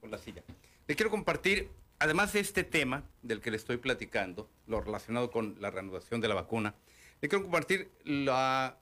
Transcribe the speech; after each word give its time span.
con 0.00 0.12
la 0.12 0.18
silla. 0.18 0.44
Le 0.86 0.94
quiero 0.94 1.10
compartir, 1.10 1.68
además 1.98 2.32
de 2.32 2.38
este 2.38 2.62
tema 2.62 3.02
del 3.22 3.40
que 3.40 3.50
le 3.50 3.56
estoy 3.56 3.76
platicando, 3.76 4.48
lo 4.68 4.80
relacionado 4.80 5.32
con 5.32 5.56
la 5.60 5.70
reanudación 5.70 6.20
de 6.20 6.28
la 6.28 6.36
vacuna, 6.36 6.76
le 7.20 7.28
quiero 7.28 7.42
compartir 7.42 7.90
la, 8.04 8.76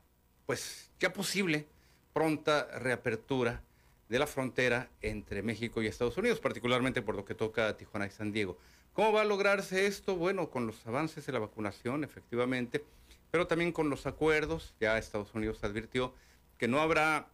pues 0.45 0.91
ya 1.01 1.15
posible, 1.15 1.67
pronta 2.13 2.69
reapertura 2.79 3.63
de 4.11 4.19
la 4.19 4.27
frontera 4.27 4.91
entre 5.01 5.41
México 5.43 5.81
y 5.81 5.87
Estados 5.87 6.19
Unidos, 6.19 6.41
particularmente 6.41 7.01
por 7.01 7.15
lo 7.15 7.25
que 7.25 7.35
toca 7.35 7.69
a 7.69 7.77
Tijuana 7.79 8.07
y 8.07 8.11
San 8.11 8.33
Diego. 8.33 8.59
¿Cómo 9.01 9.13
va 9.13 9.23
a 9.23 9.25
lograrse 9.25 9.87
esto? 9.87 10.15
Bueno, 10.15 10.51
con 10.51 10.67
los 10.67 10.87
avances 10.87 11.25
de 11.25 11.33
la 11.33 11.39
vacunación, 11.39 12.05
efectivamente, 12.05 12.85
pero 13.31 13.47
también 13.47 13.73
con 13.73 13.89
los 13.89 14.05
acuerdos. 14.05 14.75
Ya 14.79 14.99
Estados 14.99 15.35
Unidos 15.35 15.65
advirtió 15.65 16.13
que 16.59 16.69
no 16.69 16.81
habrá 16.81 17.27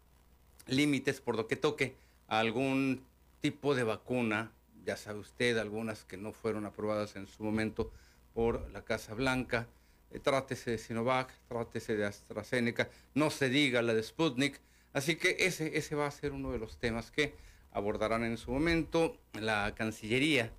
límites 0.69 1.21
por 1.21 1.35
lo 1.35 1.49
que 1.49 1.57
toque 1.57 1.97
a 2.29 2.39
algún 2.39 3.03
tipo 3.41 3.75
de 3.75 3.83
vacuna, 3.83 4.53
ya 4.85 4.97
sabe 4.97 5.19
usted, 5.19 5.59
algunas 5.59 6.05
que 6.05 6.17
no 6.17 6.33
fueron 6.33 6.67
aprobadas 6.67 7.17
en 7.17 7.27
su 7.27 7.43
momento 7.43 7.91
por 8.33 8.71
la 8.71 8.83
Casa 8.83 9.15
Blanca. 9.15 9.67
Eh, 10.13 10.21
trátese 10.21 10.71
de 10.71 10.79
Sinovac, 10.79 11.33
trátese 11.49 11.97
de 11.97 12.07
AstraZeneca, 12.07 12.91
no 13.15 13.29
se 13.29 13.49
diga 13.49 13.83
la 13.83 13.93
de 13.93 14.05
Sputnik. 14.05 14.61
Así 14.93 15.17
que 15.17 15.35
ese, 15.41 15.77
ese 15.77 15.97
va 15.97 16.07
a 16.07 16.13
ser 16.13 16.31
uno 16.31 16.53
de 16.53 16.61
los 16.61 16.79
temas 16.79 17.11
que 17.11 17.35
abordarán 17.73 18.23
en 18.23 18.37
su 18.37 18.53
momento 18.53 19.19
la 19.33 19.75
Cancillería 19.75 20.53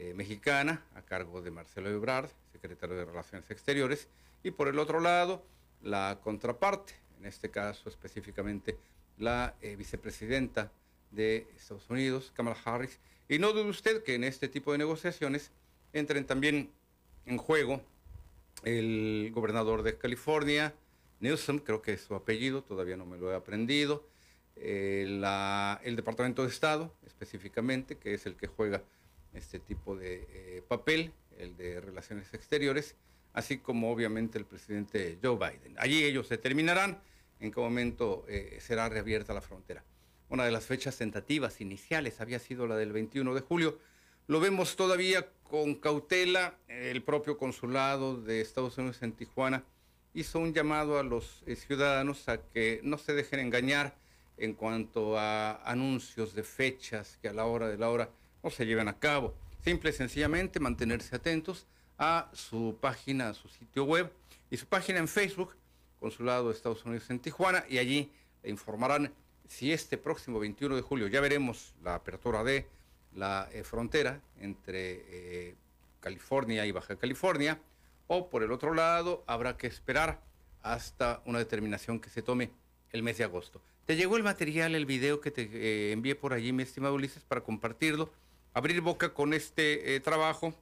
eh, 0.00 0.14
mexicana, 0.14 0.84
a 0.94 1.02
cargo 1.02 1.42
de 1.42 1.50
Marcelo 1.50 1.90
Ebrard, 1.90 2.30
secretario 2.52 2.94
de 2.94 3.04
Relaciones 3.04 3.50
Exteriores, 3.50 4.06
y 4.44 4.52
por 4.52 4.68
el 4.68 4.78
otro 4.78 5.00
lado, 5.00 5.44
la 5.82 6.20
contraparte, 6.22 6.94
en 7.18 7.26
este 7.26 7.50
caso 7.50 7.88
específicamente 7.88 8.78
la 9.18 9.56
eh, 9.60 9.74
vicepresidenta 9.74 10.70
de 11.10 11.48
Estados 11.56 11.90
Unidos, 11.90 12.32
Kamala 12.32 12.56
Harris. 12.64 13.00
Y 13.28 13.40
no 13.40 13.52
dude 13.52 13.68
usted 13.68 14.04
que 14.04 14.14
en 14.14 14.22
este 14.22 14.46
tipo 14.46 14.70
de 14.70 14.78
negociaciones 14.78 15.50
entren 15.92 16.24
también 16.24 16.70
en 17.26 17.36
juego 17.36 17.82
el 18.62 19.32
gobernador 19.34 19.82
de 19.82 19.98
California, 19.98 20.74
Newsom, 21.18 21.58
creo 21.58 21.82
que 21.82 21.94
es 21.94 22.02
su 22.02 22.14
apellido, 22.14 22.62
todavía 22.62 22.96
no 22.96 23.04
me 23.04 23.18
lo 23.18 23.32
he 23.32 23.34
aprendido, 23.34 24.06
eh, 24.54 25.02
el 25.82 25.96
Departamento 25.96 26.42
de 26.44 26.50
Estado 26.50 26.94
específicamente, 27.04 27.96
que 27.96 28.14
es 28.14 28.26
el 28.26 28.36
que 28.36 28.46
juega 28.46 28.82
este 29.34 29.58
tipo 29.58 29.96
de 29.96 30.26
eh, 30.30 30.62
papel, 30.66 31.12
el 31.38 31.56
de 31.56 31.80
relaciones 31.80 32.32
exteriores, 32.34 32.96
así 33.32 33.58
como 33.58 33.90
obviamente 33.90 34.38
el 34.38 34.44
presidente 34.44 35.18
Joe 35.22 35.36
Biden. 35.36 35.76
Allí 35.78 36.04
ellos 36.04 36.28
determinarán 36.28 37.00
en 37.40 37.52
qué 37.52 37.60
momento 37.60 38.24
eh, 38.28 38.58
será 38.60 38.88
reabierta 38.88 39.34
la 39.34 39.40
frontera. 39.40 39.84
Una 40.28 40.44
de 40.44 40.50
las 40.50 40.66
fechas 40.66 40.96
tentativas 40.96 41.60
iniciales 41.60 42.20
había 42.20 42.38
sido 42.38 42.66
la 42.66 42.76
del 42.76 42.92
21 42.92 43.34
de 43.34 43.40
julio. 43.40 43.78
Lo 44.26 44.40
vemos 44.40 44.76
todavía 44.76 45.30
con 45.44 45.76
cautela. 45.76 46.58
El 46.68 47.02
propio 47.02 47.38
consulado 47.38 48.20
de 48.20 48.40
Estados 48.40 48.76
Unidos 48.76 49.02
en 49.02 49.12
Tijuana 49.12 49.64
hizo 50.12 50.38
un 50.38 50.52
llamado 50.52 50.98
a 50.98 51.02
los 51.02 51.42
eh, 51.46 51.56
ciudadanos 51.56 52.28
a 52.28 52.42
que 52.42 52.80
no 52.82 52.98
se 52.98 53.14
dejen 53.14 53.40
engañar 53.40 53.96
en 54.36 54.54
cuanto 54.54 55.18
a 55.18 55.62
anuncios 55.64 56.34
de 56.34 56.42
fechas 56.42 57.18
que 57.22 57.28
a 57.28 57.32
la 57.32 57.46
hora 57.46 57.68
de 57.68 57.78
la 57.78 57.90
hora 57.90 58.10
no 58.42 58.50
se 58.50 58.66
lleven 58.66 58.88
a 58.88 58.98
cabo. 58.98 59.34
Simple 59.64 59.90
y 59.90 59.92
sencillamente 59.92 60.60
mantenerse 60.60 61.14
atentos 61.16 61.66
a 61.98 62.30
su 62.32 62.78
página, 62.80 63.30
a 63.30 63.34
su 63.34 63.48
sitio 63.48 63.84
web 63.84 64.12
y 64.50 64.56
su 64.56 64.66
página 64.66 64.98
en 64.98 65.08
Facebook, 65.08 65.54
Consulado 65.98 66.48
de 66.48 66.54
Estados 66.54 66.84
Unidos 66.84 67.10
en 67.10 67.18
Tijuana, 67.18 67.64
y 67.68 67.78
allí 67.78 68.10
le 68.42 68.50
informarán 68.50 69.12
si 69.48 69.72
este 69.72 69.98
próximo 69.98 70.38
21 70.38 70.76
de 70.76 70.82
julio 70.82 71.08
ya 71.08 71.20
veremos 71.20 71.74
la 71.82 71.96
apertura 71.96 72.44
de 72.44 72.66
la 73.14 73.48
eh, 73.52 73.64
frontera 73.64 74.20
entre 74.38 75.02
eh, 75.08 75.54
California 76.00 76.64
y 76.66 76.72
Baja 76.72 76.96
California, 76.96 77.58
o 78.06 78.30
por 78.30 78.42
el 78.42 78.52
otro 78.52 78.74
lado, 78.74 79.24
habrá 79.26 79.56
que 79.56 79.66
esperar 79.66 80.20
hasta 80.62 81.22
una 81.24 81.38
determinación 81.38 82.00
que 82.00 82.10
se 82.10 82.22
tome 82.22 82.50
el 82.92 83.02
mes 83.02 83.18
de 83.18 83.24
agosto. 83.24 83.60
¿Te 83.86 83.96
llegó 83.96 84.16
el 84.16 84.22
material, 84.22 84.74
el 84.74 84.86
video 84.86 85.20
que 85.20 85.30
te 85.30 85.42
eh, 85.42 85.92
envié 85.92 86.14
por 86.14 86.32
allí, 86.32 86.52
mi 86.52 86.62
estimado 86.62 86.94
Ulises, 86.94 87.24
para 87.24 87.42
compartirlo? 87.42 88.10
Abrir 88.54 88.80
boca 88.80 89.14
con 89.14 89.34
este 89.34 89.94
eh, 89.94 90.00
trabajo. 90.00 90.54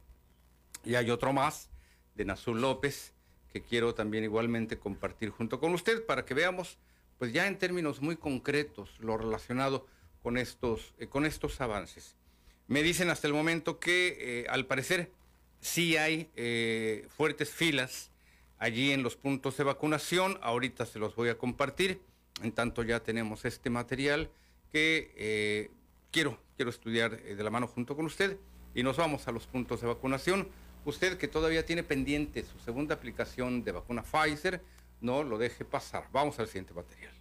Y 0.85 0.95
hay 0.95 1.11
otro 1.11 1.33
más 1.33 1.69
de 2.15 2.25
Nazul 2.25 2.61
López 2.61 3.13
que 3.53 3.63
quiero 3.63 3.95
también 3.95 4.25
igualmente 4.25 4.79
compartir 4.79 5.31
junto 5.31 5.59
con 5.59 5.73
usted 5.73 6.05
para 6.05 6.25
que 6.25 6.35
veamos, 6.35 6.79
pues 7.19 7.33
ya 7.33 7.47
en 7.47 7.59
términos 7.59 8.03
muy 8.03 8.17
concretos, 8.17 8.91
lo 9.01 9.17
relacionado 9.17 9.87
con 10.23 10.37
estos, 10.37 10.95
eh, 10.99 11.07
con 11.07 11.25
estos 11.25 11.61
avances. 11.61 12.17
Me 12.69 12.83
dicen 12.83 13.11
hasta 13.11 13.27
el 13.27 13.33
momento 13.33 13.79
que 13.79 14.45
al 14.51 14.67
parecer 14.67 15.11
sí 15.61 15.97
hay 15.97 16.29
fuertes 17.09 17.51
filas 17.51 18.11
allí 18.59 18.93
en 18.93 19.03
los 19.03 19.17
puntos 19.17 19.57
de 19.57 19.65
vacunación. 19.65 20.39
Ahorita 20.43 20.87
se 20.87 20.99
los 20.99 21.15
voy 21.15 21.29
a 21.29 21.39
compartir. 21.39 22.01
En 22.43 22.53
tanto 22.53 22.83
ya 22.83 23.01
tenemos 23.01 23.45
este 23.45 23.71
material 23.71 24.31
que 24.73 25.13
eh, 25.17 25.71
quiero, 26.11 26.39
quiero 26.57 26.71
estudiar 26.71 27.21
eh, 27.25 27.37
de 27.37 27.45
la 27.45 27.51
mano 27.51 27.69
junto 27.69 27.95
con 27.95 28.07
usted 28.07 28.39
y 28.75 28.83
nos 28.83 28.97
vamos 28.97 29.29
a 29.29 29.33
los 29.33 29.47
puntos 29.47 29.81
de 29.81 29.87
vacunación. 29.87 30.49
Usted 30.85 31.19
que 31.19 31.29
todavía 31.29 31.65
tiene 31.65 31.83
pendiente 31.83 32.45
su 32.45 32.59
segunda 32.59 32.95
aplicación 32.95 33.65
de 33.65 33.73
vacuna 33.73 34.03
Pfizer, 34.03 34.63
no 35.01 35.23
lo 35.23 35.39
deje 35.39 35.65
pasar. 35.65 36.09
Vamos 36.13 36.39
al 36.39 36.47
siguiente 36.47 36.75
material. 36.75 37.16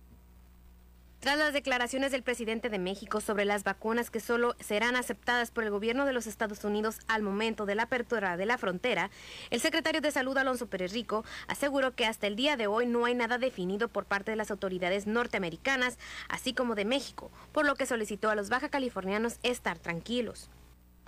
Tras 1.25 1.39
las 1.39 1.53
declaraciones 1.53 2.11
del 2.11 2.21
presidente 2.21 2.69
de 2.69 2.77
México 2.77 3.19
sobre 3.19 3.45
las 3.45 3.63
vacunas 3.63 4.11
que 4.11 4.19
solo 4.19 4.55
serán 4.59 4.95
aceptadas 4.95 5.49
por 5.49 5.63
el 5.63 5.71
gobierno 5.71 6.05
de 6.05 6.13
los 6.13 6.27
Estados 6.27 6.63
Unidos 6.63 6.99
al 7.07 7.23
momento 7.23 7.65
de 7.65 7.73
la 7.73 7.81
apertura 7.81 8.37
de 8.37 8.45
la 8.45 8.59
frontera, 8.59 9.09
el 9.49 9.59
secretario 9.59 10.01
de 10.01 10.11
Salud 10.11 10.37
Alonso 10.37 10.67
Pérez 10.67 10.93
Rico 10.93 11.25
aseguró 11.47 11.95
que 11.95 12.05
hasta 12.05 12.27
el 12.27 12.35
día 12.35 12.57
de 12.57 12.67
hoy 12.67 12.85
no 12.85 13.05
hay 13.05 13.15
nada 13.15 13.39
definido 13.39 13.87
por 13.87 14.05
parte 14.05 14.29
de 14.29 14.37
las 14.37 14.51
autoridades 14.51 15.07
norteamericanas, 15.07 15.97
así 16.29 16.53
como 16.53 16.75
de 16.75 16.85
México, 16.85 17.31
por 17.53 17.65
lo 17.65 17.73
que 17.73 17.87
solicitó 17.87 18.29
a 18.29 18.35
los 18.35 18.49
baja 18.49 18.69
californianos 18.69 19.39
estar 19.41 19.79
tranquilos. 19.79 20.51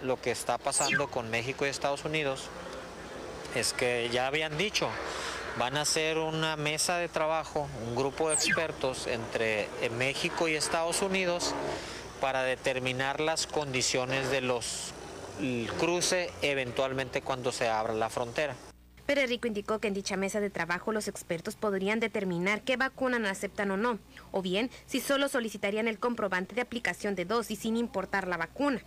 Lo 0.01 0.19
que 0.19 0.31
está 0.31 0.57
pasando 0.57 1.11
con 1.11 1.29
México 1.29 1.63
y 1.63 1.69
Estados 1.69 2.05
Unidos 2.05 2.49
es 3.53 3.71
que 3.71 4.09
ya 4.11 4.25
habían 4.25 4.57
dicho 4.57 4.89
Van 5.57 5.75
a 5.75 5.81
hacer 5.81 6.19
una 6.19 6.55
mesa 6.55 6.97
de 6.97 7.09
trabajo, 7.09 7.67
un 7.87 7.95
grupo 7.95 8.29
de 8.29 8.35
expertos 8.35 9.07
entre 9.07 9.63
eh, 9.81 9.89
México 9.89 10.47
y 10.47 10.53
Estados 10.53 11.01
Unidos 11.01 11.55
para 12.21 12.43
determinar 12.43 13.19
las 13.19 13.47
condiciones 13.47 14.29
de 14.29 14.41
los 14.41 14.93
cruce 15.79 16.31
eventualmente 16.41 17.21
cuando 17.21 17.51
se 17.51 17.69
abra 17.69 17.93
la 17.93 18.09
frontera. 18.09 18.55
Pérez 19.07 19.29
Rico 19.29 19.47
indicó 19.47 19.79
que 19.79 19.87
en 19.87 19.93
dicha 19.93 20.17
mesa 20.17 20.39
de 20.39 20.49
trabajo 20.49 20.91
los 20.91 21.07
expertos 21.07 21.55
podrían 21.55 21.99
determinar 21.99 22.61
qué 22.61 22.75
vacuna 22.75 23.17
aceptan 23.29 23.71
o 23.71 23.77
no, 23.77 23.99
o 24.31 24.41
bien 24.41 24.69
si 24.85 24.99
solo 24.99 25.27
solicitarían 25.27 25.87
el 25.87 25.97
comprobante 25.97 26.53
de 26.55 26.61
aplicación 26.61 27.15
de 27.15 27.25
dosis 27.25 27.59
sin 27.59 27.77
importar 27.77 28.27
la 28.27 28.37
vacuna. 28.37 28.81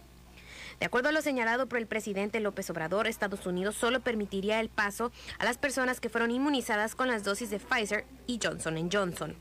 De 0.81 0.87
acuerdo 0.87 1.11
a 1.11 1.13
lo 1.13 1.21
señalado 1.21 1.69
por 1.69 1.79
el 1.79 1.87
presidente 1.87 2.41
López 2.41 2.71
Obrador, 2.71 3.07
Estados 3.07 3.45
Unidos 3.45 3.77
solo 3.77 4.01
permitiría 4.01 4.61
el 4.61 4.71
paso 4.71 5.13
a 5.39 5.45
las 5.45 5.59
personas 5.59 6.01
que 6.01 6.09
fueron 6.09 6.31
inmunizadas 6.31 6.95
con 6.95 7.07
las 7.07 7.23
dosis 7.23 7.51
de 7.51 7.61
Pfizer 7.61 8.07
y 8.27 8.41
Johnson 8.43 8.89
Johnson. 8.91 9.37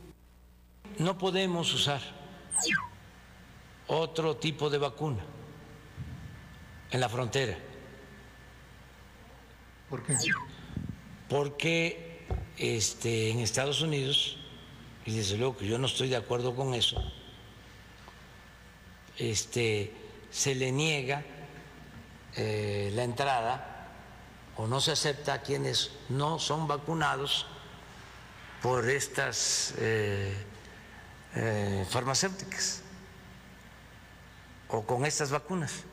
No 0.97 1.17
podemos 1.17 1.73
usar 1.73 2.01
otro 3.87 4.35
tipo 4.35 4.69
de 4.69 4.79
vacuna 4.79 5.23
en 6.91 6.99
la 6.99 7.07
frontera. 7.07 7.57
¿Por 9.89 10.03
qué? 10.03 10.17
Porque 11.29 12.27
este, 12.57 13.29
en 13.29 13.39
Estados 13.39 13.81
Unidos, 13.81 14.37
y 15.05 15.15
desde 15.15 15.37
luego 15.37 15.55
que 15.55 15.67
yo 15.67 15.77
no 15.77 15.87
estoy 15.87 16.09
de 16.09 16.17
acuerdo 16.17 16.53
con 16.53 16.73
eso, 16.73 17.01
este, 19.17 19.93
se 20.31 20.55
le 20.55 20.71
niega 20.71 21.23
eh, 22.35 22.91
la 22.93 23.03
entrada 23.03 23.87
o 24.57 24.67
no 24.67 24.81
se 24.81 24.91
acepta 24.91 25.33
a 25.33 25.41
quienes 25.41 25.91
no 26.09 26.37
son 26.39 26.67
vacunados 26.67 27.45
por 28.61 28.89
estas 28.89 29.73
eh, 29.77 30.33
eh, 31.35 31.85
farmacéuticas 31.89 32.81
o 34.67 34.83
con 34.83 35.05
estas 35.05 35.31
vacunas. 35.31 35.85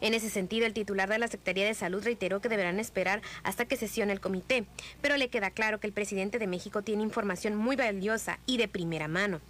En 0.00 0.14
ese 0.14 0.30
sentido, 0.30 0.66
el 0.66 0.72
titular 0.72 1.08
de 1.08 1.18
la 1.18 1.28
Secretaría 1.28 1.66
de 1.66 1.74
Salud 1.74 2.02
reiteró 2.02 2.40
que 2.40 2.48
deberán 2.48 2.78
esperar 2.78 3.20
hasta 3.42 3.66
que 3.66 3.76
sesione 3.76 4.12
el 4.12 4.20
comité, 4.20 4.64
pero 5.02 5.16
le 5.16 5.28
queda 5.28 5.50
claro 5.50 5.80
que 5.80 5.86
el 5.86 5.92
presidente 5.92 6.38
de 6.38 6.46
México 6.46 6.82
tiene 6.82 7.02
información 7.02 7.56
muy 7.56 7.76
valiosa 7.76 8.38
y 8.46 8.56
de 8.56 8.68
primera 8.68 9.08
mano. 9.08 9.40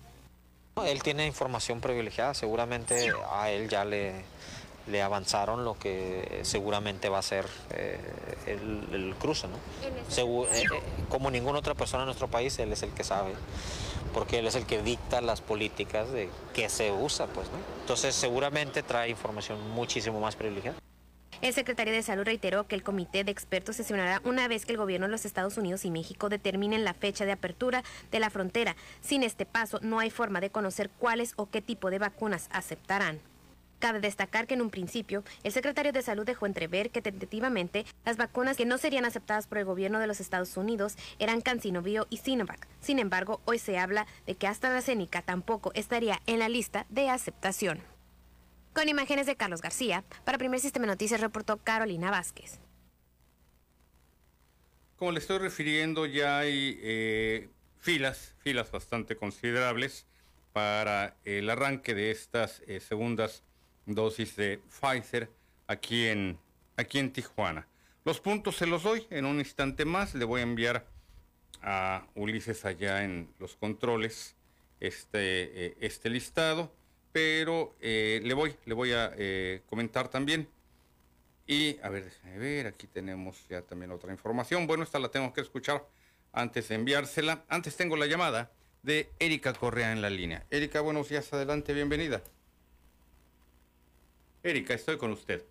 Él 0.84 1.02
tiene 1.02 1.26
información 1.26 1.80
privilegiada, 1.80 2.34
seguramente 2.34 3.12
a 3.32 3.50
él 3.50 3.68
ya 3.68 3.84
le, 3.84 4.24
le 4.86 5.02
avanzaron 5.02 5.64
lo 5.64 5.78
que 5.78 6.40
seguramente 6.42 7.08
va 7.08 7.18
a 7.18 7.22
ser 7.22 7.46
eh, 7.70 7.98
el, 8.46 9.14
cruce. 9.18 9.46
¿no? 9.48 9.56
Eh, 9.86 10.46
eh, 10.52 10.64
como 11.08 11.30
ninguna 11.30 11.58
otra 11.58 11.74
persona 11.74 12.02
en 12.02 12.06
nuestro 12.06 12.28
país, 12.28 12.58
él 12.58 12.72
es 12.72 12.82
el 12.82 12.90
que 12.92 13.04
sabe, 13.04 13.32
porque 14.12 14.38
él 14.38 14.46
es 14.46 14.54
el 14.54 14.66
que 14.66 14.82
dicta 14.82 15.20
las 15.20 15.40
políticas 15.40 16.10
de 16.10 16.28
qué 16.54 16.68
se 16.68 16.92
usa. 16.92 17.26
Pues, 17.26 17.48
¿no? 17.48 17.58
Entonces 17.80 18.14
seguramente 18.14 18.82
trae 18.82 19.10
información 19.10 19.70
muchísimo 19.70 20.20
más 20.20 20.36
privilegiada. 20.36 20.78
El 21.42 21.54
secretario 21.54 21.94
de 21.94 22.02
Salud 22.02 22.24
reiteró 22.24 22.66
que 22.66 22.74
el 22.74 22.82
comité 22.82 23.24
de 23.24 23.32
expertos 23.32 23.76
sesionará 23.76 24.20
una 24.24 24.46
vez 24.46 24.66
que 24.66 24.72
el 24.72 24.78
gobierno 24.78 25.06
de 25.06 25.12
los 25.12 25.24
Estados 25.24 25.56
Unidos 25.56 25.86
y 25.86 25.90
México 25.90 26.28
determinen 26.28 26.84
la 26.84 26.92
fecha 26.92 27.24
de 27.24 27.32
apertura 27.32 27.82
de 28.10 28.20
la 28.20 28.28
frontera. 28.28 28.76
Sin 29.00 29.22
este 29.22 29.46
paso, 29.46 29.78
no 29.80 30.00
hay 30.00 30.10
forma 30.10 30.42
de 30.42 30.50
conocer 30.50 30.90
cuáles 30.90 31.32
o 31.36 31.48
qué 31.48 31.62
tipo 31.62 31.88
de 31.88 31.98
vacunas 31.98 32.50
aceptarán. 32.52 33.20
Cabe 33.78 34.00
destacar 34.00 34.46
que 34.46 34.52
en 34.52 34.60
un 34.60 34.68
principio 34.68 35.24
el 35.42 35.52
secretario 35.52 35.92
de 35.92 36.02
Salud 36.02 36.26
dejó 36.26 36.44
entrever 36.44 36.90
que 36.90 37.00
tentativamente 37.00 37.86
las 38.04 38.18
vacunas 38.18 38.58
que 38.58 38.66
no 38.66 38.76
serían 38.76 39.06
aceptadas 39.06 39.46
por 39.46 39.56
el 39.56 39.64
gobierno 39.64 39.98
de 39.98 40.06
los 40.06 40.20
Estados 40.20 40.54
Unidos 40.58 40.96
eran 41.18 41.40
CanSinoBio 41.40 42.06
y 42.10 42.18
Sinovac. 42.18 42.68
Sin 42.82 42.98
embargo, 42.98 43.40
hoy 43.46 43.58
se 43.58 43.78
habla 43.78 44.06
de 44.26 44.34
que 44.34 44.46
AstraZeneca 44.46 45.22
tampoco 45.22 45.72
estaría 45.72 46.20
en 46.26 46.40
la 46.40 46.50
lista 46.50 46.84
de 46.90 47.08
aceptación. 47.08 47.80
Con 48.72 48.88
imágenes 48.88 49.26
de 49.26 49.36
Carlos 49.36 49.62
García, 49.62 50.04
para 50.24 50.38
Primer 50.38 50.60
Sistema 50.60 50.86
de 50.86 50.92
Noticias 50.92 51.20
reportó 51.20 51.58
Carolina 51.58 52.10
Vázquez. 52.10 52.60
Como 54.96 55.12
le 55.12 55.18
estoy 55.18 55.38
refiriendo, 55.38 56.06
ya 56.06 56.38
hay 56.38 56.78
eh, 56.82 57.48
filas, 57.78 58.34
filas 58.38 58.70
bastante 58.70 59.16
considerables 59.16 60.06
para 60.52 61.16
el 61.24 61.48
arranque 61.50 61.94
de 61.94 62.10
estas 62.10 62.62
eh, 62.66 62.80
segundas 62.80 63.42
dosis 63.86 64.36
de 64.36 64.60
Pfizer 64.68 65.30
aquí 65.66 66.06
en, 66.06 66.38
aquí 66.76 66.98
en 66.98 67.12
Tijuana. 67.12 67.66
Los 68.04 68.20
puntos 68.20 68.56
se 68.56 68.66
los 68.66 68.82
doy 68.82 69.06
en 69.10 69.24
un 69.24 69.38
instante 69.38 69.84
más. 69.84 70.14
Le 70.14 70.24
voy 70.24 70.40
a 70.40 70.44
enviar 70.44 70.86
a 71.62 72.06
Ulises 72.14 72.64
allá 72.64 73.04
en 73.04 73.32
los 73.38 73.56
controles 73.56 74.36
este, 74.80 75.66
eh, 75.66 75.76
este 75.80 76.08
listado, 76.08 76.72
pero 77.12 77.74
eh, 77.80 78.20
le 78.22 78.34
voy, 78.34 78.54
le 78.66 78.74
voy 78.74 78.92
a 78.92 79.12
eh, 79.16 79.62
comentar 79.68 80.08
también. 80.08 80.48
Y 81.46 81.78
a 81.82 81.88
ver, 81.88 82.04
déjame 82.04 82.38
ver, 82.38 82.66
aquí 82.68 82.86
tenemos 82.86 83.48
ya 83.48 83.62
también 83.62 83.90
otra 83.90 84.12
información. 84.12 84.66
Bueno, 84.66 84.84
esta 84.84 84.98
la 84.98 85.10
tengo 85.10 85.32
que 85.32 85.40
escuchar 85.40 85.84
antes 86.32 86.68
de 86.68 86.76
enviársela. 86.76 87.44
Antes 87.48 87.76
tengo 87.76 87.96
la 87.96 88.06
llamada 88.06 88.52
de 88.82 89.10
Erika 89.18 89.52
Correa 89.52 89.92
en 89.92 90.00
la 90.00 90.10
línea. 90.10 90.46
Erika, 90.50 90.80
buenos 90.80 91.08
días, 91.08 91.32
adelante, 91.32 91.74
bienvenida. 91.74 92.22
Erika, 94.42 94.74
estoy 94.74 94.96
con 94.96 95.10
usted. 95.10 95.44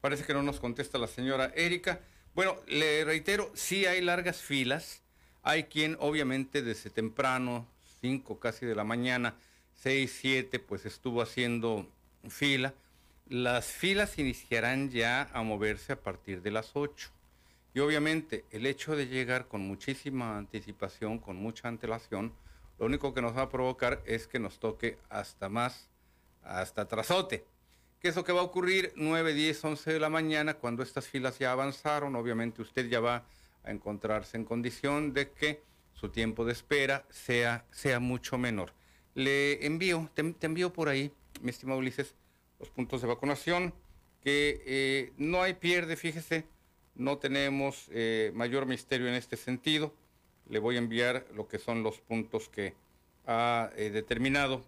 Parece 0.00 0.24
que 0.24 0.34
no 0.34 0.42
nos 0.42 0.60
contesta 0.60 0.98
la 0.98 1.08
señora 1.08 1.52
Erika. 1.56 2.00
Bueno, 2.34 2.56
le 2.68 3.04
reitero, 3.04 3.50
sí 3.54 3.86
hay 3.86 4.02
largas 4.02 4.42
filas. 4.42 5.02
Hay 5.42 5.64
quien 5.64 5.96
obviamente 5.98 6.60
desde 6.60 6.90
temprano, 6.90 7.66
5 8.00 8.38
casi 8.38 8.66
de 8.66 8.74
la 8.74 8.84
mañana, 8.84 9.34
6, 9.74 10.18
7, 10.20 10.58
pues 10.58 10.86
estuvo 10.86 11.22
haciendo 11.22 11.86
fila. 12.28 12.74
Las 13.28 13.66
filas 13.66 14.18
iniciarán 14.18 14.90
ya 14.90 15.28
a 15.32 15.42
moverse 15.42 15.92
a 15.92 16.00
partir 16.00 16.42
de 16.42 16.50
las 16.50 16.70
8. 16.74 17.10
Y 17.74 17.80
obviamente 17.80 18.44
el 18.50 18.66
hecho 18.66 18.96
de 18.96 19.06
llegar 19.06 19.48
con 19.48 19.60
muchísima 19.60 20.38
anticipación, 20.38 21.18
con 21.18 21.36
mucha 21.36 21.68
antelación, 21.68 22.32
lo 22.78 22.86
único 22.86 23.12
que 23.12 23.22
nos 23.22 23.36
va 23.36 23.42
a 23.42 23.50
provocar 23.50 24.02
es 24.06 24.26
que 24.26 24.38
nos 24.38 24.58
toque 24.58 24.98
hasta 25.08 25.48
más 25.48 25.88
hasta 26.42 26.86
Trazote. 26.86 27.44
¿Qué 28.00 28.08
es 28.08 28.16
lo 28.16 28.24
que 28.24 28.32
va 28.32 28.40
a 28.40 28.44
ocurrir 28.44 28.92
9, 28.96 29.34
10, 29.34 29.64
11 29.64 29.92
de 29.94 30.00
la 30.00 30.08
mañana 30.08 30.54
cuando 30.54 30.82
estas 30.82 31.08
filas 31.08 31.38
ya 31.38 31.52
avanzaron? 31.52 32.14
Obviamente 32.14 32.62
usted 32.62 32.88
ya 32.88 33.00
va 33.00 33.24
a 33.64 33.70
encontrarse 33.70 34.36
en 34.36 34.44
condición 34.44 35.12
de 35.12 35.32
que 35.32 35.62
su 35.96 36.10
tiempo 36.10 36.44
de 36.44 36.52
espera 36.52 37.04
sea, 37.10 37.64
sea 37.70 38.00
mucho 38.00 38.38
menor. 38.38 38.72
Le 39.14 39.64
envío, 39.66 40.10
te, 40.14 40.34
envío 40.46 40.72
por 40.72 40.88
ahí, 40.88 41.10
mi 41.40 41.50
estimado 41.50 41.78
Ulises, 41.78 42.14
los 42.60 42.68
puntos 42.70 43.00
de 43.00 43.08
vacunación 43.08 43.74
que 44.22 44.62
eh, 44.66 45.12
no 45.16 45.42
hay 45.42 45.54
pierde, 45.54 45.96
fíjese, 45.96 46.44
no 46.94 47.18
tenemos 47.18 47.86
eh, 47.90 48.30
mayor 48.34 48.66
misterio 48.66 49.08
en 49.08 49.14
este 49.14 49.36
sentido. 49.36 49.94
Le 50.48 50.58
voy 50.58 50.76
a 50.76 50.78
enviar 50.78 51.26
lo 51.34 51.48
que 51.48 51.58
son 51.58 51.82
los 51.82 51.98
puntos 52.00 52.48
que 52.48 52.74
ha 53.26 53.70
eh, 53.76 53.90
determinado 53.90 54.64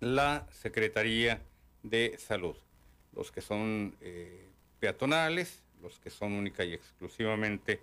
la 0.00 0.46
Secretaría 0.50 1.42
de 1.82 2.16
Salud. 2.18 2.56
Los 3.14 3.30
que 3.30 3.42
son 3.42 3.94
peatonales, 4.80 5.60
los 5.82 5.98
que 6.00 6.08
son 6.08 6.32
única 6.32 6.64
y 6.64 6.72
exclusivamente 6.72 7.80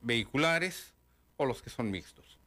vehiculares 0.00 0.94
o 1.36 1.46
los 1.46 1.62
que 1.62 1.70
son 1.70 1.90
mixtos. 1.90 2.38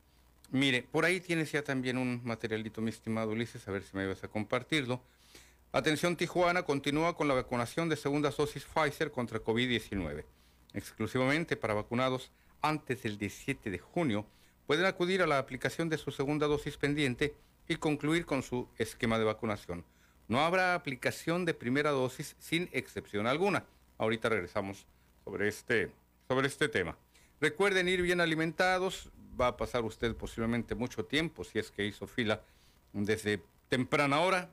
Mire, 0.52 0.84
por 0.84 1.04
ahí 1.06 1.20
tienes 1.20 1.52
ya 1.52 1.64
también 1.64 1.98
un 1.98 2.22
materialito, 2.24 2.82
mi 2.82 2.90
estimado 2.90 3.32
Ulises, 3.32 3.68
a 3.68 3.72
ver 3.72 3.84
si 3.84 3.98
me 3.98 4.06
vas 4.06 4.24
a 4.24 4.28
compartirlo. 4.28 5.02
Atención 5.72 6.16
Tijuana 6.16 6.62
continúa 6.62 7.18
con 7.18 7.28
la 7.28 7.34
vacunación 7.34 7.90
de 7.90 7.96
segunda 7.96 8.30
dosis 8.30 8.64
Pfizer 8.64 9.10
contra 9.10 9.44
COVID-19. 9.44 10.24
Exclusivamente 10.74 11.58
para 11.58 11.74
vacunados 11.74 12.32
antes 12.62 13.02
del 13.02 13.18
17 13.18 13.72
de 13.72 13.80
junio, 13.80 14.28
pueden 14.68 14.86
acudir 14.86 15.24
a 15.24 15.28
la 15.28 15.40
aplicación 15.40 15.90
de 15.90 15.98
su 15.98 16.12
segunda 16.12 16.46
dosis 16.46 16.78
pendiente 16.78 17.36
y 17.68 17.78
concluir 17.78 18.26
con 18.26 18.44
su 18.44 18.70
esquema 18.78 19.18
de 19.18 19.26
vacunación. 19.26 19.84
No 20.28 20.42
habrá 20.42 20.76
aplicación 20.76 21.46
de 21.46 21.54
primera 21.54 21.92
dosis 21.92 22.36
sin 22.40 22.70
excepción 22.72 23.28
alguna. 23.28 23.66
Ahorita 23.98 24.30
regresamos 24.30 24.86
sobre 25.24 25.48
este, 25.48 25.92
sobre 26.28 26.48
este 26.48 26.70
tema. 26.70 26.98
Recuerden 27.44 27.90
ir 27.90 28.02
bien 28.02 28.22
alimentados, 28.22 29.12
va 29.38 29.48
a 29.48 29.58
pasar 29.58 29.84
usted 29.84 30.16
posiblemente 30.16 30.76
mucho 30.76 31.04
tiempo 31.04 31.44
si 31.44 31.60
es 31.60 31.72
que 31.72 31.86
hizo 31.86 32.08
fila 32.08 32.42
desde 32.94 33.44
temprana 33.68 34.22
hora, 34.22 34.50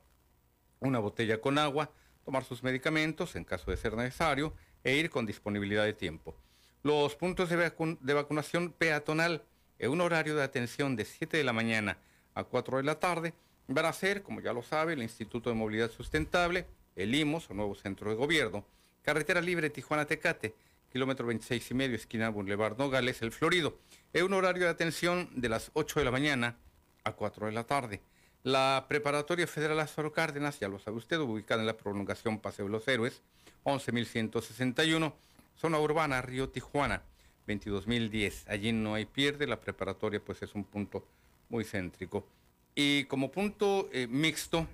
una 0.80 0.99
botella 0.99 1.40
con 1.40 1.56
agua, 1.56 1.92
tomar 2.25 2.42
sus 2.42 2.64
medicamentos 2.64 3.37
en 3.37 3.44
caso 3.44 3.70
de 3.70 3.76
ser 3.76 3.94
necesario 3.94 4.54
e 4.82 4.97
ir 4.97 5.09
con 5.09 5.25
disponibilidad 5.25 5.85
de 5.85 5.92
tiempo. 5.92 6.35
Los 6.82 7.14
puntos 7.14 7.49
de, 7.49 8.12
vacunación 8.12 8.73
peatonal 8.73 9.44
en 9.78 9.92
un 9.92 10.00
horario 10.00 10.35
de 10.35 10.42
atención 10.42 10.97
de 10.97 11.04
7 11.04 11.37
de 11.37 11.44
la 11.44 11.52
mañana 11.52 11.97
a 12.35 12.42
4 12.42 12.78
de 12.78 12.82
la 12.82 12.99
tarde 12.99 13.35
van 13.68 13.87
a 13.87 13.92
ser, 13.92 14.25
como 14.25 14.40
ya 14.40 14.52
lo 14.52 14.64
sabe, 14.64 14.94
el 14.94 15.02
Instituto 15.04 15.49
de 15.49 15.54
Movilidad 15.54 15.92
Sustentable, 15.92 16.66
el 16.97 17.14
IMOS, 17.14 17.50
o 17.50 17.54
nuevo 17.54 17.76
centro 17.76 18.11
de 18.11 18.16
gobierno, 18.16 18.64
Carretera 19.02 19.40
Libre 19.40 19.70
Tijuana-Tecate, 19.70 20.56
kilómetro 20.90 21.26
26 21.26 21.70
y 21.70 21.75
medio, 21.75 21.97
esquina 21.97 22.28
Boulevard 22.28 22.76
Nogales, 22.76 23.23
El 23.23 23.32
Florido, 23.32 23.78
en 24.12 24.25
un 24.25 24.35
horario 24.35 24.64
de 24.64 24.70
atención 24.70 25.28
de 25.35 25.49
las 25.49 25.70
8 25.75 26.00
de 26.00 26.04
la 26.04 26.11
mañana 26.11 26.56
a 27.04 27.12
4 27.12 27.47
de 27.47 27.52
la 27.52 27.64
tarde. 27.64 28.00
La 28.42 28.87
Preparatoria 28.88 29.47
Federal 29.47 29.76
Lázaro 29.76 30.12
Cárdenas, 30.12 30.59
ya 30.61 30.68
lo 30.68 30.78
sabe 30.78 30.97
usted, 30.97 31.18
ubicada 31.18 31.61
en 31.61 31.66
la 31.66 31.76
prolongación 31.76 32.40
Paseo 32.40 32.66
de 32.66 32.73
los 32.73 32.88
Héroes, 32.88 33.23
11.161, 33.64 35.12
zona 35.56 35.78
urbana 35.78 36.23
Río 36.23 36.49
Tijuana, 36.49 37.02
22.010. 37.47 38.44
Allí 38.49 38.73
no 38.73 38.94
hay 38.94 39.04
pierde, 39.04 39.47
la 39.47 39.61
preparatoria 39.61 40.25
pues 40.25 40.42
es 40.42 40.54
un 40.54 40.64
punto 40.64 41.06
muy 41.50 41.64
céntrico. 41.64 42.26
Y 42.75 43.04
como 43.04 43.30
punto 43.30 43.88
eh, 43.92 44.06
mixto, 44.06 44.66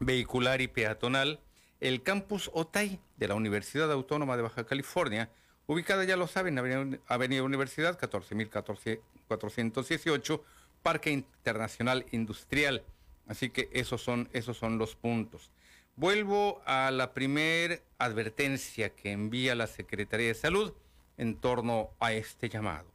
vehicular 0.00 0.60
y 0.60 0.68
peatonal, 0.68 1.40
el 1.80 2.02
campus 2.02 2.50
Otay 2.52 3.00
de 3.16 3.28
la 3.28 3.34
Universidad 3.34 3.90
Autónoma 3.92 4.36
de 4.36 4.42
Baja 4.42 4.64
California, 4.64 5.30
ubicada, 5.66 6.04
ya 6.04 6.16
lo 6.16 6.26
saben, 6.26 6.58
Avenida, 6.58 6.98
Avenida 7.06 7.42
Universidad, 7.42 7.98
14.418, 7.98 10.42
Parque 10.82 11.10
Internacional 11.10 12.04
Industrial. 12.10 12.82
Así 13.26 13.48
que 13.50 13.68
esos 13.72 14.02
son, 14.02 14.28
esos 14.32 14.56
son 14.56 14.78
los 14.78 14.96
puntos. 14.96 15.50
Vuelvo 15.96 16.62
a 16.64 16.90
la 16.90 17.12
primer 17.12 17.82
advertencia 17.98 18.94
que 18.94 19.12
envía 19.12 19.54
la 19.54 19.66
Secretaría 19.66 20.28
de 20.28 20.34
Salud 20.34 20.72
en 21.16 21.36
torno 21.36 21.90
a 21.98 22.12
este 22.12 22.48
llamado. 22.48 22.86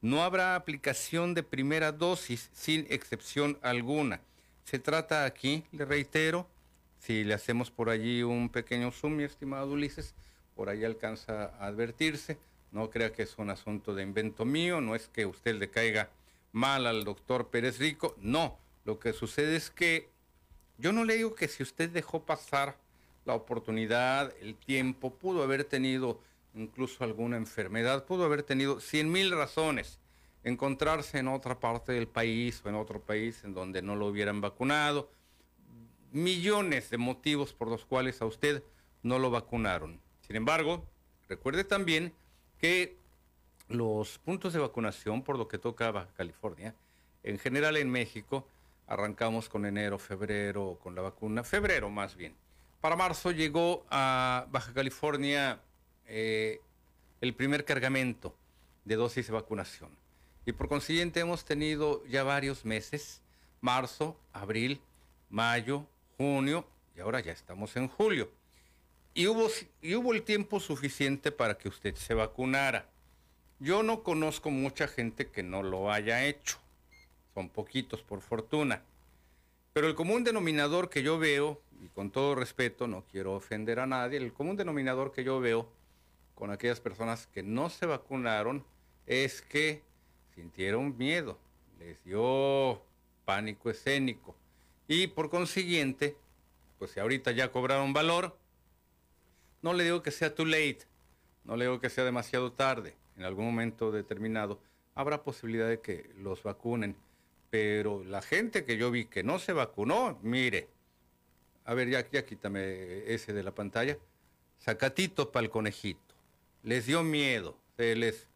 No 0.00 0.24
habrá 0.24 0.56
aplicación 0.56 1.34
de 1.34 1.44
primera 1.44 1.92
dosis 1.92 2.50
sin 2.52 2.86
excepción 2.90 3.58
alguna. 3.62 4.20
Se 4.64 4.80
trata 4.80 5.24
aquí, 5.24 5.64
le 5.70 5.84
reitero, 5.84 6.48
si 7.02 7.24
le 7.24 7.34
hacemos 7.34 7.72
por 7.72 7.90
allí 7.90 8.22
un 8.22 8.48
pequeño 8.48 8.92
zoom, 8.92 9.16
mi 9.16 9.24
estimado 9.24 9.72
Ulises, 9.72 10.14
por 10.54 10.68
ahí 10.68 10.84
alcanza 10.84 11.46
a 11.58 11.66
advertirse. 11.66 12.38
No 12.70 12.90
crea 12.90 13.12
que 13.12 13.24
es 13.24 13.36
un 13.38 13.50
asunto 13.50 13.92
de 13.94 14.04
invento 14.04 14.44
mío, 14.44 14.80
no 14.80 14.94
es 14.94 15.08
que 15.08 15.26
usted 15.26 15.56
le 15.56 15.68
caiga 15.68 16.10
mal 16.52 16.86
al 16.86 17.02
doctor 17.02 17.48
Pérez 17.48 17.80
Rico, 17.80 18.14
no. 18.18 18.56
Lo 18.84 19.00
que 19.00 19.12
sucede 19.12 19.56
es 19.56 19.68
que 19.68 20.10
yo 20.78 20.92
no 20.92 21.04
le 21.04 21.16
digo 21.16 21.34
que 21.34 21.48
si 21.48 21.64
usted 21.64 21.90
dejó 21.90 22.22
pasar 22.24 22.76
la 23.24 23.34
oportunidad, 23.34 24.32
el 24.40 24.54
tiempo, 24.54 25.12
pudo 25.12 25.42
haber 25.42 25.64
tenido 25.64 26.20
incluso 26.54 27.02
alguna 27.02 27.36
enfermedad, 27.36 28.04
pudo 28.04 28.24
haber 28.24 28.44
tenido 28.44 28.78
cien 28.78 29.10
mil 29.10 29.32
razones, 29.32 29.98
encontrarse 30.44 31.18
en 31.18 31.26
otra 31.26 31.58
parte 31.58 31.92
del 31.92 32.06
país 32.06 32.62
o 32.64 32.68
en 32.68 32.76
otro 32.76 33.00
país 33.00 33.42
en 33.42 33.54
donde 33.54 33.82
no 33.82 33.96
lo 33.96 34.06
hubieran 34.06 34.40
vacunado, 34.40 35.10
millones 36.12 36.90
de 36.90 36.98
motivos 36.98 37.52
por 37.52 37.68
los 37.68 37.84
cuales 37.84 38.20
a 38.22 38.26
usted 38.26 38.62
no 39.02 39.18
lo 39.18 39.30
vacunaron. 39.30 40.00
Sin 40.26 40.36
embargo, 40.36 40.84
recuerde 41.28 41.64
también 41.64 42.12
que 42.60 42.96
los 43.68 44.18
puntos 44.18 44.52
de 44.52 44.58
vacunación, 44.58 45.22
por 45.22 45.38
lo 45.38 45.48
que 45.48 45.58
toca 45.58 45.90
Baja 45.90 46.10
California, 46.16 46.74
en 47.22 47.38
general 47.38 47.76
en 47.76 47.90
México, 47.90 48.46
arrancamos 48.86 49.48
con 49.48 49.64
enero, 49.64 49.98
febrero, 49.98 50.78
con 50.82 50.94
la 50.94 51.02
vacuna, 51.02 51.44
febrero 51.44 51.90
más 51.90 52.16
bien. 52.16 52.34
Para 52.80 52.96
marzo 52.96 53.30
llegó 53.30 53.84
a 53.90 54.46
Baja 54.50 54.72
California 54.72 55.60
eh, 56.06 56.60
el 57.20 57.34
primer 57.34 57.64
cargamento 57.64 58.34
de 58.84 58.96
dosis 58.96 59.28
de 59.28 59.32
vacunación. 59.32 59.90
Y 60.44 60.52
por 60.52 60.68
consiguiente 60.68 61.20
hemos 61.20 61.44
tenido 61.44 62.04
ya 62.06 62.24
varios 62.24 62.64
meses, 62.64 63.20
marzo, 63.60 64.16
abril, 64.32 64.80
mayo, 65.30 65.86
junio 66.16 66.66
y 66.96 67.00
ahora 67.00 67.20
ya 67.20 67.32
estamos 67.32 67.76
en 67.76 67.88
julio. 67.88 68.30
Y 69.14 69.26
hubo, 69.26 69.48
y 69.80 69.94
hubo 69.94 70.14
el 70.14 70.22
tiempo 70.22 70.60
suficiente 70.60 71.32
para 71.32 71.58
que 71.58 71.68
usted 71.68 71.94
se 71.96 72.14
vacunara. 72.14 72.88
Yo 73.58 73.82
no 73.82 74.02
conozco 74.02 74.50
mucha 74.50 74.88
gente 74.88 75.30
que 75.30 75.42
no 75.42 75.62
lo 75.62 75.92
haya 75.92 76.24
hecho. 76.24 76.58
Son 77.34 77.48
poquitos, 77.48 78.02
por 78.02 78.20
fortuna. 78.20 78.82
Pero 79.72 79.86
el 79.86 79.94
común 79.94 80.24
denominador 80.24 80.90
que 80.90 81.02
yo 81.02 81.18
veo, 81.18 81.60
y 81.82 81.88
con 81.88 82.10
todo 82.10 82.34
respeto, 82.34 82.86
no 82.86 83.04
quiero 83.10 83.34
ofender 83.34 83.80
a 83.80 83.86
nadie, 83.86 84.18
el 84.18 84.32
común 84.32 84.56
denominador 84.56 85.12
que 85.12 85.24
yo 85.24 85.40
veo 85.40 85.68
con 86.34 86.50
aquellas 86.50 86.80
personas 86.80 87.26
que 87.28 87.42
no 87.42 87.70
se 87.70 87.86
vacunaron 87.86 88.64
es 89.06 89.42
que 89.42 89.82
sintieron 90.34 90.96
miedo, 90.96 91.38
les 91.78 92.02
dio 92.04 92.82
pánico 93.24 93.70
escénico, 93.70 94.34
y 94.88 95.06
por 95.06 95.30
consiguiente, 95.30 96.16
pues 96.78 96.92
si 96.92 97.00
ahorita 97.00 97.30
ya 97.32 97.50
cobraron 97.50 97.92
valor, 97.92 98.36
no 99.62 99.72
le 99.72 99.84
digo 99.84 100.02
que 100.02 100.10
sea 100.10 100.34
too 100.34 100.44
late, 100.44 100.80
no 101.44 101.56
le 101.56 101.66
digo 101.66 101.80
que 101.80 101.90
sea 101.90 102.04
demasiado 102.04 102.52
tarde, 102.52 102.96
en 103.16 103.24
algún 103.24 103.46
momento 103.46 103.92
determinado 103.92 104.60
habrá 104.94 105.22
posibilidad 105.22 105.68
de 105.68 105.80
que 105.80 106.10
los 106.18 106.42
vacunen, 106.42 106.96
pero 107.50 108.02
la 108.04 108.22
gente 108.22 108.64
que 108.64 108.76
yo 108.76 108.90
vi 108.90 109.06
que 109.06 109.22
no 109.22 109.38
se 109.38 109.52
vacunó, 109.52 110.18
mire, 110.22 110.68
a 111.64 111.74
ver, 111.74 111.88
ya, 111.88 112.08
ya 112.10 112.24
quítame 112.24 113.12
ese 113.12 113.32
de 113.32 113.42
la 113.42 113.54
pantalla, 113.54 113.96
sacatito 114.58 115.30
para 115.30 115.44
el 115.44 115.50
conejito, 115.50 116.14
les 116.62 116.86
dio 116.86 117.02
miedo, 117.02 117.56
se 117.76 117.94
les 117.94 118.26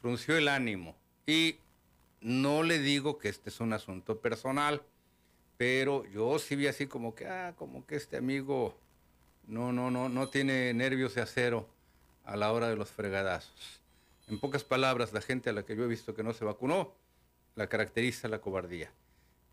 frunció 0.00 0.36
el 0.36 0.48
ánimo 0.48 0.96
y 1.26 1.56
no 2.20 2.62
le 2.62 2.78
digo 2.78 3.18
que 3.18 3.28
este 3.28 3.50
es 3.50 3.60
un 3.60 3.72
asunto 3.72 4.18
personal, 4.18 4.82
pero 5.56 6.04
yo 6.06 6.38
sí 6.38 6.56
vi 6.56 6.66
así 6.66 6.86
como 6.86 7.14
que, 7.14 7.26
ah, 7.26 7.54
como 7.56 7.86
que 7.86 7.96
este 7.96 8.16
amigo 8.16 8.76
no, 9.46 9.72
no, 9.72 9.90
no, 9.90 10.08
no 10.08 10.28
tiene 10.28 10.72
nervios 10.74 11.14
de 11.14 11.22
acero 11.22 11.68
a 12.24 12.36
la 12.36 12.52
hora 12.52 12.68
de 12.68 12.76
los 12.76 12.90
fregadazos. 12.90 13.80
En 14.28 14.38
pocas 14.38 14.64
palabras, 14.64 15.12
la 15.12 15.20
gente 15.20 15.50
a 15.50 15.52
la 15.52 15.64
que 15.64 15.76
yo 15.76 15.84
he 15.84 15.88
visto 15.88 16.14
que 16.14 16.22
no 16.22 16.32
se 16.32 16.44
vacunó, 16.44 16.94
la 17.54 17.68
caracteriza 17.68 18.28
la 18.28 18.40
cobardía. 18.40 18.90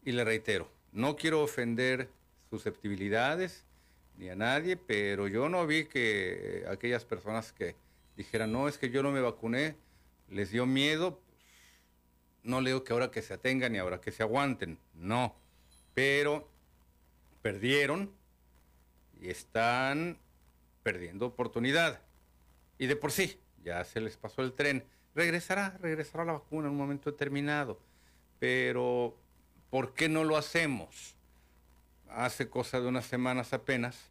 Y 0.03 0.13
le 0.13 0.23
reitero, 0.23 0.69
no 0.91 1.15
quiero 1.15 1.41
ofender 1.43 2.09
susceptibilidades 2.49 3.65
ni 4.17 4.29
a 4.29 4.35
nadie, 4.35 4.77
pero 4.77 5.27
yo 5.27 5.49
no 5.49 5.67
vi 5.67 5.85
que 5.85 6.65
aquellas 6.69 7.05
personas 7.05 7.51
que 7.51 7.75
dijeran, 8.15 8.51
no, 8.51 8.67
es 8.67 8.77
que 8.77 8.89
yo 8.89 9.03
no 9.03 9.11
me 9.11 9.21
vacuné, 9.21 9.75
les 10.29 10.51
dio 10.51 10.65
miedo, 10.65 11.19
no 12.43 12.61
leo 12.61 12.83
que 12.83 12.93
ahora 12.93 13.11
que 13.11 13.21
se 13.21 13.33
atengan 13.33 13.75
y 13.75 13.77
ahora 13.77 14.01
que 14.01 14.11
se 14.11 14.23
aguanten, 14.23 14.77
no 14.93 15.35
pero 15.93 16.47
perdieron 17.41 18.11
y 19.19 19.29
están 19.29 20.17
perdiendo 20.83 21.25
oportunidad. 21.27 22.01
Y 22.77 22.87
de 22.87 22.95
por 22.95 23.11
sí, 23.11 23.39
ya 23.63 23.83
se 23.83 24.01
les 24.01 24.17
pasó 24.17 24.41
el 24.41 24.53
tren. 24.53 24.83
Regresará, 25.13 25.77
regresará 25.81 26.25
la 26.25 26.33
vacuna 26.33 26.67
en 26.67 26.73
un 26.73 26.77
momento 26.77 27.11
determinado. 27.11 27.79
Pero, 28.39 29.15
¿por 29.69 29.93
qué 29.93 30.09
no 30.09 30.23
lo 30.23 30.37
hacemos? 30.37 31.15
hace 32.13 32.49
cosa 32.49 32.79
de 32.81 32.87
unas 32.87 33.05
semanas 33.05 33.53
apenas, 33.53 34.09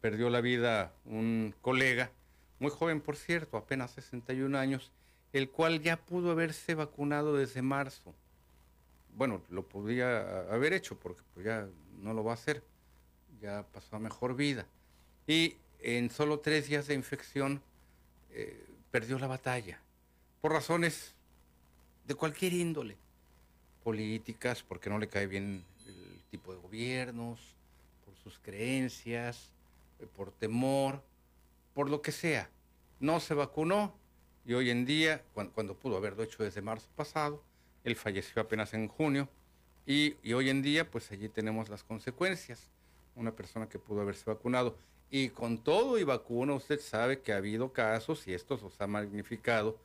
perdió 0.00 0.30
la 0.30 0.40
vida 0.40 0.92
un 1.04 1.54
colega, 1.60 2.10
muy 2.58 2.70
joven 2.70 3.00
por 3.00 3.16
cierto, 3.16 3.56
apenas 3.56 3.92
61 3.92 4.56
años, 4.58 4.92
el 5.32 5.50
cual 5.50 5.80
ya 5.80 5.98
pudo 5.98 6.30
haberse 6.30 6.74
vacunado 6.74 7.36
desde 7.36 7.62
marzo. 7.62 8.14
Bueno, 9.16 9.42
lo 9.50 9.66
podía 9.66 10.42
haber 10.52 10.74
hecho 10.74 10.94
porque 10.96 11.22
pues, 11.34 11.44
ya 11.44 11.66
no 12.02 12.12
lo 12.12 12.22
va 12.22 12.32
a 12.32 12.34
hacer, 12.34 12.62
ya 13.40 13.64
pasó 13.72 13.96
a 13.96 13.98
mejor 13.98 14.36
vida. 14.36 14.66
Y 15.26 15.56
en 15.80 16.10
solo 16.10 16.38
tres 16.38 16.68
días 16.68 16.86
de 16.86 16.94
infección 16.94 17.60
eh, 18.30 18.64
perdió 18.90 19.18
la 19.18 19.26
batalla, 19.26 19.80
por 20.40 20.52
razones 20.52 21.14
de 22.06 22.14
cualquier 22.14 22.52
índole, 22.52 22.96
políticas, 23.82 24.62
porque 24.62 24.90
no 24.90 24.98
le 24.98 25.08
cae 25.08 25.26
bien 25.26 25.64
el 25.86 26.20
tipo 26.30 26.52
de 26.52 26.60
gobiernos, 26.60 27.40
por 28.04 28.14
sus 28.16 28.38
creencias, 28.38 29.50
eh, 29.98 30.06
por 30.14 30.30
temor, 30.30 31.02
por 31.74 31.88
lo 31.88 32.02
que 32.02 32.12
sea. 32.12 32.50
No 33.00 33.18
se 33.20 33.34
vacunó 33.34 33.94
y 34.46 34.54
hoy 34.54 34.70
en 34.70 34.86
día, 34.86 35.22
cuando, 35.34 35.74
pudo 35.74 35.96
haberlo 35.96 36.22
hecho 36.22 36.44
desde 36.44 36.62
marzo 36.62 36.88
pasado, 36.94 37.42
él 37.86 37.94
falleció 37.94 38.42
apenas 38.42 38.74
en 38.74 38.88
junio 38.88 39.28
y, 39.86 40.16
hoy 40.32 40.50
en 40.50 40.60
día 40.60 40.90
pues 40.90 41.12
allí 41.12 41.28
tenemos 41.28 41.68
las 41.68 41.84
consecuencias. 41.84 42.68
Una 43.14 43.30
persona 43.30 43.68
que 43.68 43.78
pudo 43.78 44.00
haberse 44.00 44.24
vacunado 44.26 44.76
y 45.08 45.28
con 45.28 45.58
todo 45.58 45.96
y 45.96 46.02
vacuna, 46.02 46.54
usted 46.54 46.80
sabe 46.80 47.20
que 47.20 47.32
ha 47.32 47.36
habido 47.36 47.72
casos, 47.72 48.26
y 48.26 48.34
esto 48.34 48.58
los 48.60 48.80
ha 48.80 48.88
magnificado 48.88 49.78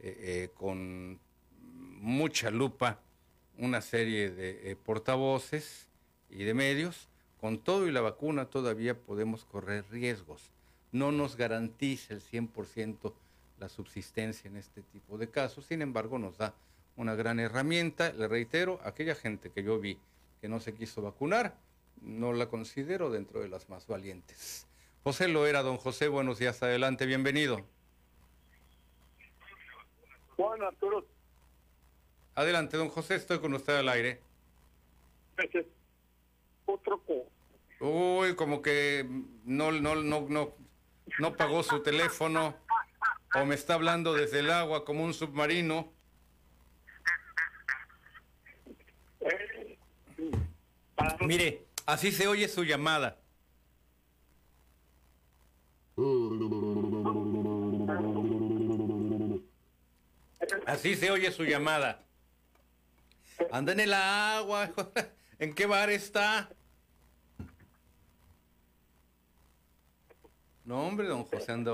eh, 0.00 0.16
eh, 0.18 0.48
con 0.54 1.20
mucha 2.00 2.50
lupa 2.50 2.98
una 3.58 3.82
serie 3.82 4.30
de 4.30 4.70
eh, 4.70 4.76
portavoces 4.76 5.88
y 6.30 6.44
de 6.44 6.54
medios. 6.54 7.08
Con 7.38 7.58
todo 7.58 7.86
y 7.86 7.92
la 7.92 8.00
vacuna 8.00 8.46
todavía 8.46 8.98
podemos 8.98 9.44
correr 9.44 9.84
riesgos. 9.90 10.50
No 10.90 11.12
nos 11.12 11.36
garantiza 11.36 12.14
el 12.14 12.22
100% 12.22 13.12
la 13.58 13.68
subsistencia 13.68 14.48
en 14.48 14.56
este 14.56 14.80
tipo 14.80 15.18
de 15.18 15.28
casos. 15.28 15.66
Sin 15.66 15.82
embargo, 15.82 16.18
nos 16.18 16.38
da 16.38 16.54
una 16.96 17.14
gran 17.14 17.40
herramienta. 17.40 18.12
Le 18.12 18.28
reitero, 18.28 18.80
aquella 18.84 19.14
gente 19.14 19.50
que 19.50 19.62
yo 19.62 19.78
vi 19.78 19.98
que 20.40 20.48
no 20.48 20.60
se 20.60 20.74
quiso 20.74 21.02
vacunar, 21.02 21.54
no 22.00 22.32
la 22.32 22.46
considero 22.46 23.10
dentro 23.10 23.40
de 23.40 23.48
las 23.48 23.68
más 23.68 23.86
valientes. 23.86 24.66
José 25.04 25.28
lo 25.28 25.46
era, 25.46 25.62
don 25.62 25.78
José, 25.78 26.08
buenos 26.08 26.38
días, 26.38 26.62
adelante, 26.62 27.06
bienvenido. 27.06 27.64
Juan 30.36 30.62
Arturo. 30.62 31.06
Adelante, 32.34 32.76
don 32.76 32.88
José, 32.88 33.16
estoy 33.16 33.38
con 33.38 33.54
usted 33.54 33.76
al 33.76 33.88
aire. 33.88 34.20
Otro 36.66 37.02
Uy, 37.80 38.36
como 38.36 38.62
que 38.62 39.04
no, 39.44 39.72
no, 39.72 39.96
no, 39.96 40.20
no, 40.28 40.54
no 41.18 41.36
pagó 41.36 41.62
su 41.62 41.82
teléfono 41.82 42.54
o 43.34 43.44
me 43.44 43.54
está 43.54 43.74
hablando 43.74 44.14
desde 44.14 44.38
el 44.38 44.50
agua 44.50 44.84
como 44.84 45.04
un 45.04 45.14
submarino. 45.14 45.92
Eh, 49.20 49.78
Mire, 51.20 51.66
Así 51.86 52.12
se 52.12 52.28
oye 52.28 52.48
su 52.48 52.64
llamada. 52.64 53.18
Así 60.66 60.94
se 60.94 61.10
oye 61.10 61.32
su 61.32 61.44
llamada. 61.44 62.04
Anda 63.50 63.72
en 63.72 63.80
el 63.80 63.92
agua. 63.92 64.70
¿En 65.38 65.54
qué 65.54 65.66
bar 65.66 65.90
está? 65.90 66.48
No, 70.64 70.86
hombre, 70.86 71.08
don 71.08 71.24
José 71.24 71.50
anda. 71.50 71.72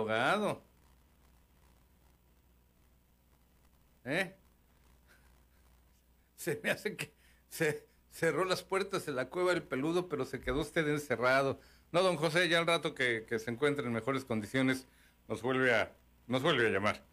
¿Eh? 4.07 4.35
Se 6.37 6.59
me 6.63 6.71
hace 6.71 6.97
que... 6.97 7.13
Se, 7.51 7.88
cerró 8.11 8.45
las 8.45 8.63
puertas 8.63 9.07
de 9.07 9.13
la 9.13 9.29
cueva 9.29 9.53
del 9.53 9.63
peludo, 9.63 10.09
pero 10.09 10.25
se 10.25 10.41
quedó 10.41 10.61
usted 10.61 10.87
encerrado. 10.89 11.61
No, 11.93 12.03
don 12.03 12.17
José, 12.17 12.49
ya 12.49 12.59
al 12.59 12.67
rato 12.67 12.95
que, 12.95 13.27
se 13.39 13.51
encuentre 13.51 13.87
en 13.87 13.93
mejores 13.93 14.25
condiciones, 14.25 14.87
nos 15.29 15.43
vuelve 15.43 15.75
a, 15.75 15.93
nos 16.27 16.43
vuelve 16.43 16.67
a 16.67 16.71
llamar. 16.71 17.05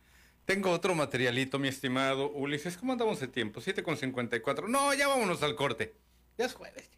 Tengo 0.46 0.72
otro 0.72 0.94
materialito, 0.94 1.58
mi 1.60 1.68
estimado 1.68 2.32
Ulises. 2.32 2.78
¿Cómo 2.78 2.92
andamos 2.92 3.20
de 3.20 3.28
tiempo? 3.28 3.62
7 3.62 3.82
con 3.84 3.98
54. 3.98 4.68
No, 4.68 4.94
ya 4.94 5.08
vámonos 5.08 5.42
al 5.44 5.56
corte. 5.56 5.96
Ya 6.38 6.46
es 6.46 6.54
jueves. 6.54 6.90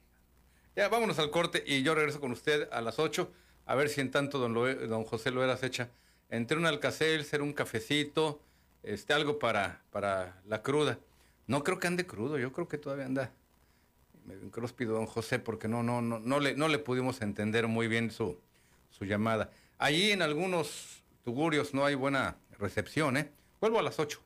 Ya 0.76 0.90
vámonos 0.90 1.18
al 1.20 1.32
corte 1.32 1.64
y 1.66 1.82
yo 1.82 1.96
regreso 1.96 2.20
con 2.20 2.32
usted 2.32 2.68
a 2.72 2.82
las 2.82 3.00
8. 3.00 3.32
A 3.66 3.76
ver 3.76 3.90
si 3.90 4.02
en 4.02 4.12
tanto 4.12 4.40
don, 4.40 4.54
don 4.54 5.04
José 5.06 5.32
Loeras 5.32 5.64
echa 5.64 5.90
entre 6.30 6.58
un 6.58 6.66
alcacel, 6.66 7.24
ser 7.24 7.42
un 7.42 7.54
cafecito, 7.54 8.42
este, 8.84 9.14
algo 9.14 9.40
para, 9.40 9.82
para 9.92 10.42
la 10.46 10.62
cruda. 10.62 11.00
No 11.46 11.64
creo 11.64 11.80
que 11.80 11.88
ande 11.88 12.06
crudo, 12.06 12.38
yo 12.38 12.52
creo 12.52 12.68
que 12.68 12.78
todavía 12.78 13.06
anda 13.06 13.32
medio 14.28 14.52
pido 14.76 14.94
don 14.94 15.06
José, 15.06 15.40
porque 15.40 15.68
no, 15.68 15.82
no, 15.84 16.02
no, 16.02 16.20
no, 16.20 16.40
le, 16.40 16.56
no 16.56 16.68
le 16.68 16.80
pudimos 16.80 17.22
entender 17.22 17.68
muy 17.68 17.88
bien 17.88 18.12
su, 18.12 18.38
su 18.90 19.06
llamada. 19.06 19.52
Allí 19.78 20.12
en 20.12 20.22
algunos 20.22 21.04
tugurios 21.24 21.74
no 21.74 21.86
hay 21.86 21.96
buena 21.96 22.38
recepción, 22.60 23.18
¿eh? 23.18 23.32
Vuelvo 23.60 23.80
a 23.80 23.84
las 23.84 24.00
8. 24.00 24.22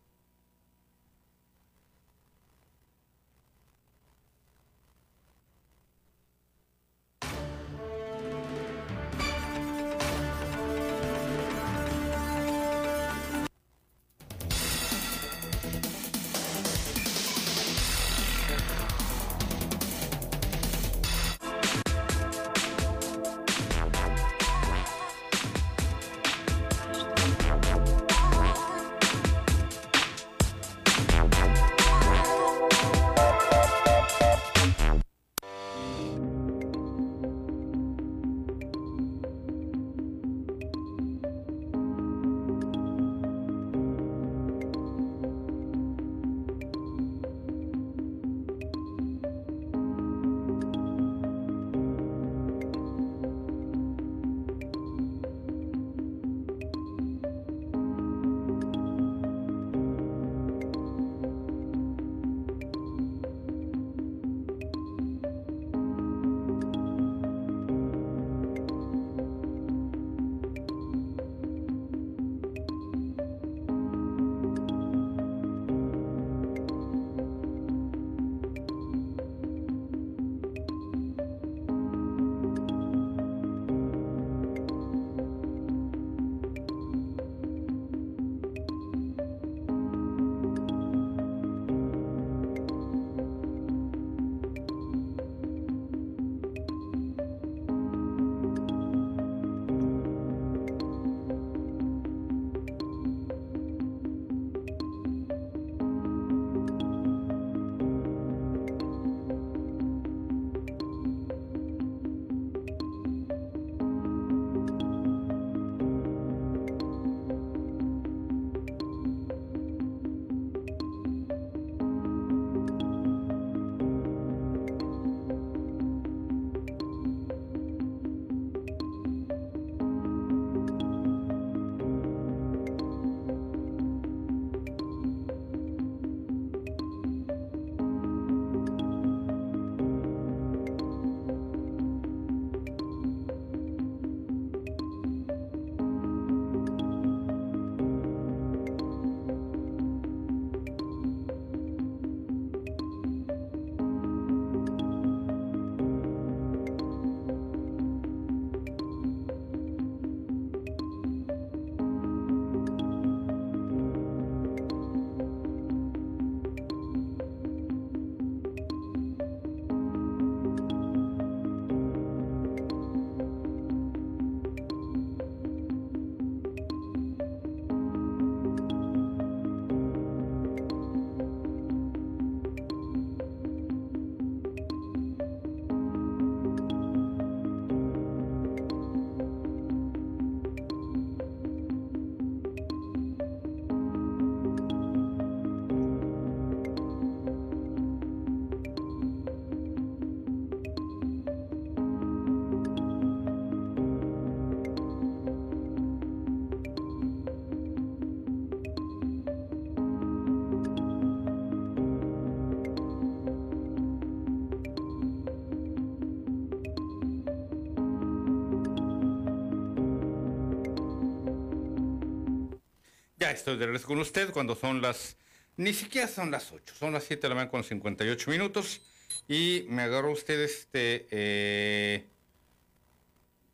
Estoy 223.31 223.57
de 223.57 223.65
regreso 223.65 223.87
con 223.87 223.99
usted 223.99 224.31
cuando 224.31 224.55
son 224.55 224.81
las... 224.81 225.17
Ni 225.57 225.73
siquiera 225.73 226.07
son 226.07 226.31
las 226.31 226.51
8, 226.51 226.73
son 226.77 226.93
las 226.93 227.03
7 227.03 227.21
de 227.21 227.29
la 227.29 227.35
mañana 227.35 227.51
con 227.51 227.63
58 227.63 228.31
minutos. 228.31 228.81
Y 229.27 229.65
me 229.69 229.83
agarró 229.83 230.11
usted 230.11 230.39
este... 230.41 231.07
eh, 231.11 232.07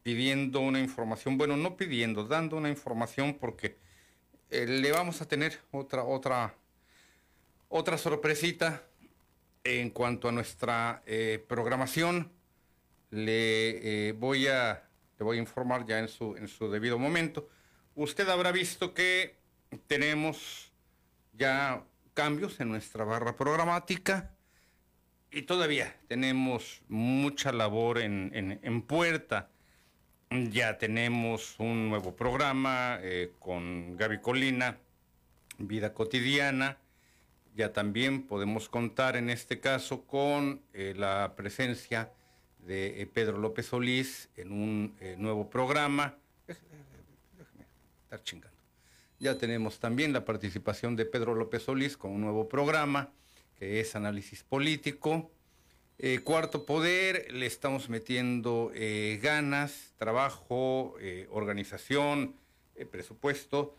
pidiendo 0.04 0.62
una 0.62 0.80
información, 0.80 1.38
bueno, 1.38 1.58
no 1.58 1.76
pidiendo, 1.76 2.24
dando 2.24 2.56
una 2.58 2.70
información 2.70 3.36
porque 3.36 3.78
eh, 4.50 4.66
le 4.66 4.92
vamos 4.92 5.22
a 5.22 5.28
tener 5.28 5.60
otra, 5.72 6.04
otra, 6.04 6.56
otra 7.68 7.98
sorpresita 7.98 8.84
en 9.64 9.90
cuanto 9.90 10.30
a 10.30 10.32
nuestra 10.32 11.04
eh, 11.06 11.44
programación. 11.48 12.32
Le 13.10 14.14
voy 14.14 14.48
a 14.48 14.88
le 15.20 15.24
voy 15.24 15.38
a 15.38 15.40
informar 15.40 15.86
ya 15.86 16.00
en 16.00 16.08
su, 16.08 16.36
en 16.36 16.48
su 16.48 16.70
debido 16.70 17.00
momento. 17.00 17.50
Usted 17.96 18.28
habrá 18.30 18.52
visto 18.52 18.94
que 18.94 19.36
tenemos 19.88 20.72
ya 21.34 21.84
cambios 22.14 22.60
en 22.60 22.70
nuestra 22.70 23.04
barra 23.04 23.36
programática 23.36 24.32
y 25.32 25.44
todavía 25.44 25.96
tenemos 26.08 26.82
mucha 26.88 27.52
labor 27.52 28.00
en, 28.00 28.32
en- 28.34 28.82
puerta. 28.82 29.50
Ya 30.30 30.78
tenemos 30.78 31.56
un 31.60 31.90
nuevo 31.90 32.16
programa 32.16 32.98
eh, 33.02 33.32
con 33.40 33.96
Gaby 33.98 34.20
Colina, 34.20 34.78
Vida 35.58 35.94
Cotidiana. 35.94 36.78
Ya 37.56 37.72
también 37.72 38.24
podemos 38.28 38.68
contar 38.70 39.16
en 39.16 39.30
este 39.30 39.60
caso 39.60 40.06
con 40.06 40.62
eh, 40.74 40.94
la 40.98 41.34
presencia 41.36 42.12
de 42.60 43.02
eh, 43.02 43.06
Pedro 43.08 43.38
López 43.38 43.68
Solís 43.68 44.30
en 44.36 44.52
un 44.52 44.96
nuevo 45.18 45.50
programa. 45.50 46.16
Déjame 46.46 47.66
estar 48.04 48.24
chingando. 48.24 48.57
Ya 49.20 49.38
tenemos 49.38 49.80
también 49.80 50.14
la 50.14 50.26
participación 50.26 50.96
de 50.96 51.06
Pedro 51.06 51.34
López 51.34 51.64
Solís 51.64 51.98
con 51.98 52.12
un 52.12 52.22
nuevo 52.22 52.48
programa 52.48 53.10
que 53.58 53.80
es 53.80 53.96
análisis 53.96 54.44
político. 54.44 55.32
Eh, 55.98 56.20
cuarto 56.20 56.66
poder, 56.66 57.32
le 57.34 57.48
estamos 57.48 57.90
metiendo 57.90 58.72
eh, 58.76 59.20
ganas, 59.22 59.94
trabajo, 59.98 60.96
eh, 61.00 61.28
organización, 61.32 62.36
presupuesto. 62.92 63.76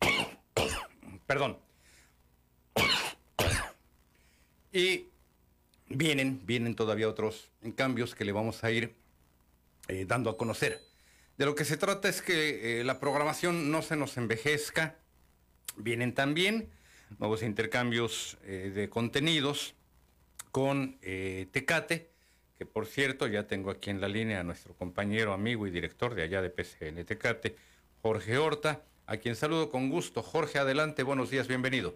Perdón. 1.26 1.58
Y 4.72 5.06
vienen, 5.88 6.42
vienen 6.46 6.76
todavía 6.76 7.08
otros 7.08 7.50
cambios 7.74 8.14
que 8.14 8.24
le 8.24 8.30
vamos 8.30 8.62
a 8.62 8.70
ir 8.70 8.94
dando 10.06 10.30
a 10.30 10.36
conocer. 10.36 10.80
De 11.40 11.46
lo 11.46 11.54
que 11.54 11.64
se 11.64 11.78
trata 11.78 12.06
es 12.06 12.20
que 12.20 12.80
eh, 12.80 12.84
la 12.84 13.00
programación 13.00 13.70
no 13.70 13.80
se 13.80 13.96
nos 13.96 14.18
envejezca. 14.18 14.96
Vienen 15.76 16.14
también 16.14 16.70
nuevos 17.18 17.42
intercambios 17.42 18.36
eh, 18.44 18.70
de 18.74 18.90
contenidos 18.90 19.74
con 20.52 20.98
eh, 21.00 21.48
Tecate, 21.50 22.10
que 22.58 22.66
por 22.66 22.84
cierto 22.84 23.26
ya 23.26 23.46
tengo 23.46 23.70
aquí 23.70 23.88
en 23.88 24.02
la 24.02 24.08
línea 24.08 24.40
a 24.40 24.42
nuestro 24.42 24.74
compañero, 24.74 25.32
amigo 25.32 25.66
y 25.66 25.70
director 25.70 26.14
de 26.14 26.24
allá 26.24 26.42
de 26.42 26.50
PCN 26.50 27.06
Tecate, 27.06 27.56
Jorge 28.02 28.36
Horta, 28.36 28.82
a 29.06 29.16
quien 29.16 29.34
saludo 29.34 29.70
con 29.70 29.88
gusto. 29.88 30.22
Jorge, 30.22 30.58
adelante, 30.58 31.04
buenos 31.04 31.30
días, 31.30 31.48
bienvenido. 31.48 31.94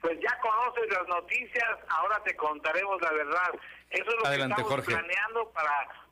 Pues 0.00 0.16
ya 0.20 0.38
conoces 0.38 0.88
las 0.92 1.08
noticias, 1.08 1.76
ahora 1.88 2.22
te 2.22 2.36
contaremos 2.36 3.02
la 3.02 3.12
verdad. 3.14 3.50
Eso 3.90 4.08
es 4.08 4.16
lo 4.16 4.26
Adelante, 4.26 4.54
que 4.54 4.62
estamos 4.62 4.86
Jorge. 4.86 4.92
planeando 4.92 5.50
para 5.50 6.07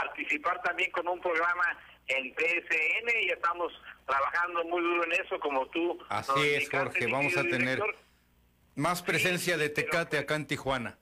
participar 0.00 0.60
también 0.62 0.90
con 0.90 1.08
un 1.08 1.20
programa 1.20 1.64
en 2.08 2.34
PSN 2.34 3.08
y 3.22 3.30
estamos 3.30 3.72
trabajando 4.06 4.62
muy 4.64 4.82
duro 4.82 5.04
en 5.04 5.12
eso, 5.12 5.40
como 5.40 5.66
tú. 5.70 5.98
Así 6.10 6.30
nos 6.32 6.44
es, 6.44 6.70
Jorge, 6.70 7.06
vamos 7.06 7.36
a 7.36 7.42
tener 7.42 7.60
director. 7.80 7.96
más 8.74 9.02
presencia 9.02 9.56
de 9.56 9.70
pero- 9.70 9.86
Tecate 9.90 10.18
acá 10.18 10.34
en 10.36 10.46
Tijuana. 10.46 10.98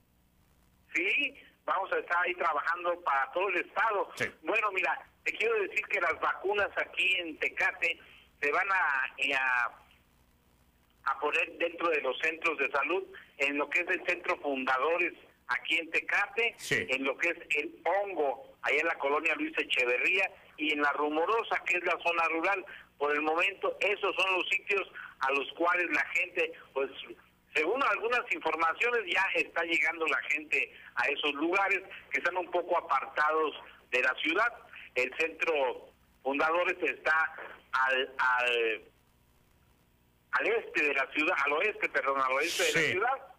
Sí, 0.94 1.34
vamos 1.64 1.92
a 1.92 1.98
estar 1.98 2.18
ahí 2.24 2.34
trabajando 2.36 3.00
para 3.02 3.32
todo 3.32 3.48
el 3.48 3.56
estado. 3.66 4.10
Sí. 4.14 4.26
Bueno, 4.44 4.70
mira, 4.72 4.96
te 5.24 5.32
quiero 5.32 5.54
decir 5.62 5.84
que 5.88 6.00
las 6.00 6.18
vacunas 6.20 6.70
aquí 6.76 7.16
en 7.16 7.36
Tecate 7.38 7.98
se 8.40 8.52
van 8.52 8.68
a, 8.70 9.12
eh, 9.18 9.34
a, 9.34 9.72
a 11.10 11.18
poner 11.18 11.50
dentro 11.58 11.88
de 11.90 12.00
los 12.00 12.16
centros 12.20 12.56
de 12.58 12.70
salud, 12.70 13.02
en 13.38 13.58
lo 13.58 13.68
que 13.68 13.80
es 13.80 13.88
el 13.88 14.06
centro 14.06 14.36
fundadores 14.38 15.12
aquí 15.48 15.78
en 15.78 15.90
Tecate, 15.90 16.54
Sí. 16.58 16.86
en 16.88 17.04
lo 17.04 17.16
que 17.18 17.28
es 17.28 17.38
el 17.56 17.74
hongo, 17.84 18.56
allá 18.62 18.80
en 18.80 18.86
la 18.86 18.98
colonia 18.98 19.34
Luis 19.36 19.56
Echeverría, 19.58 20.30
y 20.56 20.72
en 20.72 20.80
la 20.82 20.92
rumorosa, 20.92 21.62
que 21.66 21.76
es 21.78 21.84
la 21.84 21.98
zona 22.02 22.24
rural. 22.28 22.64
Por 22.98 23.12
el 23.12 23.22
momento, 23.22 23.76
esos 23.80 24.14
son 24.14 24.32
los 24.36 24.48
sitios 24.48 24.88
a 25.20 25.32
los 25.32 25.50
cuales 25.54 25.90
la 25.90 26.04
gente, 26.10 26.52
pues, 26.72 26.90
según 27.54 27.82
algunas 27.82 28.20
informaciones, 28.32 29.02
ya 29.12 29.24
está 29.34 29.62
llegando 29.64 30.06
la 30.06 30.20
gente 30.28 30.72
a 30.94 31.06
esos 31.08 31.32
lugares 31.34 31.82
que 32.10 32.18
están 32.18 32.36
un 32.36 32.50
poco 32.50 32.78
apartados 32.78 33.54
de 33.90 34.00
la 34.02 34.14
ciudad. 34.22 34.52
El 34.94 35.12
centro 35.18 35.88
fundadores 36.22 36.76
está 36.82 37.34
al, 37.72 38.12
al, 38.16 38.82
al 40.32 40.46
este 40.46 40.84
de 40.84 40.94
la 40.94 41.06
ciudad, 41.12 41.34
al 41.44 41.52
oeste, 41.52 41.88
perdón, 41.88 42.20
al 42.20 42.32
oeste 42.32 42.62
de 42.64 42.72
la 42.72 42.90
ciudad. 42.92 43.33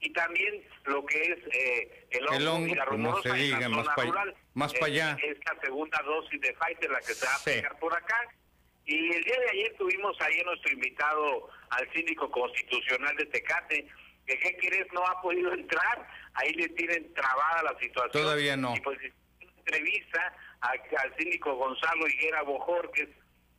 Y 0.00 0.12
también 0.12 0.62
lo 0.84 1.04
que 1.06 1.20
es 1.20 1.38
eh, 1.52 2.06
el 2.10 2.26
hongo, 2.28 2.36
El 2.36 2.48
hongo, 2.48 2.66
y 2.68 2.74
la 2.74 2.84
rumorosa 2.84 3.22
se 3.22 3.28
en 3.30 3.34
la 3.50 3.56
diga, 3.58 3.68
más 3.68 3.84
zona 3.84 3.94
pa- 3.96 4.04
rural. 4.04 4.34
más 4.54 4.74
Eh, 4.74 4.76
pa' 4.78 4.86
allá. 4.86 5.16
Es 5.22 5.38
la 5.44 5.60
segunda 5.60 5.98
dosis 6.04 6.40
de 6.40 6.52
Pfizer 6.54 6.90
la 6.90 6.98
que 7.00 7.14
se 7.14 7.26
va 7.26 7.34
a 7.34 7.38
Sí. 7.38 7.50
aplicar 7.50 7.78
por 7.80 7.96
acá. 7.96 8.16
Y 8.84 9.12
el 9.12 9.22
día 9.24 9.38
de 9.40 9.50
ayer 9.50 9.74
tuvimos 9.76 10.16
ahí 10.20 10.40
a 10.40 10.44
nuestro 10.44 10.72
invitado 10.72 11.50
al 11.70 11.92
síndico 11.92 12.30
constitucional 12.30 13.14
de 13.16 13.26
Tecate, 13.26 13.86
que 14.26 14.38
qué 14.38 14.56
querés 14.58 14.86
no 14.92 15.04
ha 15.06 15.20
podido 15.20 15.52
entrar, 15.52 16.08
ahí 16.34 16.52
le 16.54 16.68
tienen 16.70 17.12
trabada 17.14 17.62
la 17.64 17.78
situación. 17.80 18.12
Todavía 18.22 18.56
no. 18.56 18.74
Y 18.76 18.80
pues 18.80 18.98
una 19.00 19.50
entrevista 19.58 20.32
a- 20.60 20.72
al 21.02 21.16
síndico 21.18 21.54
Gonzalo 21.56 22.06
Higuera 22.08 22.42
Bojorques, 22.42 23.08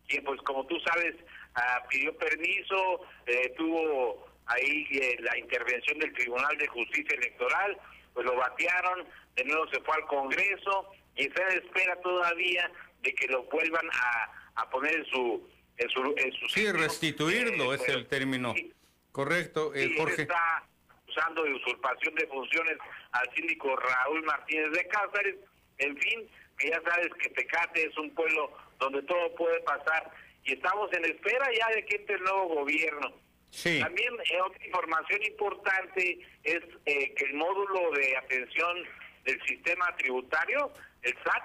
quien 0.08 0.24
pues 0.24 0.40
como 0.44 0.66
tú 0.68 0.80
sabes 0.80 1.16
ah, 1.56 1.84
pidió 1.90 2.16
permiso, 2.18 3.02
eh, 3.26 3.54
tuvo 3.58 4.29
ahí 4.50 4.88
eh, 4.92 5.18
la 5.22 5.38
intervención 5.38 5.98
del 6.00 6.14
Tribunal 6.14 6.58
de 6.58 6.68
Justicia 6.68 7.16
Electoral, 7.18 7.78
pues 8.14 8.26
lo 8.26 8.36
batearon, 8.36 9.08
de 9.36 9.44
nuevo 9.46 9.68
se 9.70 9.80
fue 9.82 9.96
al 9.96 10.06
Congreso 10.06 10.92
y 11.16 11.24
está 11.28 11.44
en 11.50 11.64
espera 11.64 11.96
todavía 12.02 12.72
de 13.02 13.14
que 13.16 13.28
lo 13.28 13.44
vuelvan 13.44 13.88
a, 13.94 14.32
a 14.62 14.70
poner 14.70 14.96
en 14.96 15.06
su 15.06 15.50
en 15.78 15.90
su, 15.92 16.14
en 16.18 16.32
su 16.34 16.48
Sí, 16.50 16.60
sitio. 16.66 16.74
restituirlo 16.74 17.72
Eh, 17.72 17.76
es 17.76 17.82
pues, 17.84 17.90
el 17.96 18.06
término 18.08 18.54
sí, 18.54 18.74
correcto, 19.14 19.74
eh, 19.74 19.88
Sí, 19.88 19.96
Jorge. 19.98 20.24
está 20.24 20.64
usando 21.08 21.44
de 21.44 21.54
usurpación 21.54 22.14
de 22.16 22.28
funciones 22.28 22.78
al 23.14 23.34
síndico 23.34 23.74
Raúl 23.78 24.22
Martínez 24.24 24.72
de 24.74 24.88
Cáceres. 24.90 25.36
En 25.78 25.98
fin, 25.98 26.30
que 26.58 26.70
ya 26.70 26.82
sabes 26.82 27.08
que 27.22 27.30
Tecate 27.30 27.86
es 27.86 27.98
un 27.98 28.14
pueblo 28.14 28.52
donde 28.78 29.02
todo 29.04 29.34
puede 29.36 29.62
pasar 29.62 30.12
y 30.44 30.54
estamos 30.54 30.92
en 30.92 31.06
espera 31.06 31.48
ya 31.58 31.74
de 31.74 31.86
que 31.86 31.96
entre 31.96 32.16
el 32.16 32.24
nuevo 32.24 32.48
gobierno. 32.56 33.14
Sí, 33.52 33.80
También 33.80 34.14
eh, 34.14 34.42
otra 34.42 34.66
información 34.66 35.24
importante 35.24 36.20
es 36.44 36.62
eh, 36.86 37.14
que 37.16 37.26
el 37.26 37.34
módulo 37.34 37.92
de 37.92 38.16
atención 38.18 38.78
del 39.26 39.42
sistema 39.46 39.96
tributario, 39.98 40.72
el 41.02 41.14
SAT, 41.24 41.44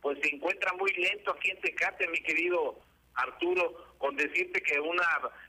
pues 0.00 0.18
se 0.22 0.34
encuentra 0.34 0.72
muy 0.74 0.92
lento 0.92 1.32
aquí 1.32 1.50
en 1.50 1.60
Tecate, 1.60 2.06
mi 2.08 2.20
querido 2.22 2.78
Arturo, 3.14 3.94
con 3.98 4.16
decirte 4.16 4.62
que 4.62 4.80
una 4.80 5.04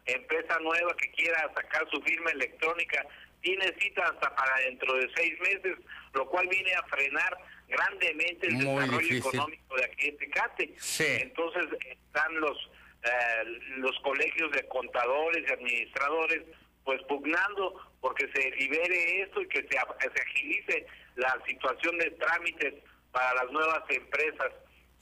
empresa 0.05 0.59
nueva 0.59 0.95
que 0.97 1.09
quiera 1.11 1.49
sacar 1.53 1.87
su 1.91 2.01
firma 2.01 2.31
electrónica 2.31 3.05
tiene 3.41 3.73
cita 3.79 4.03
hasta 4.03 4.35
para 4.35 4.57
dentro 4.65 4.93
de 4.95 5.09
seis 5.15 5.39
meses, 5.39 5.77
lo 6.13 6.27
cual 6.27 6.47
viene 6.47 6.73
a 6.73 6.83
frenar 6.83 7.37
grandemente 7.67 8.47
el 8.47 8.53
Muy 8.55 8.65
desarrollo 8.65 8.97
difícil. 8.99 9.17
económico 9.19 9.75
de 9.77 9.85
aquí 9.85 10.07
en 10.09 10.17
Tecate. 10.17 10.73
Sí. 10.77 11.05
Entonces 11.21 11.65
están 11.85 12.39
los 12.41 12.69
eh, 13.03 13.43
los 13.77 13.97
colegios 14.01 14.51
de 14.51 14.67
contadores 14.67 15.43
y 15.47 15.53
administradores 15.53 16.43
pues 16.83 17.01
pugnando 17.03 17.79
porque 17.99 18.27
se 18.33 18.49
libere 18.51 19.21
esto 19.21 19.41
y 19.41 19.47
que 19.47 19.61
se, 19.63 19.69
se 19.69 20.21
agilice 20.21 20.87
la 21.15 21.37
situación 21.47 21.97
de 21.99 22.09
trámites 22.11 22.73
para 23.11 23.33
las 23.35 23.51
nuevas 23.51 23.83
empresas 23.89 24.51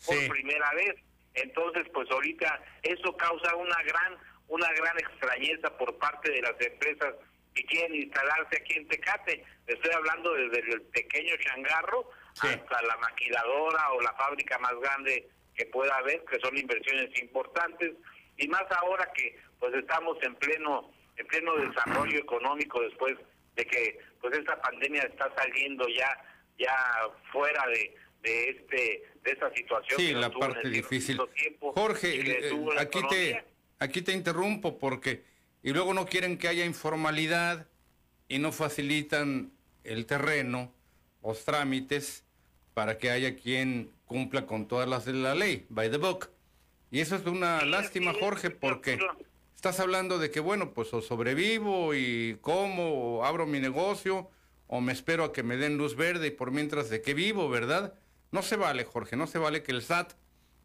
por 0.05 0.15
Sí. 0.15 0.29
primera 0.29 0.69
vez. 0.75 0.95
Entonces, 1.35 1.85
pues 1.93 2.09
ahorita 2.11 2.61
eso 2.83 3.15
causa 3.17 3.55
una 3.55 3.81
gran 3.83 4.17
una 4.47 4.71
gran 4.73 4.97
extrañeza 4.97 5.77
por 5.77 5.95
parte 5.99 6.31
de 6.31 6.41
las 6.41 6.59
empresas 6.59 7.13
que 7.53 7.63
quieren 7.65 7.93
instalarse 7.95 8.57
aquí 8.57 8.73
en 8.73 8.87
Tecate. 8.87 9.43
Estoy 9.67 9.91
hablando 9.91 10.33
desde 10.33 10.59
el 10.73 10.81
pequeño 10.83 11.35
changarro 11.37 12.09
Sí. 12.33 12.47
hasta 12.47 12.81
la 12.81 12.97
maquiladora 12.97 13.91
o 13.91 14.01
la 14.01 14.13
fábrica 14.13 14.57
más 14.59 14.73
grande 14.79 15.29
que 15.59 15.65
pueda 15.65 15.93
haber, 15.97 16.23
que 16.23 16.39
son 16.39 16.57
inversiones 16.57 17.09
importantes, 17.21 17.91
y 18.37 18.47
más 18.47 18.63
ahora 18.81 19.11
que 19.13 19.37
pues 19.59 19.73
estamos 19.75 20.17
en 20.23 20.33
pleno 20.35 20.89
en 21.17 21.27
pleno 21.27 21.53
desarrollo 21.57 22.17
económico 22.17 22.81
después 22.81 23.17
de 23.57 23.65
que 23.65 23.99
pues 24.21 24.37
esta 24.37 24.59
pandemia 24.61 25.01
está 25.03 25.29
saliendo 25.35 25.85
ya 25.89 26.09
ya 26.57 26.73
fuera 27.33 27.61
de 27.67 27.93
de 28.23 28.49
este 28.51 29.03
de 29.21 29.31
esta 29.31 29.53
situación 29.53 29.99
Sí, 29.99 30.07
que 30.07 30.13
la 30.13 30.27
en 30.27 30.39
parte 30.39 30.61
el 30.63 30.71
difícil. 30.71 31.19
tiempo 31.35 31.73
Jorge, 31.73 32.47
eh, 32.47 32.65
aquí 32.77 32.99
te, 33.09 33.43
aquí 33.79 34.01
te 34.01 34.13
interrumpo 34.13 34.79
porque, 34.79 35.23
y 35.61 35.73
luego 35.73 35.93
no 35.93 36.05
quieren 36.05 36.37
que 36.37 36.47
haya 36.47 36.63
informalidad 36.63 37.67
y 38.29 38.39
no 38.39 38.53
facilitan 38.53 39.51
el 39.83 40.05
terreno, 40.05 40.71
los 41.21 41.43
trámites, 41.43 42.23
para 42.73 42.97
que 42.97 43.09
haya 43.09 43.35
quien 43.35 43.91
cumpla 44.09 44.47
con 44.47 44.67
todas 44.67 44.89
las 44.89 45.05
de 45.05 45.13
la 45.13 45.35
ley, 45.35 45.67
by 45.69 45.91
the 45.91 45.97
book. 45.97 46.31
Y 46.89 46.99
eso 46.99 47.15
es 47.15 47.23
una 47.27 47.63
lástima, 47.63 48.11
Jorge, 48.19 48.49
porque 48.49 48.97
estás 49.55 49.79
hablando 49.79 50.17
de 50.17 50.31
que, 50.31 50.39
bueno, 50.39 50.73
pues 50.73 50.91
o 50.95 51.01
sobrevivo 51.01 51.93
y 51.93 52.39
como, 52.41 53.19
o 53.19 53.23
abro 53.23 53.45
mi 53.45 53.59
negocio, 53.59 54.27
o 54.65 54.81
me 54.81 54.93
espero 54.93 55.25
a 55.25 55.31
que 55.31 55.43
me 55.43 55.57
den 55.57 55.77
luz 55.77 55.95
verde 55.95 56.27
y 56.27 56.31
por 56.31 56.49
mientras 56.49 56.89
de 56.89 57.03
que 57.03 57.13
vivo, 57.13 57.49
¿verdad? 57.49 57.93
No 58.31 58.41
se 58.41 58.55
vale, 58.55 58.83
Jorge, 58.83 59.15
no 59.15 59.27
se 59.27 59.37
vale 59.37 59.61
que 59.61 59.71
el 59.71 59.83
SAT, 59.83 60.13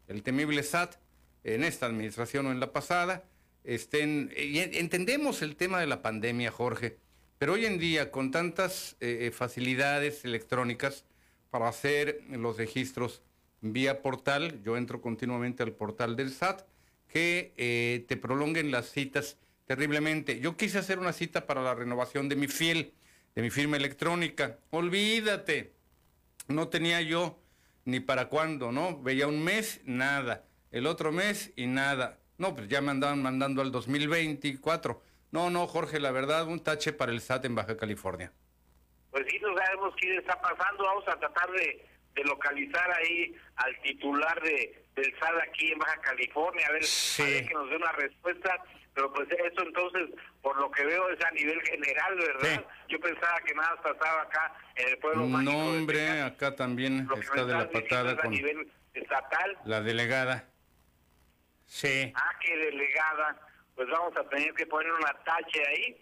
el 0.07 0.23
temible 0.23 0.63
SAT, 0.63 0.95
en 1.43 1.63
esta 1.63 1.85
administración 1.85 2.47
o 2.47 2.51
en 2.51 2.59
la 2.59 2.73
pasada, 2.73 3.25
estén... 3.63 4.33
Y 4.35 4.57
entendemos 4.57 5.43
el 5.43 5.55
tema 5.55 5.79
de 5.79 5.85
la 5.85 6.01
pandemia, 6.01 6.49
Jorge, 6.49 6.97
pero 7.37 7.53
hoy 7.53 7.67
en 7.67 7.77
día 7.77 8.09
con 8.09 8.31
tantas 8.31 8.95
eh, 9.01 9.27
eh, 9.27 9.31
facilidades 9.31 10.25
electrónicas 10.25 11.05
para 11.51 11.67
hacer 11.67 12.23
los 12.31 12.57
registros 12.57 13.21
vía 13.61 14.01
portal, 14.01 14.61
yo 14.63 14.77
entro 14.77 15.01
continuamente 15.01 15.63
al 15.63 15.71
portal 15.73 16.15
del 16.15 16.31
SAT, 16.31 16.61
que 17.07 17.53
eh, 17.57 18.05
te 18.07 18.17
prolonguen 18.17 18.71
las 18.71 18.89
citas 18.89 19.37
terriblemente. 19.65 20.39
Yo 20.39 20.57
quise 20.57 20.77
hacer 20.77 20.99
una 20.99 21.13
cita 21.13 21.45
para 21.47 21.61
la 21.61 21.73
renovación 21.73 22.29
de 22.29 22.35
mi 22.35 22.47
fiel, 22.47 22.93
de 23.35 23.41
mi 23.41 23.49
firma 23.49 23.77
electrónica. 23.77 24.59
Olvídate, 24.69 25.73
no 26.47 26.67
tenía 26.67 27.01
yo 27.01 27.39
ni 27.85 27.99
para 27.99 28.29
cuándo, 28.29 28.71
¿no? 28.71 29.01
Veía 29.01 29.27
un 29.27 29.43
mes, 29.43 29.81
nada. 29.85 30.43
El 30.71 30.87
otro 30.87 31.11
mes 31.11 31.53
y 31.55 31.67
nada. 31.67 32.19
No, 32.37 32.53
pues 32.53 32.67
ya 32.67 32.81
me 32.81 32.91
andaban 32.91 33.21
mandando 33.21 33.61
al 33.61 33.71
2024. 33.71 35.01
No, 35.31 35.49
no, 35.49 35.67
Jorge, 35.67 35.99
la 35.99 36.11
verdad, 36.11 36.47
un 36.47 36.61
tache 36.61 36.93
para 36.93 37.11
el 37.11 37.21
SAT 37.21 37.45
en 37.45 37.55
Baja 37.55 37.77
California. 37.77 38.31
Pues 39.11 39.25
sí, 39.29 39.39
no 39.39 39.55
sabemos 39.55 39.93
qué 39.99 40.17
está 40.17 40.39
pasando. 40.41 40.83
Vamos 40.83 41.07
a 41.07 41.17
tratar 41.17 41.49
de, 41.51 41.85
localizar 42.23 42.91
ahí 42.91 43.35
al 43.57 43.81
titular 43.81 44.41
de, 44.41 44.83
del 44.95 45.19
SAT 45.19 45.41
aquí 45.49 45.71
en 45.71 45.79
Baja 45.79 45.99
California, 46.01 46.67
a 46.67 46.71
ver, 46.71 46.81
que 46.81 47.53
nos 47.53 47.69
dé 47.69 47.75
una 47.75 47.91
respuesta. 47.93 48.63
Pero 48.93 49.11
pues 49.11 49.27
eso 49.29 49.61
entonces, 49.61 50.09
por 50.41 50.57
lo 50.57 50.71
que 50.71 50.85
veo, 50.85 51.09
es 51.09 51.21
a 51.25 51.31
nivel 51.31 51.61
general, 51.63 52.15
¿verdad? 52.15 52.65
Yo 52.87 52.97
pensaba 53.01 53.37
que 53.45 53.53
nada 53.53 53.75
pasaba 53.81 54.21
acá 54.21 54.53
en 54.75 54.87
el 54.87 54.97
pueblo 54.99 55.25
No, 55.25 55.67
hombre, 55.67 56.21
acá 56.21 56.55
también 56.55 57.05
está 57.19 57.43
de 57.43 57.53
la 57.53 57.69
patada 57.69 58.15
con... 58.15 58.27
A 58.27 58.29
nivel 58.29 58.71
estatal. 58.93 59.57
La 59.65 59.81
delegada. 59.81 60.47
Sí. 61.65 62.13
Ah, 62.15 62.31
qué 62.39 62.55
delegada 62.55 63.45
pues 63.75 63.89
vamos 63.89 64.15
a 64.17 64.23
tener 64.29 64.53
que 64.53 64.65
poner 64.65 64.91
una 64.93 65.13
tache 65.25 65.61
ahí, 65.67 65.97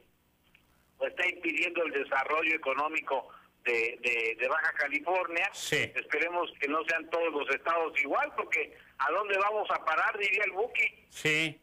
pues 0.97 1.11
está 1.11 1.27
impidiendo 1.27 1.83
el 1.83 1.91
desarrollo 1.91 2.55
económico 2.55 3.29
de, 3.63 4.35
de, 4.39 4.47
Baja 4.47 4.73
California. 4.73 5.49
Sí. 5.53 5.91
Esperemos 5.95 6.51
que 6.59 6.67
no 6.67 6.83
sean 6.85 7.09
todos 7.09 7.31
los 7.33 7.49
estados 7.55 7.93
igual, 8.01 8.31
porque 8.35 8.75
¿a 8.97 9.11
dónde 9.11 9.37
vamos 9.37 9.69
a 9.71 9.83
parar? 9.83 10.17
Diría 10.17 10.43
el 10.45 10.51
Buki. 10.51 11.05
Sí, 11.09 11.61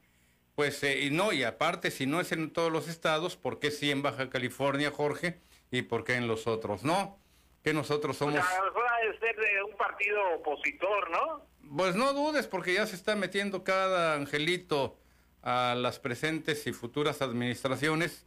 pues 0.55 0.83
eh, 0.83 1.01
y 1.01 1.11
no, 1.11 1.33
y 1.33 1.45
aparte, 1.45 1.91
si 1.91 2.07
no 2.07 2.21
es 2.21 2.33
en 2.33 2.53
todos 2.53 2.73
los 2.73 2.89
estados, 2.89 3.37
¿por 3.37 3.59
qué 3.59 3.71
sí 3.71 3.91
en 3.91 4.03
Baja 4.03 4.31
California, 4.31 4.91
Jorge? 4.91 5.41
¿Y 5.71 5.83
por 5.83 6.05
qué 6.05 6.15
en 6.15 6.27
los 6.27 6.47
otros 6.47 6.85
no? 6.85 7.19
Que 7.63 7.73
nosotros 7.73 8.17
somos... 8.17 8.41
Pues 8.41 8.53
a 8.53 8.59
lo 8.59 8.65
mejor 8.67 8.85
ha 8.89 9.07
de 9.07 9.19
ser 9.19 9.37
de 9.37 9.63
un 9.63 9.77
partido 9.77 10.19
opositor, 10.35 11.11
¿no? 11.11 11.47
Pues 11.77 11.95
no 11.95 12.13
dudes, 12.13 12.47
porque 12.47 12.75
ya 12.75 12.87
se 12.87 12.97
está 12.97 13.15
metiendo 13.15 13.63
cada 13.63 14.15
angelito 14.15 14.99
a 15.43 15.75
las 15.77 15.99
presentes 15.99 16.67
y 16.67 16.73
futuras 16.73 17.23
administraciones 17.23 18.27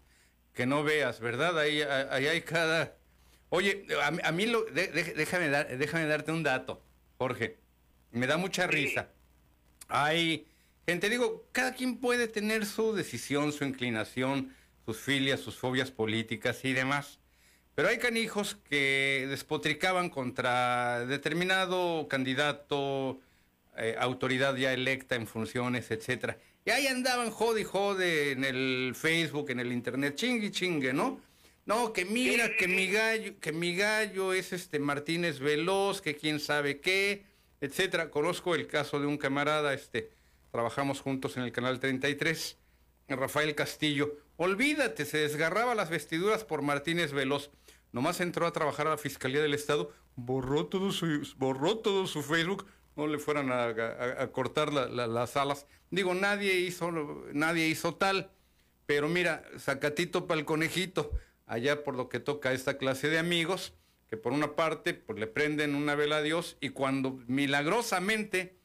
que 0.54 0.66
no 0.66 0.84
veas, 0.84 1.20
¿verdad? 1.20 1.60
Ahí, 1.60 1.82
ahí 1.82 2.28
hay 2.28 2.42
cada... 2.42 2.96
Oye, 3.56 3.86
a, 4.02 4.32
mí 4.32 4.48
lo, 4.48 4.66
déjame, 4.66 5.48
dar, 5.48 5.78
déjame 5.78 6.08
darte 6.08 6.32
un 6.32 6.42
dato, 6.42 6.82
Jorge. 7.20 7.60
Me 8.10 8.26
da 8.26 8.38
mucha 8.38 8.66
risa. 8.66 9.10
Hay 9.90 10.48
gente, 10.88 11.08
digo, 11.08 11.46
cada 11.52 11.76
quien 11.76 11.98
puede 11.98 12.28
tener 12.28 12.66
su 12.66 12.96
decisión, 12.96 13.54
su 13.54 13.64
inclinación, 13.64 14.56
sus 14.88 14.98
filias, 14.98 15.40
sus 15.40 15.56
fobias 15.56 15.92
políticas 15.92 16.66
y 16.66 16.74
demás. 16.74 17.20
Pero 17.76 17.90
hay 17.90 18.00
canijos 18.00 18.58
que 18.68 19.28
despotricaban 19.30 20.10
contra 20.10 21.06
determinado 21.06 22.08
candidato, 22.08 23.20
eh, 23.78 23.96
autoridad 24.00 24.56
ya 24.56 24.74
electa 24.74 25.14
en 25.14 25.28
funciones, 25.28 25.92
etcétera. 25.92 26.40
Y 26.66 26.72
ahí 26.72 26.88
andaban 26.88 27.30
jode 27.30 27.62
y 27.62 27.66
jode 27.66 28.32
en 28.32 28.46
el 28.46 28.94
Facebook, 28.96 29.52
en 29.52 29.60
el 29.60 29.72
internet, 29.72 30.16
chingue 30.16 30.50
chingue, 30.50 30.92
¿no? 30.92 31.22
No, 31.66 31.94
que 31.94 32.04
mira, 32.04 32.50
que 32.58 32.68
mi 32.68 32.88
gallo, 32.88 33.40
que 33.40 33.54
mi 33.54 33.76
gallo 33.76 34.34
es 34.34 34.52
este 34.52 34.80
Martínez 34.80 35.40
Veloz, 35.40 36.02
que 36.02 36.16
quién 36.16 36.42
sabe 36.42 36.82
qué, 36.82 37.26
etcétera. 37.62 38.10
Conozco 38.10 38.54
el 38.54 38.68
caso 38.68 39.00
de 39.00 39.08
un 39.08 39.18
camarada, 39.18 39.74
este, 39.74 40.12
trabajamos 40.52 41.00
juntos 41.00 41.38
en 41.38 41.44
el 41.44 41.54
canal 41.54 41.80
33, 41.80 42.58
Rafael 43.08 43.56
Castillo. 43.56 44.18
Olvídate, 44.36 45.06
se 45.06 45.20
desgarraba 45.20 45.74
las 45.74 45.90
vestiduras 45.90 46.44
por 46.44 46.62
Martínez 46.62 47.14
Veloz. 47.14 47.50
Nomás 47.94 48.20
entró 48.20 48.46
a 48.46 48.52
trabajar 48.52 48.88
a 48.88 48.92
la 48.92 48.98
Fiscalía 48.98 49.42
del 49.42 49.54
Estado, 49.54 49.94
borró 50.16 50.66
todo 50.66 50.92
su, 50.92 51.26
borró 51.38 51.78
todo 51.78 52.08
su 52.08 52.24
Facebook, 52.24 52.66
no 52.98 53.08
le 53.08 53.20
fueran 53.20 53.52
a, 53.52 54.28
cortar 54.32 54.74
las 54.74 55.38
alas. 55.38 55.66
Digo, 55.92 56.14
nadie 56.14 56.56
hizo, 56.60 56.92
nadie 57.32 57.68
hizo 57.68 57.96
tal, 57.96 58.32
pero 58.86 59.08
mira, 59.08 59.44
sacatito 59.58 60.28
para 60.28 60.40
el 60.40 60.46
conejito, 60.46 61.12
allá 61.46 61.84
por 61.84 61.96
lo 61.96 62.10
que 62.10 62.20
toca 62.20 62.50
a 62.50 62.54
esta 62.54 62.78
clase 62.78 63.10
de 63.10 63.20
amigos, 63.20 63.74
que 64.10 64.18
por 64.18 64.34
una 64.34 64.56
parte 64.56 64.94
pues 64.94 65.20
le 65.20 65.28
prenden 65.28 65.76
una 65.76 65.96
vela 65.96 66.18
a 66.18 66.22
Dios 66.22 66.58
y 66.60 66.70
cuando 66.70 67.20
milagrosamente 67.28 68.56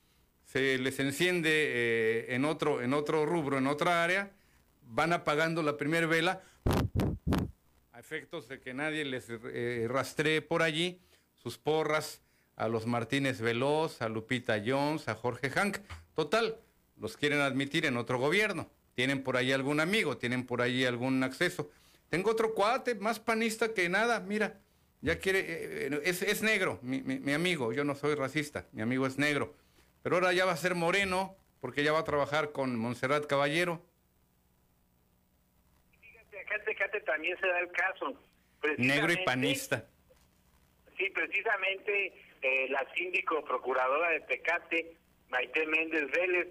se 0.45 0.79
les 0.79 0.99
enciende 0.99 1.51
eh, 1.53 2.35
en, 2.35 2.45
otro, 2.45 2.83
en 2.83 2.95
otro 2.95 3.27
rubro, 3.27 3.59
en 3.59 3.67
otra 3.67 4.03
área, 4.03 4.31
van 4.83 5.13
apagando 5.13 5.63
la 5.63 5.77
primera 5.77 6.07
vela 6.07 6.43
a 7.93 8.01
efectos 8.01 8.49
de 8.49 8.61
que 8.61 8.75
nadie 8.75 9.05
les 9.05 9.27
eh, 9.29 9.87
rastree 9.89 10.41
por 10.41 10.63
allí 10.63 11.01
sus 11.35 11.59
porras 11.59 12.23
a 12.57 12.69
los 12.69 12.87
Martínez 12.87 13.41
Veloz, 13.41 14.03
a 14.03 14.09
Lupita 14.09 14.63
Jones, 14.65 15.09
a 15.09 15.15
Jorge 15.15 15.49
Hank. 15.51 15.79
Total, 16.15 16.57
los 16.97 17.17
quieren 17.17 17.41
admitir 17.41 17.87
en 17.87 17.97
otro 17.97 18.19
gobierno. 18.19 18.69
Tienen 18.95 19.23
por 19.23 19.37
ahí 19.37 19.53
algún 19.53 19.79
amigo, 19.79 20.17
tienen 20.17 20.45
por 20.45 20.61
ahí 20.61 20.85
algún 20.85 21.23
acceso. 21.23 21.71
Tengo 22.09 22.31
otro 22.31 22.55
cuate, 22.55 22.95
más 22.95 23.21
panista 23.21 23.75
que 23.75 23.89
nada, 23.89 24.21
mira, 24.21 24.61
ya 25.01 25.19
quiere, 25.19 25.41
eh, 25.41 25.89
eh, 25.93 26.01
es, 26.05 26.43
negro, 26.43 26.81
mi, 26.83 27.33
amigo, 27.33 27.73
yo 27.73 27.85
no 27.85 27.95
soy 27.95 28.15
racista, 28.15 28.67
mi 28.73 28.83
amigo 28.83 29.07
es 29.07 29.19
negro. 29.19 29.55
Pero 30.03 30.17
ahora 30.17 30.33
ya 30.33 30.45
va 30.45 30.53
a 30.53 30.57
ser 30.57 30.75
moreno, 30.75 31.37
porque 31.61 31.85
ya 31.85 31.93
va 31.93 32.01
a 32.01 32.05
trabajar 32.05 32.53
con 32.53 32.77
Montserrat 32.77 33.27
Caballero. 33.27 33.85
Fíjate, 36.01 36.41
acá 36.41 36.55
en 36.57 36.65
Tecate 36.65 37.01
también 37.03 37.39
se 37.41 37.47
da 37.47 37.61
el 37.61 37.71
caso. 37.73 38.21
Negro 38.79 39.13
y 39.13 39.25
panista. 39.25 39.87
Sí, 40.97 41.11
precisamente 41.11 42.15
eh, 42.43 42.69
la 42.71 42.85
síndico 42.95 43.45
procuradora 43.45 44.11
de 44.11 44.21
Tecate, 44.21 44.97
Maite 45.29 45.67
Méndez 45.67 46.11
Vélez, 46.11 46.49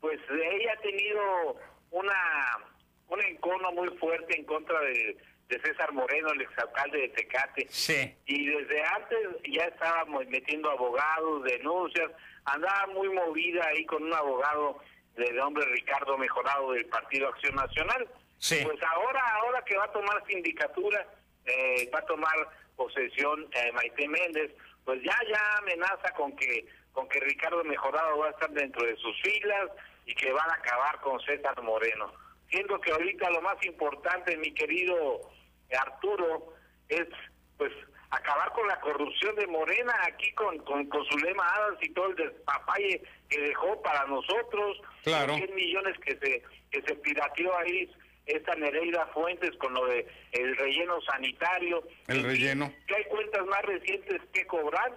pues 0.00 0.20
ella 0.28 0.72
ha 0.72 0.80
tenido 0.82 1.56
una 1.90 2.71
un 3.12 3.20
encono 3.20 3.72
muy 3.72 3.88
fuerte 3.98 4.36
en 4.36 4.44
contra 4.44 4.80
de, 4.80 5.16
César 5.62 5.92
Moreno, 5.92 6.32
el 6.32 6.40
exalcalde 6.40 6.98
de 6.98 7.08
Tecate. 7.10 7.66
Sí. 7.68 8.16
Y 8.24 8.46
desde 8.46 8.82
antes 8.84 9.18
ya 9.50 9.64
estábamos 9.64 10.26
metiendo 10.28 10.70
abogados, 10.70 11.44
denuncias, 11.44 12.10
andaba 12.46 12.86
muy 12.86 13.10
movida 13.10 13.66
ahí 13.66 13.84
con 13.84 14.02
un 14.02 14.14
abogado 14.14 14.78
de 15.14 15.30
nombre 15.32 15.66
Ricardo 15.66 16.16
Mejorado 16.16 16.72
del 16.72 16.86
Partido 16.86 17.28
Acción 17.28 17.54
Nacional. 17.54 18.08
Sí. 18.38 18.60
Pues 18.64 18.82
ahora, 18.82 19.20
ahora 19.42 19.62
que 19.66 19.76
va 19.76 19.84
a 19.84 19.92
tomar 19.92 20.24
sindicatura, 20.26 21.06
eh, 21.44 21.90
va 21.94 21.98
a 21.98 22.06
tomar 22.06 22.48
posesión 22.74 23.46
eh, 23.52 23.72
Maite 23.72 24.08
Méndez, 24.08 24.52
pues 24.86 25.02
ya 25.02 25.16
ya 25.28 25.58
amenaza 25.58 26.14
con 26.14 26.34
que 26.34 26.66
con 26.92 27.08
que 27.08 27.20
Ricardo 27.20 27.62
Mejorado 27.64 28.18
va 28.18 28.28
a 28.28 28.30
estar 28.30 28.50
dentro 28.50 28.86
de 28.86 28.96
sus 28.96 29.20
filas 29.22 29.70
y 30.06 30.14
que 30.14 30.32
van 30.32 30.50
a 30.50 30.54
acabar 30.54 30.98
con 31.00 31.20
César 31.20 31.60
Moreno. 31.62 32.21
Siendo 32.52 32.78
que 32.80 32.92
ahorita 32.92 33.30
lo 33.30 33.40
más 33.40 33.56
importante, 33.64 34.36
mi 34.36 34.52
querido 34.52 35.32
Arturo, 35.80 36.54
es 36.88 37.08
pues 37.56 37.72
acabar 38.10 38.52
con 38.52 38.68
la 38.68 38.78
corrupción 38.80 39.34
de 39.36 39.46
Morena 39.46 39.94
aquí 40.06 40.30
con, 40.34 40.58
con, 40.58 40.86
con 40.86 41.02
su 41.06 41.18
lema 41.18 41.44
y 41.80 41.88
todo 41.94 42.08
el 42.08 42.16
despapalle 42.16 43.02
que 43.30 43.40
dejó 43.40 43.80
para 43.80 44.04
nosotros, 44.04 44.82
claro. 45.02 45.34
100 45.34 45.54
millones 45.54 45.98
que 46.04 46.18
se 46.18 46.42
que 46.70 46.82
se 46.82 46.94
pirateó 46.96 47.56
ahí 47.56 47.90
esta 48.26 48.54
Nereida 48.54 49.06
Fuentes 49.08 49.56
con 49.56 49.72
lo 49.72 49.86
de 49.86 50.06
el 50.32 50.56
relleno 50.56 51.00
sanitario. 51.02 51.82
El 52.06 52.22
relleno. 52.22 52.72
Que 52.86 52.96
hay 52.96 53.04
cuentas 53.04 53.46
más 53.46 53.62
recientes 53.62 54.20
que 54.32 54.46
cobrar 54.46 54.92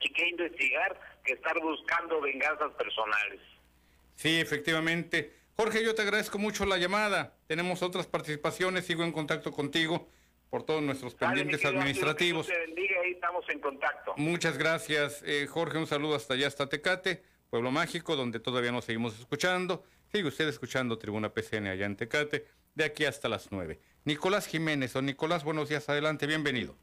y 0.00 0.12
que 0.12 0.28
investigar 0.28 1.00
que 1.24 1.32
estar 1.32 1.58
buscando 1.60 2.20
venganzas 2.20 2.72
personales. 2.72 3.40
Sí, 4.16 4.38
efectivamente. 4.40 5.43
Jorge, 5.56 5.84
yo 5.84 5.94
te 5.94 6.02
agradezco 6.02 6.38
mucho 6.38 6.66
la 6.66 6.78
llamada. 6.78 7.34
Tenemos 7.46 7.82
otras 7.82 8.06
participaciones, 8.06 8.86
sigo 8.86 9.04
en 9.04 9.12
contacto 9.12 9.52
contigo 9.52 10.08
por 10.50 10.64
todos 10.64 10.82
nuestros 10.82 11.14
pendientes 11.14 11.62
Dale, 11.62 11.74
mi 11.74 11.78
querido 11.78 11.80
administrativos. 11.80 12.48
Arturo, 12.48 12.64
que 12.64 12.64
Dios 12.64 12.74
te 12.74 12.82
bendiga, 12.82 13.00
ahí 13.04 13.10
estamos 13.12 13.44
en 13.48 13.60
contacto. 13.60 14.14
Muchas 14.16 14.58
gracias, 14.58 15.22
eh, 15.24 15.46
Jorge. 15.46 15.78
Un 15.78 15.86
saludo 15.86 16.16
hasta 16.16 16.34
allá, 16.34 16.48
hasta 16.48 16.68
Tecate, 16.68 17.22
Pueblo 17.50 17.70
Mágico, 17.70 18.16
donde 18.16 18.40
todavía 18.40 18.72
nos 18.72 18.84
seguimos 18.84 19.18
escuchando. 19.18 19.84
Sigue 20.12 20.28
usted 20.28 20.48
escuchando 20.48 20.98
Tribuna 20.98 21.32
PCN 21.32 21.68
allá 21.68 21.86
en 21.86 21.96
Tecate, 21.96 22.46
de 22.74 22.84
aquí 22.84 23.04
hasta 23.04 23.28
las 23.28 23.50
9. 23.52 23.80
Nicolás 24.04 24.46
Jiménez, 24.46 24.94
o 24.96 25.02
Nicolás, 25.02 25.44
buenos 25.44 25.68
días, 25.68 25.88
adelante, 25.88 26.26
bienvenido. 26.26 26.76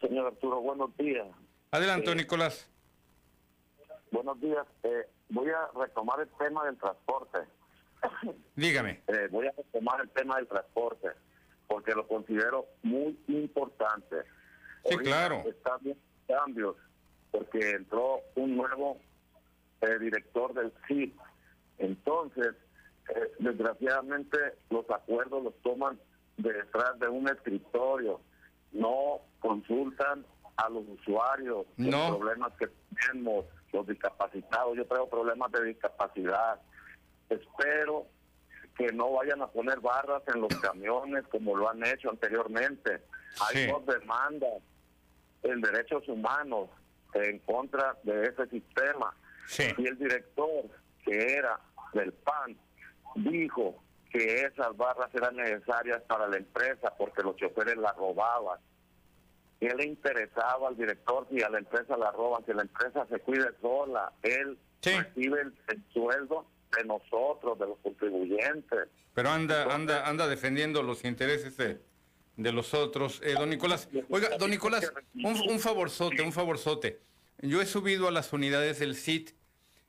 Señor 0.00 0.26
Arturo, 0.26 0.60
buenos 0.60 0.94
días. 0.96 1.26
Adelante, 1.70 2.10
Sí. 2.10 2.16
Nicolás. 2.16 2.68
Buenos 4.10 4.40
días. 4.40 4.66
Eh, 4.82 5.06
voy 5.30 5.48
a 5.50 5.68
retomar 5.78 6.20
el 6.20 6.28
tema 6.38 6.64
del 6.66 6.76
transporte. 6.76 7.38
Dígame. 8.54 9.02
Eh, 9.08 9.28
voy 9.30 9.46
a 9.46 9.52
retomar 9.52 10.00
el 10.00 10.10
tema 10.10 10.36
del 10.36 10.46
transporte 10.48 11.08
porque 11.66 11.92
lo 11.92 12.06
considero 12.06 12.66
muy 12.82 13.18
importante. 13.28 14.16
Sí, 14.84 14.96
claro. 14.98 15.42
Está 15.46 15.76
bien 15.80 15.98
cambios 16.28 16.76
porque 17.30 17.70
entró 17.70 18.20
un 18.36 18.56
nuevo 18.56 18.98
eh, 19.82 19.98
director 19.98 20.54
del 20.54 20.72
CIP. 20.86 21.18
Entonces, 21.78 22.54
eh, 23.14 23.32
desgraciadamente 23.38 24.38
los 24.70 24.88
acuerdos 24.90 25.42
los 25.44 25.54
toman 25.62 25.98
detrás 26.36 26.98
de 27.00 27.08
un 27.08 27.28
escritorio. 27.28 28.20
No 28.72 29.20
consultan 29.40 30.24
a 30.56 30.68
los 30.70 30.84
usuarios 30.88 31.66
los 31.76 31.88
No. 31.88 32.16
problemas 32.18 32.52
que 32.58 32.68
tenemos, 32.94 33.44
los 33.72 33.86
discapacitados. 33.86 34.76
Yo 34.76 34.86
traigo 34.86 35.08
problemas 35.10 35.50
de 35.52 35.64
discapacidad. 35.64 36.60
Espero 37.28 38.06
que 38.76 38.92
no 38.92 39.12
vayan 39.12 39.40
a 39.42 39.46
poner 39.48 39.80
barras 39.80 40.22
en 40.32 40.40
los 40.42 40.54
camiones 40.60 41.24
como 41.28 41.56
lo 41.56 41.68
han 41.70 41.84
hecho 41.84 42.10
anteriormente. 42.10 43.02
Hay 43.40 43.56
Sí. 43.64 43.66
dos 43.70 43.86
demandas 43.86 44.62
en 45.42 45.60
derechos 45.60 46.06
humanos 46.08 46.68
en 47.14 47.38
contra 47.40 47.96
de 48.02 48.24
ese 48.26 48.46
sistema. 48.48 49.14
Sí. 49.46 49.64
Y 49.78 49.86
el 49.86 49.98
director, 49.98 50.64
que 51.04 51.34
era 51.34 51.58
del 51.94 52.12
PAN, 52.12 52.56
dijo 53.16 53.82
que 54.10 54.42
esas 54.42 54.76
barras 54.76 55.08
eran 55.14 55.36
necesarias 55.36 56.02
para 56.02 56.28
la 56.28 56.36
empresa 56.36 56.94
porque 56.98 57.22
los 57.22 57.36
choferes 57.36 57.76
las 57.76 57.96
robaban. 57.96 58.58
¿Qué 59.58 59.74
le 59.74 59.86
interesaba 59.86 60.68
al 60.68 60.76
director 60.76 61.26
si 61.30 61.42
a 61.42 61.48
la 61.48 61.58
empresa 61.58 61.96
la 61.96 62.10
roban? 62.10 62.44
Que 62.44 62.52
la 62.52 62.62
empresa 62.62 63.06
se 63.08 63.18
cuide 63.20 63.48
sola. 63.62 64.12
Él 64.22 64.58
Sí. 64.82 64.90
recibe 64.98 65.40
el, 65.40 65.54
el 65.68 65.82
sueldo 65.92 66.46
de 66.76 66.84
nosotros, 66.84 67.58
de 67.58 67.66
los 67.66 67.78
contribuyentes. 67.78 68.88
Pero 69.14 69.30
anda, 69.30 69.74
anda, 69.74 70.08
anda 70.08 70.26
defendiendo 70.28 70.82
los 70.82 71.04
intereses 71.04 71.56
de, 71.56 71.80
de 72.36 72.52
los 72.52 72.74
otros. 72.74 73.20
Eh, 73.24 73.34
don 73.34 73.50
Nicolás, 73.50 73.88
oiga, 74.08 74.36
don 74.38 74.50
Nicolás, 74.50 74.92
un, 75.14 75.50
un 75.50 75.58
favorzote, 75.58 76.22
un 76.22 76.32
favorzote. 76.32 77.00
Yo 77.42 77.60
he 77.60 77.66
subido 77.66 78.08
a 78.08 78.10
las 78.10 78.32
unidades 78.32 78.78
del 78.78 78.96
CIT, 78.96 79.30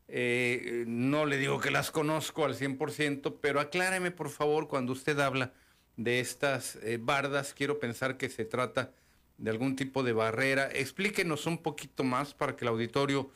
eh, 0.09 0.85
no 0.87 1.25
le 1.25 1.37
digo 1.37 1.59
que 1.59 1.71
las 1.71 1.91
conozco 1.91 2.45
al 2.45 2.55
100%, 2.55 3.37
pero 3.41 3.59
acláreme 3.59 4.11
por 4.11 4.29
favor 4.29 4.67
cuando 4.67 4.93
usted 4.93 5.19
habla 5.19 5.53
de 5.97 6.19
estas 6.19 6.77
eh, 6.77 6.97
bardas, 7.01 7.53
quiero 7.53 7.79
pensar 7.79 8.17
que 8.17 8.29
se 8.29 8.45
trata 8.45 8.91
de 9.37 9.49
algún 9.49 9.75
tipo 9.75 10.03
de 10.03 10.13
barrera. 10.13 10.69
Explíquenos 10.71 11.45
un 11.45 11.57
poquito 11.57 12.03
más 12.03 12.33
para 12.33 12.55
que 12.55 12.65
el 12.65 12.69
auditorio 12.69 13.31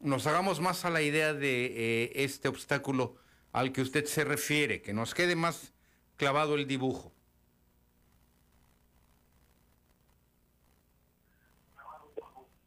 nos 0.00 0.26
hagamos 0.26 0.60
más 0.60 0.84
a 0.84 0.90
la 0.90 1.02
idea 1.02 1.32
de 1.34 1.66
eh, 2.04 2.12
este 2.16 2.48
obstáculo 2.48 3.16
al 3.52 3.72
que 3.72 3.80
usted 3.82 4.04
se 4.04 4.24
refiere, 4.24 4.82
que 4.82 4.92
nos 4.92 5.14
quede 5.14 5.36
más 5.36 5.72
clavado 6.16 6.54
el 6.56 6.66
dibujo. 6.66 7.12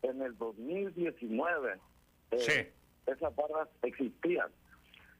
En 0.01 0.21
el 0.21 0.37
2019, 0.37 1.79
eh, 2.31 2.37
Sí. 2.39 3.11
esas 3.11 3.35
barras 3.35 3.67
existían. 3.83 4.47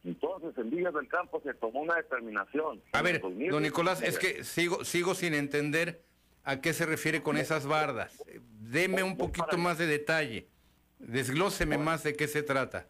Entonces, 0.03 0.57
en 0.57 0.69
Villas 0.69 0.93
del 0.93 1.07
Campo 1.09 1.41
se 1.43 1.53
tomó 1.55 1.81
una 1.81 1.95
determinación. 1.95 2.81
A 2.93 3.01
ver, 3.01 3.19
don 3.19 3.31
2019, 3.31 3.61
Nicolás, 3.61 4.01
es 4.01 4.17
que 4.17 4.43
sigo, 4.43 4.85
sigo 4.85 5.15
sin 5.15 5.33
entender 5.33 6.01
a 6.43 6.61
qué 6.61 6.71
se 6.73 6.85
refiere 6.85 7.21
con 7.21 7.35
esas 7.35 7.65
bardas. 7.65 8.23
Deme 8.61 9.03
un 9.03 9.17
poquito 9.17 9.57
más 9.57 9.77
de 9.77 9.87
detalle. 9.87 10.47
Desglóseme 10.99 11.77
más 11.77 12.03
de 12.03 12.15
qué 12.15 12.27
se 12.27 12.43
trata. 12.43 12.87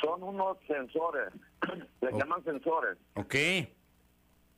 Son 0.00 0.22
unos 0.22 0.58
sensores, 0.66 1.32
se 2.00 2.06
Oh. 2.06 2.18
llaman 2.18 2.44
sensores, 2.44 2.96
¿Ok? 3.14 3.34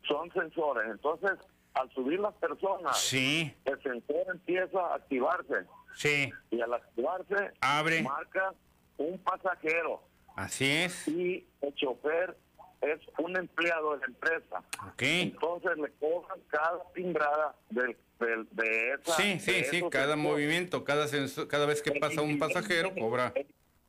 son 0.06 0.30
sensores. 0.32 0.90
Entonces, 0.90 1.32
al 1.74 1.90
subir 1.92 2.20
las 2.20 2.34
personas, 2.34 2.98
Sí, 2.98 3.54
el 3.64 3.82
sensor 3.82 4.16
empieza 4.32 4.78
a 4.80 4.96
activarse 4.96 5.64
sí, 5.94 6.30
y 6.50 6.60
al 6.60 6.74
activarse 6.74 7.52
Abre. 7.60 8.02
marca 8.02 8.52
un 8.98 9.18
pasajero 9.20 10.02
así 10.36 10.66
es. 10.70 11.08
y 11.08 11.46
el 11.62 11.74
chofer 11.76 12.36
es 12.82 13.00
un 13.18 13.36
empleado 13.36 13.92
de 13.94 13.98
la 14.00 14.06
empresa. 14.06 14.58
¿Ok? 14.88 15.02
Entonces 15.02 15.76
le 15.76 15.90
cobran 16.00 16.38
cada 16.48 16.82
timbrada 16.94 17.54
del, 17.70 17.96
del- 18.18 18.48
de 18.52 18.92
esa. 18.94 19.16
Sí, 19.16 19.38
sí, 19.40 19.64
sí, 19.64 19.80
cada 19.90 20.14
sensores. 20.14 20.16
movimiento, 20.16 20.84
cada, 20.84 21.06
senso- 21.08 21.46
cada 21.48 21.66
vez 21.66 21.82
que 21.82 21.92
pasa 22.00 22.22
un 22.22 22.38
pasajero, 22.38 22.94
cobra. 22.94 23.32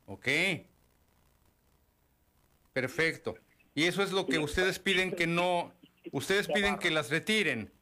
¿Ok? 0.06 0.28
Perfecto. 2.72 3.34
Y 3.74 3.84
eso 3.84 4.02
es 4.02 4.12
lo 4.12 4.26
que 4.26 4.38
ustedes 4.38 4.78
piden 4.78 5.12
que 5.14 5.26
no, 5.26 5.72
ustedes 6.12 6.48
piden 6.48 6.78
que 6.78 6.90
las 6.90 7.10
retiren. 7.10 7.72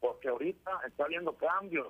Porque 0.00 0.28
ahorita 0.28 0.70
está 0.86 1.04
habiendo 1.04 1.36
cambios, 1.36 1.88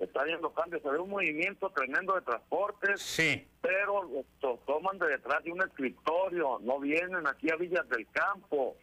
está 0.00 0.22
habiendo 0.22 0.52
cambios, 0.52 0.82
se 0.82 0.90
ve 0.90 0.98
un 0.98 1.10
movimiento 1.10 1.70
tremendo 1.70 2.14
de 2.14 2.22
transportes, 2.22 3.00
Sí, 3.02 3.46
pero 3.60 4.02
los 4.02 4.24
to- 4.40 4.58
toman 4.66 4.98
de 4.98 5.08
detrás 5.08 5.44
de 5.44 5.52
un 5.52 5.62
escritorio, 5.62 6.58
no 6.62 6.80
vienen 6.80 7.26
aquí 7.26 7.50
a 7.50 7.56
Villas 7.56 7.88
del 7.88 8.06
Campo 8.10 8.76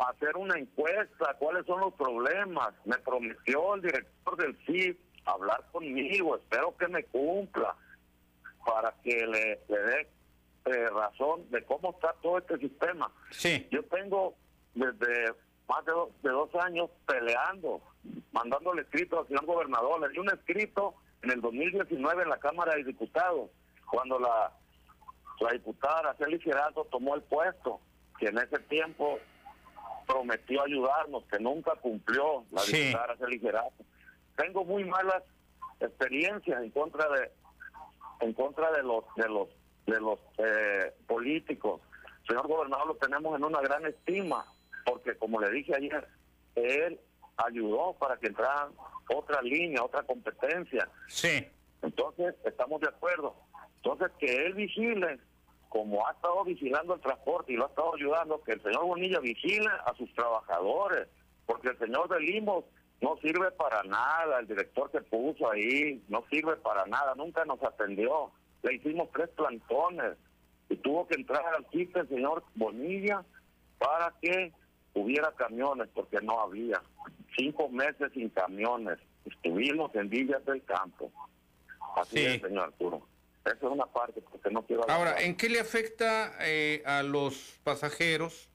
a 0.00 0.10
hacer 0.10 0.36
una 0.36 0.58
encuesta, 0.58 1.34
cuáles 1.38 1.64
son 1.66 1.80
los 1.80 1.94
problemas. 1.94 2.72
Me 2.84 2.98
prometió 2.98 3.74
el 3.74 3.82
director 3.82 4.36
del 4.36 4.56
CIP 4.66 4.98
hablar 5.24 5.64
conmigo, 5.72 6.36
espero 6.36 6.76
que 6.76 6.88
me 6.88 7.04
cumpla 7.04 7.76
para 8.64 8.94
que 9.02 9.26
le, 9.26 9.60
le 9.68 9.78
dé 9.78 10.08
eh, 10.66 10.86
razón 10.90 11.48
de 11.50 11.62
cómo 11.64 11.90
está 11.90 12.14
todo 12.22 12.38
este 12.38 12.58
sistema. 12.58 13.10
sí, 13.30 13.66
Yo 13.70 13.82
tengo 13.84 14.34
desde 14.74 15.32
más 15.68 15.84
de, 15.84 15.92
dos- 15.92 16.10
de 16.22 16.30
dos 16.30 16.54
años 16.56 16.90
peleando, 17.06 17.80
mandándole 18.32 18.82
escrito 18.82 19.20
al 19.20 19.26
señor 19.28 19.46
gobernador. 19.46 20.00
Le 20.00 20.08
di 20.08 20.18
un 20.18 20.30
escrito 20.30 20.94
en 21.22 21.30
el 21.32 21.40
2019 21.40 22.22
en 22.22 22.28
la 22.28 22.38
Cámara 22.38 22.74
de 22.74 22.84
Diputados, 22.84 23.50
cuando 23.90 24.18
la, 24.18 24.52
la 25.40 25.50
diputada 25.52 25.98
Araceli 26.00 26.38
Gerardo 26.40 26.84
tomó 26.86 27.14
el 27.14 27.22
puesto, 27.22 27.80
que 28.18 28.26
en 28.26 28.38
ese 28.38 28.58
tiempo 28.60 29.18
prometió 30.06 30.62
ayudarnos, 30.62 31.24
que 31.24 31.38
nunca 31.38 31.74
cumplió 31.76 32.44
la 32.50 32.60
Sí. 32.62 32.76
diputada 32.76 33.04
Araceli 33.04 33.38
Gerardo. 33.38 33.72
Tengo 34.36 34.64
muy 34.64 34.84
malas 34.84 35.22
experiencias 35.80 36.62
en 36.62 36.70
contra 36.70 37.08
de 37.10 37.30
en 38.20 38.32
contra 38.32 38.72
de 38.72 38.82
los 38.82 39.04
de 39.16 39.28
los 39.28 39.48
de 39.86 40.00
los 40.00 40.18
eh, 40.38 40.94
políticos. 41.06 41.80
Señor 42.26 42.46
gobernador, 42.48 42.88
lo 42.88 42.94
tenemos 42.96 43.36
en 43.36 43.44
una 43.44 43.60
gran 43.60 43.86
estima, 43.86 44.44
porque 44.88 45.16
como 45.18 45.38
le 45.40 45.50
dije 45.50 45.74
ayer, 45.76 46.08
él 46.54 46.98
ayudó 47.36 47.94
para 47.98 48.16
que 48.16 48.28
entrara 48.28 48.70
otra 49.14 49.42
línea, 49.42 49.84
otra 49.84 50.02
competencia. 50.02 50.88
sí. 51.08 51.46
Entonces, 51.80 52.34
estamos 52.44 52.80
de 52.80 52.88
acuerdo. 52.88 53.36
Entonces, 53.76 54.10
que 54.18 54.46
él 54.46 54.54
vigile, 54.54 55.20
como 55.68 56.04
ha 56.04 56.10
estado 56.10 56.42
vigilando 56.42 56.94
el 56.94 57.00
transporte 57.00 57.52
y 57.52 57.56
lo 57.56 57.66
ha 57.66 57.68
estado 57.68 57.94
ayudando, 57.94 58.42
que 58.42 58.54
el 58.54 58.62
señor 58.64 58.84
Bonilla 58.84 59.20
vigile 59.20 59.70
a 59.86 59.94
sus 59.94 60.12
trabajadores, 60.14 61.06
porque 61.46 61.68
el 61.68 61.78
señor 61.78 62.08
de 62.08 62.18
Limos 62.18 62.64
no 63.00 63.16
sirve 63.18 63.52
para 63.52 63.84
nada, 63.84 64.40
el 64.40 64.48
director 64.48 64.90
que 64.90 65.02
puso 65.02 65.48
ahí 65.48 66.02
no 66.08 66.24
sirve 66.30 66.56
para 66.56 66.84
nada, 66.86 67.14
nunca 67.14 67.44
nos 67.44 67.62
atendió. 67.62 68.32
Le 68.64 68.74
hicimos 68.74 69.08
tres 69.12 69.28
plantones 69.36 70.16
y 70.68 70.76
tuvo 70.78 71.06
que 71.06 71.14
entrar 71.14 71.46
al 71.54 71.64
sitio 71.70 72.00
el 72.00 72.08
señor 72.08 72.42
Bonilla 72.56 73.24
para 73.78 74.12
que 74.20 74.52
hubiera 75.02 75.32
camiones, 75.32 75.88
porque 75.94 76.18
no 76.20 76.40
había. 76.40 76.82
Cinco 77.36 77.68
meses 77.68 78.10
sin 78.14 78.28
camiones. 78.30 78.98
Estuvimos 79.24 79.94
en 79.94 80.08
Villas 80.08 80.44
del 80.44 80.62
Campo. 80.64 81.12
Así 81.96 82.16
Sí. 82.18 82.24
es, 82.24 82.40
señor 82.42 82.64
Arturo. 82.64 83.06
Eso 83.44 83.56
es 83.68 83.72
una 83.72 83.86
parte, 83.86 84.20
porque 84.20 84.50
no 84.50 84.62
quiero... 84.66 84.88
Ahora. 84.90 85.20
¿en 85.22 85.34
qué 85.36 85.48
le 85.48 85.60
afecta 85.60 86.34
eh, 86.40 86.82
a 86.84 87.02
los 87.02 87.58
pasajeros, 87.64 88.48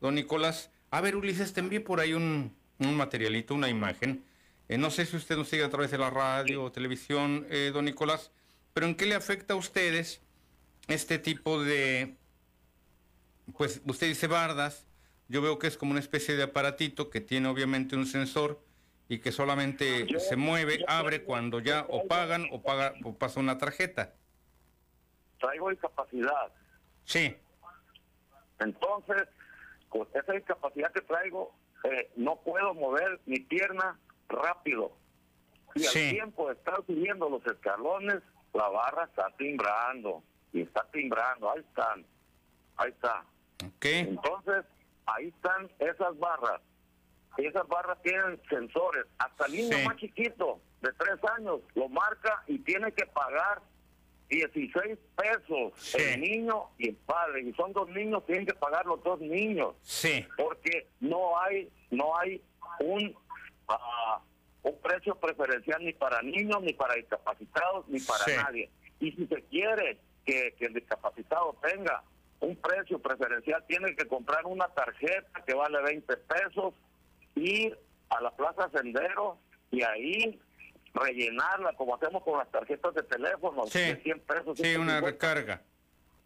don 0.00 0.14
Nicolás? 0.14 0.70
A 0.90 1.00
ver, 1.00 1.16
Ulises, 1.16 1.52
te 1.52 1.60
envié 1.60 1.80
por 1.80 1.98
ahí 2.00 2.12
un, 2.12 2.54
un 2.78 2.96
materialito, 2.96 3.54
una 3.54 3.68
imagen. 3.68 4.24
Eh, 4.68 4.78
no 4.78 4.90
sé 4.90 5.04
si 5.06 5.16
usted 5.16 5.36
nos 5.36 5.48
sigue 5.48 5.64
a 5.64 5.70
través 5.70 5.90
de 5.90 5.98
la 5.98 6.10
radio 6.10 6.62
o 6.64 6.72
televisión, 6.72 7.46
eh, 7.50 7.70
don 7.72 7.84
Nicolás, 7.86 8.30
pero 8.72 8.86
¿en 8.86 8.94
qué 8.94 9.06
le 9.06 9.14
afecta 9.14 9.54
a 9.54 9.56
ustedes 9.56 10.20
este 10.88 11.18
tipo 11.18 11.62
de, 11.62 12.14
pues 13.56 13.80
usted 13.86 14.08
dice 14.08 14.26
bardas, 14.26 14.86
yo 15.28 15.42
veo 15.42 15.58
que 15.58 15.66
es 15.66 15.76
como 15.76 15.90
una 15.92 16.00
especie 16.00 16.36
de 16.36 16.44
aparatito 16.44 17.10
que 17.10 17.20
tiene 17.20 17.48
obviamente 17.48 17.96
un 17.96 18.06
sensor 18.06 18.60
y 19.08 19.18
que 19.18 19.32
solamente 19.32 20.18
se 20.18 20.36
mueve, 20.36 20.84
abre 20.88 21.22
cuando 21.22 21.60
ya 21.60 21.86
o 21.88 22.06
pagan 22.06 22.46
o, 22.50 22.62
paga, 22.62 22.94
o 23.04 23.14
pasa 23.14 23.40
una 23.40 23.58
tarjeta. 23.58 24.14
Traigo 25.38 25.70
discapacidad. 25.70 26.52
Sí. 27.04 27.36
Entonces, 28.58 29.28
con 29.88 30.08
esa 30.14 30.32
discapacidad 30.32 30.92
que 30.92 31.02
traigo, 31.02 31.54
eh, 31.84 32.10
no 32.16 32.36
puedo 32.36 32.74
mover 32.74 33.20
mi 33.26 33.38
pierna 33.40 33.98
rápido. 34.28 34.92
Y 35.74 35.86
al 35.86 35.92
tiempo 35.92 36.48
de 36.48 36.54
estar 36.54 36.84
subiendo 36.86 37.28
los 37.28 37.46
escalones, 37.46 38.22
la 38.54 38.68
barra 38.68 39.04
está 39.04 39.30
timbrando. 39.36 40.22
Y 40.52 40.62
está 40.62 40.86
timbrando. 40.90 41.50
Ahí 41.50 41.60
están. 41.60 42.04
Ahí 42.76 42.90
está. 42.90 43.24
Entonces, 43.82 44.64
ahí 45.06 45.28
están 45.28 45.70
esas 45.78 46.18
barras. 46.18 46.60
Esas 47.36 47.66
barras 47.68 48.00
tienen 48.02 48.40
sensores. 48.48 49.04
Hasta 49.18 49.46
el 49.46 49.52
niño 49.52 49.78
más 49.84 49.96
chiquito, 49.96 50.60
de 50.80 50.92
tres 50.92 51.18
años, 51.36 51.60
lo 51.74 51.88
marca 51.88 52.42
y 52.46 52.58
tiene 52.60 52.92
que 52.92 53.06
pagar 53.06 53.60
16 54.28 54.98
pesos 55.16 55.94
el 55.94 56.20
niño 56.20 56.70
y 56.78 56.88
el 56.90 56.96
padre. 56.96 57.42
Y 57.42 57.52
son 57.52 57.72
dos 57.72 57.88
niños, 57.90 58.24
tienen 58.26 58.46
que 58.46 58.54
pagar 58.54 58.86
los 58.86 59.02
dos 59.02 59.20
niños. 59.20 59.74
Sí. 59.82 60.26
Porque 60.36 60.88
no 61.00 61.38
hay, 61.40 61.70
no 61.90 62.18
hay 62.18 62.42
un, 62.80 63.14
uh, 63.68 64.68
un 64.68 64.80
precio 64.80 65.14
preferencial 65.16 65.84
ni 65.84 65.92
para 65.92 66.22
niños, 66.22 66.62
ni 66.62 66.72
para 66.72 66.94
discapacitados, 66.94 67.86
ni 67.88 68.00
para 68.00 68.44
nadie. 68.44 68.70
Y 68.98 69.12
si 69.12 69.26
se 69.26 69.42
quiere 69.44 69.98
que, 70.24 70.54
que 70.58 70.66
el 70.66 70.74
discapacitado 70.74 71.54
tenga 71.62 72.02
un 72.40 72.56
precio 72.56 72.98
preferencial, 72.98 73.64
tiene 73.66 73.94
que 73.94 74.06
comprar 74.06 74.44
una 74.46 74.68
tarjeta 74.68 75.42
que 75.46 75.54
vale 75.54 75.82
20 75.82 76.16
pesos 76.16 76.74
ir 77.34 77.78
a 78.10 78.20
la 78.20 78.30
Plaza 78.30 78.70
Sendero 78.70 79.38
y 79.70 79.82
ahí 79.82 80.40
rellenarla 80.94 81.72
como 81.74 81.94
hacemos 81.94 82.22
con 82.22 82.38
las 82.38 82.50
tarjetas 82.50 82.94
de 82.94 83.02
teléfono, 83.02 83.66
sí. 83.66 83.94
100 84.02 84.20
pesos. 84.20 84.58
Sí, 84.58 84.76
una 84.76 85.00
recarga. 85.00 85.62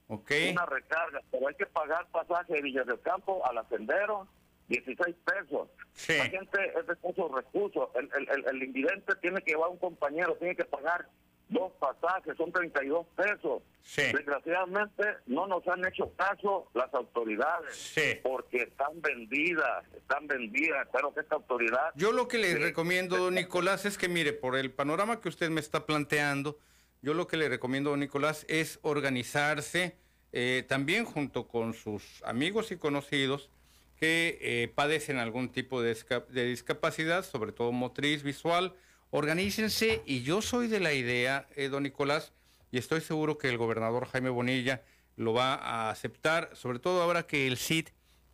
Okay. 0.09 0.51
Una 0.51 0.67
recarga, 0.67 1.21
pero 1.31 1.49
hay 1.49 1.55
que 1.55 1.67
pagar 1.67 2.07
pasaje 2.11 2.55
de 2.55 2.63
Villa 2.63 2.83
del 2.83 3.01
Campo 3.01 3.47
a 3.47 3.53
la 3.53 3.65
Sendero, 3.69 4.27
16 4.69 5.17
pesos. 5.25 5.69
Sí. 5.93 6.17
La 6.19 6.25
gente 6.27 6.73
es 6.79 6.87
de 6.87 6.97
muchos 7.03 7.31
recursos. 7.31 7.89
El, 7.95 8.11
el, 8.17 8.29
el, 8.29 8.49
el 8.49 8.63
invidente 8.63 9.15
tiene 9.21 9.41
que 9.43 9.53
llevar 9.53 9.71
un 9.71 9.79
compañero, 9.79 10.35
tiene 10.37 10.57
que 10.57 10.65
pagar 10.65 11.09
dos 11.51 11.73
pasajes, 11.79 12.37
son 12.37 12.53
32 12.53 13.07
pesos. 13.17 13.63
Desgraciadamente 13.97 15.05
no 15.27 15.47
nos 15.47 15.67
han 15.67 15.85
hecho 15.85 16.13
caso 16.17 16.69
las 16.75 16.93
autoridades 16.95 17.95
porque 18.23 18.63
están 18.63 19.01
vendidas, 19.01 19.85
están 19.95 20.27
vendidas. 20.27 20.87
Espero 20.87 21.13
que 21.13 21.21
esta 21.21 21.37
autoridad... 21.37 21.91
Yo 21.97 22.13
lo 22.13 22.29
que 22.29 22.39
le 22.39 22.57
recomiendo, 22.57 23.17
don 23.17 23.35
Nicolás, 23.35 23.85
es 23.85 23.99
que 23.99 24.09
mire, 24.09 24.33
por 24.33 24.57
el 24.57 24.71
panorama 24.71 25.21
que 25.21 25.29
usted 25.29 25.51
me 25.51 25.61
está 25.61 25.87
planteando, 25.87 26.59
yo 27.03 27.15
lo 27.15 27.27
que 27.27 27.37
le 27.37 27.49
recomiendo, 27.49 27.91
don 27.91 28.01
Nicolás, 28.01 28.47
es 28.49 28.79
organizarse 28.83 29.97
eh, 30.33 30.65
también 30.69 31.05
junto 31.05 31.49
con 31.49 31.75
sus 31.75 32.23
amigos 32.25 32.71
y 32.71 32.77
conocidos 32.77 33.51
que 33.97 34.39
eh, 34.41 34.73
padecen 34.75 35.19
algún 35.19 35.51
tipo 35.51 35.83
de, 35.83 35.97
de 36.29 36.45
discapacidad, 36.45 37.25
sobre 37.25 37.53
todo 37.53 37.73
motriz, 37.73 38.23
visual, 38.23 38.75
Organícense 39.13 40.03
y 40.07 40.23
yo 40.23 40.41
soy 40.41 40.69
de 40.69 40.79
la 40.79 40.93
idea, 40.93 41.49
eh, 41.57 41.69
don 41.69 41.83
Nicolás, 41.83 42.33
y 42.71 42.79
estoy 42.79 43.01
seguro 43.01 43.39
que 43.39 43.49
el 43.49 43.59
gobernador 43.59 44.07
Jaime 44.07 44.31
Bonilla 44.31 44.85
lo 45.17 45.33
va 45.33 45.55
a 45.55 45.91
aceptar, 45.91 46.51
sobre 46.55 46.79
todo 46.79 47.03
ahora 47.03 47.27
que 47.27 47.49
el 47.49 47.57
CID, 47.57 47.89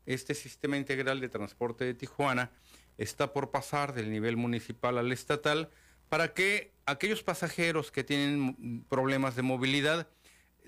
este 0.04 0.34
Sistema 0.34 0.76
Integral 0.76 1.20
de 1.20 1.30
Transporte 1.30 1.86
de 1.86 1.94
Tijuana, 1.94 2.50
está 2.98 3.32
por 3.32 3.50
pasar 3.50 3.94
del 3.94 4.10
nivel 4.10 4.36
municipal 4.36 4.98
al 4.98 5.12
estatal, 5.12 5.70
para 6.10 6.34
que 6.34 6.74
aquellos 6.84 7.22
pasajeros 7.22 7.90
que 7.90 8.04
tienen 8.04 8.84
problemas 8.88 9.34
de 9.34 9.42
movilidad 9.42 10.08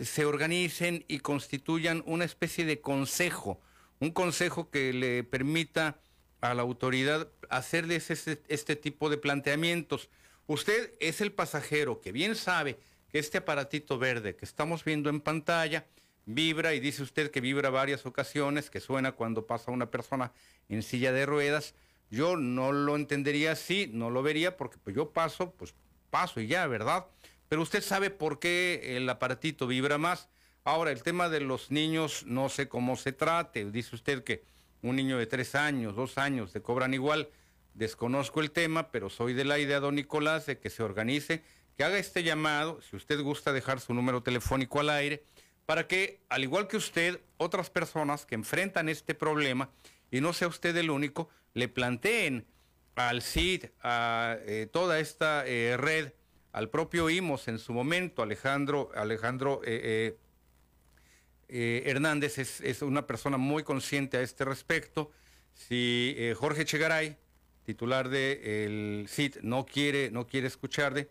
se 0.01 0.25
organicen 0.25 1.05
y 1.07 1.19
constituyan 1.19 2.03
una 2.07 2.25
especie 2.25 2.65
de 2.65 2.81
consejo, 2.81 3.61
un 4.01 4.11
consejo 4.13 4.71
que 4.71 4.95
le 4.95 5.23
permita 5.23 6.01
a 6.41 6.55
la 6.55 6.63
autoridad 6.63 7.31
hacerles 7.51 8.11
este, 8.11 8.43
este 8.49 8.77
tipo 8.77 9.11
de 9.11 9.19
planteamientos. 9.19 10.09
Usted 10.47 10.95
es 11.01 11.21
el 11.21 11.33
pasajero 11.33 12.01
que 12.01 12.13
bien 12.13 12.35
sabe 12.35 12.79
que 13.11 13.19
este 13.19 13.39
aparatito 13.39 13.99
verde 13.99 14.37
que 14.37 14.45
estamos 14.45 14.85
viendo 14.85 15.11
en 15.11 15.21
pantalla 15.21 15.87
vibra 16.27 16.75
y 16.75 16.81
dice 16.81 17.03
usted 17.03 17.31
que 17.31 17.41
vibra 17.41 17.71
varias 17.71 18.05
ocasiones, 18.05 18.69
que 18.69 18.81
suena 18.81 19.13
cuando 19.13 19.47
pasa 19.47 19.71
una 19.71 19.91
persona 19.91 20.33
en 20.69 20.83
silla 20.83 21.13
de 21.13 21.25
ruedas. 21.25 21.75
Yo 22.11 22.37
no 22.37 22.73
lo 22.73 22.97
entendería 22.97 23.53
así, 23.53 23.91
no 23.93 24.11
lo 24.11 24.23
vería 24.23 24.57
porque 24.57 24.77
pues 24.79 24.95
yo 24.95 25.11
paso, 25.11 25.53
pues 25.53 25.75
paso 26.11 26.41
y 26.41 26.47
ya, 26.47 26.67
¿verdad? 26.67 27.07
Pero 27.49 27.63
usted 27.63 27.83
sabe 27.83 28.11
por 28.11 28.39
qué 28.39 28.97
el 28.97 29.09
aparatito 29.09 29.67
vibra 29.67 29.97
más. 29.97 30.29
Ahora, 30.65 30.91
el 30.91 31.03
tema 31.03 31.31
de 31.31 31.41
los 31.41 31.71
niños, 31.71 32.25
no 32.27 32.51
sé 32.51 32.69
cómo 32.69 32.97
se 32.97 33.13
trate. 33.13 33.71
Dice 33.71 33.95
usted 33.95 34.23
que 34.23 34.45
un 34.83 34.97
niño 34.97 35.19
de 35.19 35.27
tres 35.27 35.55
años, 35.55 35.97
dos 35.97 36.19
años, 36.19 36.53
te 36.53 36.61
cobran 36.61 36.95
igual. 36.95 37.29
Desconozco 37.75 38.41
el 38.41 38.51
tema, 38.51 38.91
pero 38.91 39.09
soy 39.09 39.35
de 39.35 39.45
la 39.45 39.59
idea, 39.59 39.81
don 39.81 39.95
Nicolás, 39.95 40.47
de 40.47 40.59
que 40.59 40.71
se 40.71 40.83
organice, 40.83 41.43
que 41.77 41.85
haga 41.85 41.99
este 41.99 42.23
llamado, 42.23 42.81
si 42.83 42.97
usted 42.97 43.21
gusta 43.21 43.53
dejar 43.53 43.81
su 43.81 43.95
número 43.95 44.23
telefónico 44.23 44.81
al 44.81 44.91
aire, 44.91 45.23
para 45.67 45.87
que, 45.87 46.21
al 46.29 46.43
igual 46.43 46.67
que 46.67 46.77
usted, 46.77 47.21
otras 47.37 47.71
personas 47.71 48.27
que 48.27 48.35
enfrentan 48.35 48.89
este 48.89 49.15
problema, 49.15 49.71
y 50.11 50.21
no 50.21 50.33
sea 50.33 50.49
usted 50.49 50.77
el 50.77 50.91
único, 50.91 51.29
le 51.55 51.69
planteen 51.69 52.47
al 52.97 53.23
CID, 53.23 53.67
a 53.83 54.39
eh, 54.47 54.67
toda 54.71 54.99
esta 54.99 55.47
eh, 55.47 55.77
red, 55.77 56.13
al 56.53 56.71
propio 56.71 57.11
IMOS 57.11 57.49
en 57.49 57.59
su 57.59 57.73
momento, 57.73 58.23
Alejandro, 58.23 58.91
Alejandro 58.95 59.61
eh, 59.65 60.17
eh, 61.49 61.83
Hernández 61.87 62.39
es, 62.39 62.83
una 62.83 63.07
persona 63.07 63.39
muy 63.39 63.63
consciente 63.63 64.19
a 64.19 64.23
este 64.23 64.45
respecto. 64.45 65.11
Si 65.55 66.15
eh, 66.19 66.35
Jorge 66.37 66.65
Chegaray, 66.65 67.17
titular 67.65 68.09
del 68.09 68.39
el 68.45 69.07
CIT, 69.09 69.39
no 69.43 69.65
quiere, 69.65 70.11
no 70.11 70.27
quiere 70.27 70.47
escucharle, 70.47 71.09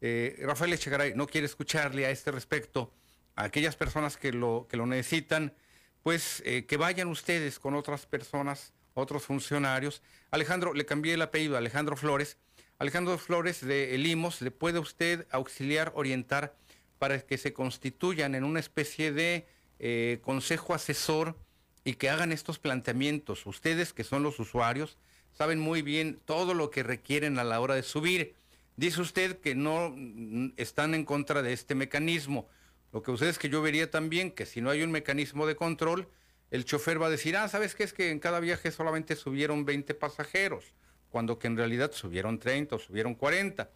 eh, 0.00 0.38
Rafael 0.42 0.72
Echegaray 0.72 1.14
no 1.14 1.26
quiere 1.26 1.46
escucharle 1.46 2.06
a 2.06 2.10
este 2.10 2.30
respecto 2.30 2.92
a 3.34 3.44
aquellas 3.44 3.74
personas 3.74 4.16
que 4.16 4.32
lo, 4.32 4.66
que 4.70 4.76
lo 4.76 4.86
necesitan, 4.86 5.52
pues 6.02 6.42
que 6.42 6.76
vayan 6.76 7.08
ustedes 7.08 7.58
con 7.58 7.74
otras 7.74 8.06
personas, 8.06 8.72
otros 8.94 9.24
funcionarios. 9.24 10.02
Alejandro, 10.30 10.72
le 10.72 10.86
cambié 10.86 11.14
el 11.14 11.22
apellido, 11.22 11.56
Alejandro 11.56 11.96
Flores. 11.96 12.36
Alejandro 12.78 13.18
Flores 13.18 13.64
de 13.64 13.94
El 13.94 14.06
IMOS, 14.06 14.40
¿le 14.40 14.52
puede 14.52 14.78
usted 14.78 15.26
auxiliar, 15.30 15.92
orientar 15.96 16.54
para 16.98 17.20
que 17.20 17.38
se 17.38 17.52
constituyan 17.52 18.34
en 18.34 18.44
una 18.44 18.60
especie 18.60 19.12
de 19.12 19.46
eh, 19.78 20.18
consejo 20.22 20.74
asesor 20.74 21.36
y 21.84 21.94
que 21.94 22.10
hagan 22.10 22.32
estos 22.32 22.58
planteamientos. 22.58 23.46
Ustedes 23.46 23.92
que 23.92 24.04
son 24.04 24.22
los 24.22 24.38
usuarios 24.38 24.98
saben 25.32 25.58
muy 25.58 25.82
bien 25.82 26.18
todo 26.24 26.52
lo 26.54 26.70
que 26.70 26.82
requieren 26.82 27.38
a 27.38 27.44
la 27.44 27.60
hora 27.60 27.74
de 27.74 27.82
subir. 27.82 28.34
Dice 28.76 29.00
usted 29.00 29.38
que 29.38 29.54
no 29.54 29.92
mm, 29.94 30.52
están 30.56 30.94
en 30.94 31.04
contra 31.04 31.42
de 31.42 31.52
este 31.52 31.74
mecanismo. 31.74 32.48
Lo 32.92 33.02
que 33.02 33.10
ustedes 33.10 33.38
que 33.38 33.48
yo 33.48 33.62
vería 33.62 33.90
también 33.90 34.30
que 34.30 34.46
si 34.46 34.60
no 34.60 34.70
hay 34.70 34.82
un 34.82 34.90
mecanismo 34.90 35.46
de 35.46 35.56
control, 35.56 36.08
el 36.50 36.64
chofer 36.64 37.00
va 37.00 37.06
a 37.06 37.10
decir, 37.10 37.36
ah, 37.36 37.48
¿sabes 37.48 37.74
qué? 37.74 37.84
Es 37.84 37.92
que 37.92 38.10
en 38.10 38.18
cada 38.18 38.40
viaje 38.40 38.70
solamente 38.70 39.16
subieron 39.16 39.64
20 39.64 39.94
pasajeros, 39.94 40.64
cuando 41.10 41.38
que 41.38 41.46
en 41.46 41.56
realidad 41.56 41.92
subieron 41.92 42.38
30 42.38 42.76
o 42.76 42.78
subieron 42.78 43.14
40. 43.14 43.70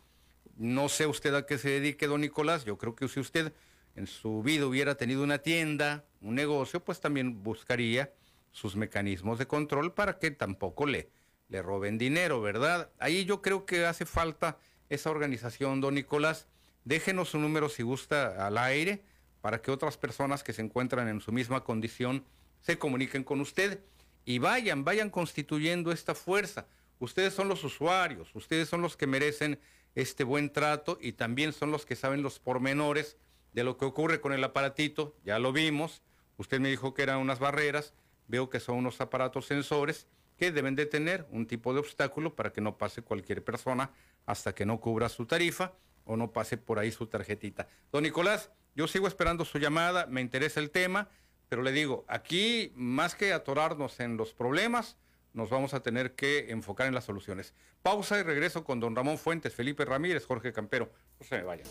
No 0.56 0.88
sé 0.88 1.06
usted 1.06 1.34
a 1.34 1.46
qué 1.46 1.58
se 1.58 1.68
dedique, 1.68 2.06
don 2.06 2.22
Nicolás, 2.22 2.64
yo 2.64 2.78
creo 2.78 2.94
que 2.94 3.08
si 3.08 3.20
usted 3.20 3.52
en 3.94 4.06
su 4.06 4.42
vida 4.42 4.66
hubiera 4.66 4.94
tenido 4.96 5.22
una 5.22 5.38
tienda, 5.38 6.04
un 6.20 6.34
negocio, 6.34 6.84
pues 6.84 7.00
también 7.00 7.42
buscaría 7.42 8.12
sus 8.50 8.76
mecanismos 8.76 9.38
de 9.38 9.46
control 9.46 9.92
para 9.92 10.18
que 10.18 10.30
tampoco 10.30 10.86
le, 10.86 11.10
le 11.48 11.62
roben 11.62 11.98
dinero, 11.98 12.40
¿verdad? 12.40 12.90
Ahí 12.98 13.24
yo 13.24 13.42
creo 13.42 13.66
que 13.66 13.86
hace 13.86 14.06
falta 14.06 14.58
esa 14.88 15.10
organización, 15.10 15.80
don 15.80 15.94
Nicolás. 15.94 16.46
Déjenos 16.84 17.30
su 17.30 17.38
número 17.38 17.68
si 17.68 17.82
gusta 17.82 18.46
al 18.46 18.58
aire 18.58 19.04
para 19.40 19.60
que 19.60 19.70
otras 19.70 19.96
personas 19.96 20.42
que 20.42 20.52
se 20.52 20.62
encuentran 20.62 21.08
en 21.08 21.20
su 21.20 21.32
misma 21.32 21.64
condición 21.64 22.24
se 22.60 22.78
comuniquen 22.78 23.24
con 23.24 23.40
usted 23.40 23.80
y 24.24 24.38
vayan, 24.38 24.84
vayan 24.84 25.10
constituyendo 25.10 25.92
esta 25.92 26.14
fuerza. 26.14 26.66
Ustedes 26.98 27.34
son 27.34 27.48
los 27.48 27.64
usuarios, 27.64 28.34
ustedes 28.34 28.68
son 28.68 28.82
los 28.82 28.96
que 28.96 29.06
merecen 29.06 29.58
este 29.94 30.24
buen 30.24 30.52
trato 30.52 30.98
y 31.00 31.12
también 31.12 31.52
son 31.52 31.70
los 31.70 31.84
que 31.84 31.96
saben 31.96 32.22
los 32.22 32.38
pormenores 32.38 33.16
de 33.52 33.64
lo 33.64 33.76
que 33.76 33.84
ocurre 33.84 34.20
con 34.20 34.32
el 34.32 34.44
aparatito, 34.44 35.14
ya 35.24 35.38
lo 35.38 35.52
vimos, 35.52 36.02
usted 36.36 36.60
me 36.60 36.70
dijo 36.70 36.94
que 36.94 37.02
eran 37.02 37.18
unas 37.18 37.38
barreras, 37.38 37.94
veo 38.28 38.50
que 38.50 38.60
son 38.60 38.76
unos 38.76 39.00
aparatos 39.00 39.46
sensores 39.46 40.06
que 40.38 40.50
deben 40.50 40.74
de 40.74 40.86
tener 40.86 41.26
un 41.30 41.46
tipo 41.46 41.72
de 41.72 41.80
obstáculo 41.80 42.34
para 42.34 42.52
que 42.52 42.60
no 42.60 42.78
pase 42.78 43.02
cualquier 43.02 43.44
persona 43.44 43.90
hasta 44.26 44.54
que 44.54 44.66
no 44.66 44.80
cubra 44.80 45.08
su 45.08 45.26
tarifa 45.26 45.72
o 46.04 46.16
no 46.16 46.32
pase 46.32 46.56
por 46.56 46.78
ahí 46.78 46.90
su 46.90 47.06
tarjetita. 47.06 47.68
Don 47.92 48.02
Nicolás, 48.02 48.50
Yo 48.74 48.88
sigo 48.88 49.06
esperando 49.06 49.44
su 49.44 49.58
llamada, 49.58 50.06
me 50.06 50.22
interesa 50.22 50.58
el 50.58 50.70
tema, 50.70 51.10
pero 51.50 51.60
le 51.62 51.72
digo, 51.72 52.06
aquí 52.08 52.72
más 52.74 53.14
que 53.14 53.34
atorarnos 53.34 54.00
en 54.00 54.16
los 54.16 54.32
problemas, 54.32 54.96
nos 55.34 55.50
vamos 55.50 55.74
a 55.74 55.82
tener 55.82 56.14
que 56.14 56.50
enfocar 56.50 56.86
en 56.86 56.94
las 56.94 57.04
soluciones. 57.04 57.54
Pausa 57.82 58.18
y 58.18 58.22
regreso 58.22 58.64
con 58.64 58.80
don 58.80 58.96
Ramón 58.96 59.18
Fuentes, 59.18 59.54
Felipe 59.54 59.84
Ramírez, 59.84 60.24
Jorge 60.24 60.52
Campero. 60.52 60.90
No 61.20 61.26
se 61.26 61.36
me 61.36 61.42
vayan. 61.42 61.66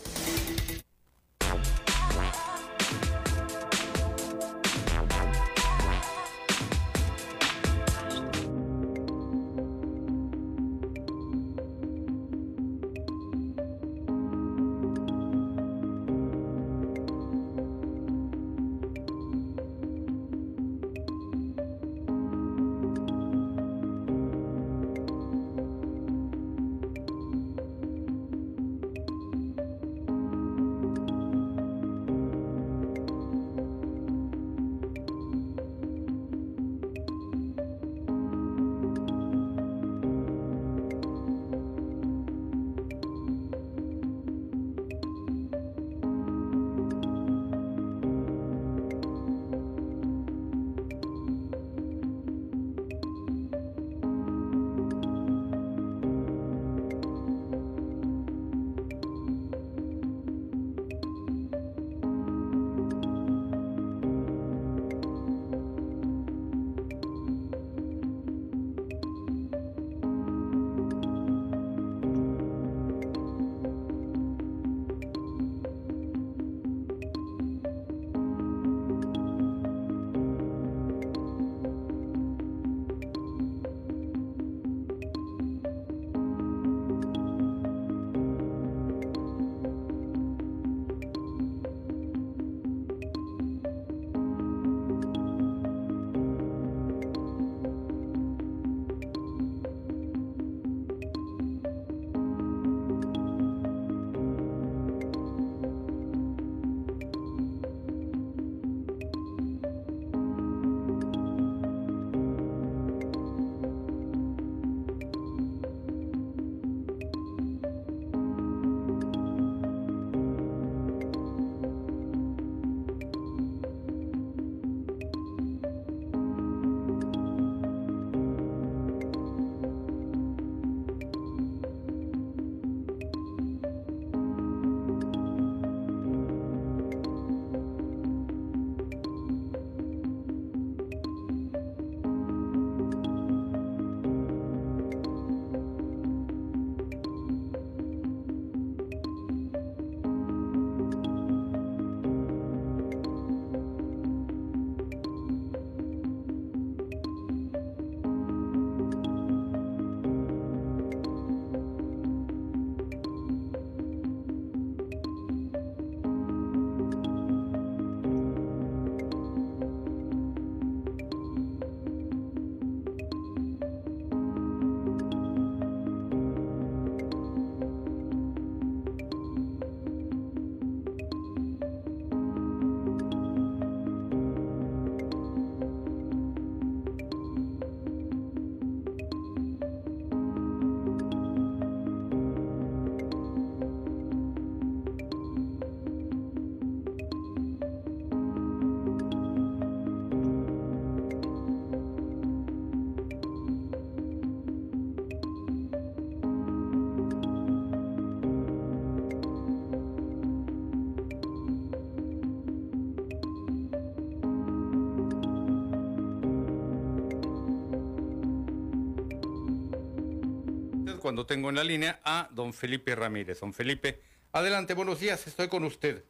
Cuando 221.12 221.26
tengo 221.26 221.50
en 221.50 221.56
la 221.56 221.64
línea 221.64 222.00
a 222.04 222.26
don 222.30 222.54
Felipe 222.54 222.94
Ramírez. 222.94 223.40
Don 223.40 223.52
Felipe, 223.52 224.00
adelante, 224.32 224.72
buenos 224.72 224.98
días, 224.98 225.26
estoy 225.26 225.46
con 225.46 225.62
usted. 225.62 226.02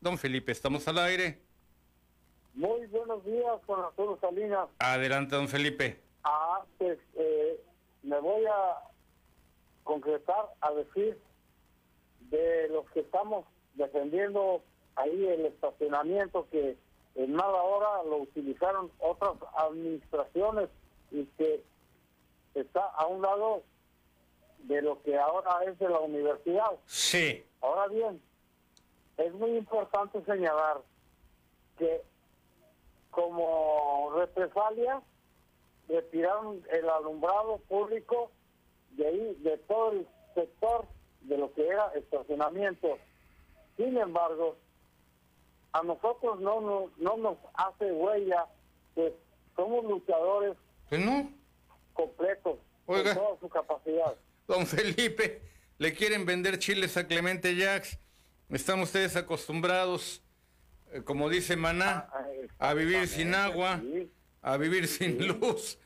Don 0.00 0.16
Felipe, 0.16 0.50
estamos 0.50 0.88
al 0.88 1.00
aire. 1.00 1.42
Muy 2.54 2.86
buenos 2.86 3.22
días, 3.26 3.60
con 3.66 3.78
Arturo 3.78 4.18
Salinas. 4.22 4.70
Adelante, 4.78 5.36
don 5.36 5.48
Felipe. 5.48 6.00
Ah, 6.22 6.64
pues 6.78 6.98
eh, 7.12 7.60
me 8.02 8.18
voy 8.20 8.46
a 8.46 8.78
concretar 9.82 10.46
a 10.62 10.72
decir 10.72 11.18
de 12.30 12.68
los 12.70 12.88
que 12.92 13.00
estamos 13.00 13.44
defendiendo 13.74 14.64
ahí 14.96 15.26
el 15.26 15.44
estacionamiento 15.44 16.48
que 16.50 16.78
en 17.16 17.34
mala 17.34 17.60
hora 17.60 18.02
lo 18.08 18.16
utilizaron 18.22 18.90
otras 18.98 19.34
administraciones 19.58 20.70
y 21.10 21.26
que 21.36 21.62
está 22.54 22.84
a 22.96 23.06
un 23.06 23.22
lado 23.22 23.62
de 24.60 24.80
lo 24.82 25.02
que 25.02 25.18
ahora 25.18 25.64
es 25.66 25.78
de 25.78 25.88
la 25.88 26.00
universidad. 26.00 26.70
Sí. 26.86 27.44
Ahora 27.60 27.88
bien, 27.88 28.20
es 29.16 29.32
muy 29.34 29.56
importante 29.56 30.22
señalar 30.24 30.80
que 31.78 32.02
como 33.10 34.12
represalia 34.16 35.02
retiraron 35.88 36.62
el 36.70 36.88
alumbrado 36.88 37.58
público 37.68 38.30
de 38.92 39.06
ahí, 39.06 39.34
de 39.40 39.58
todo 39.58 39.92
el 39.92 40.06
sector 40.34 40.86
de 41.22 41.38
lo 41.38 41.52
que 41.52 41.66
era 41.66 41.92
estacionamiento. 41.94 42.98
Sin 43.76 43.96
embargo, 43.96 44.56
a 45.72 45.82
nosotros 45.82 46.40
no, 46.40 46.60
no, 46.60 46.90
no 46.98 47.16
nos 47.16 47.36
hace 47.54 47.92
huella 47.92 48.46
que 48.94 49.14
somos 49.56 49.84
luchadores. 49.84 50.56
Pues 50.88 51.04
no 51.04 51.28
completo, 51.94 52.60
Oiga, 52.86 53.14
con 53.14 53.24
toda 53.24 53.40
su 53.40 53.48
capacidad. 53.48 54.14
Don 54.46 54.66
Felipe, 54.66 55.40
le 55.78 55.92
quieren 55.94 56.26
vender 56.26 56.58
chiles 56.58 56.96
a 56.96 57.06
Clemente 57.06 57.56
Jax 57.56 57.98
Están 58.50 58.80
ustedes 58.80 59.16
acostumbrados, 59.16 60.22
eh, 60.92 61.00
como 61.02 61.28
dice 61.30 61.56
Maná, 61.56 62.08
Ah, 62.12 62.68
a 62.70 62.74
vivir 62.74 63.08
sin 63.08 63.34
agua, 63.34 63.80
a 64.42 64.56
vivir 64.58 64.86
sin 64.86 65.26
luz. 65.26 65.78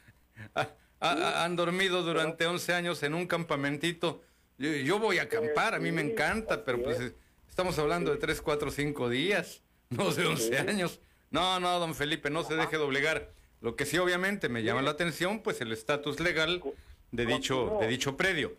A- 0.55 0.69
a- 1.01 1.45
han 1.45 1.55
dormido 1.55 2.03
durante 2.03 2.47
11 2.47 2.75
años 2.75 3.03
en 3.05 3.15
un 3.15 3.27
campamentito. 3.29 4.23
Yo, 4.59 4.71
yo 4.73 4.99
voy 4.99 5.19
a 5.19 5.23
acampar, 5.23 5.75
a 5.77 5.79
mí 5.79 5.93
me 5.93 6.03
encanta, 6.03 6.65
pero 6.65 6.83
pues 6.83 6.99
es. 6.99 7.13
eh, 7.13 7.15
estamos 7.49 7.79
hablando 7.79 8.11
de 8.11 8.17
3, 8.19 8.43
4, 8.43 8.71
5 8.73 9.09
días, 9.09 9.63
no 9.91 10.13
de 10.13 10.27
11 10.27 10.59
años. 10.59 11.01
No, 11.31 11.61
no, 11.61 11.79
don 11.79 11.95
Felipe, 11.95 12.29
no 12.29 12.43
se 12.43 12.57
deje 12.57 12.77
doblegar. 12.77 13.31
Lo 13.61 13.75
que 13.77 13.85
sí 13.87 13.99
obviamente 13.99 14.49
me 14.49 14.63
llama 14.63 14.83
la 14.83 14.91
atención, 14.93 15.41
pues 15.43 15.61
el 15.61 15.73
estatus 15.73 16.21
legal 16.21 16.63
de 17.11 17.27
dicho, 17.27 17.77
de 17.81 17.87
dicho 17.89 18.17
predio. 18.17 18.53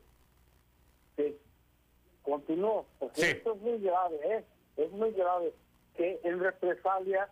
Sí. 1.15 1.37
Continúo, 2.23 2.85
porque 2.99 3.21
Sí. 3.21 3.27
esto 3.27 3.53
es 3.55 3.61
muy 3.61 3.79
grave, 3.79 4.17
¿eh? 4.23 4.43
Es 4.77 4.91
muy 4.91 5.11
grave 5.11 5.53
que 5.95 6.19
en 6.23 6.39
represalia 6.39 7.29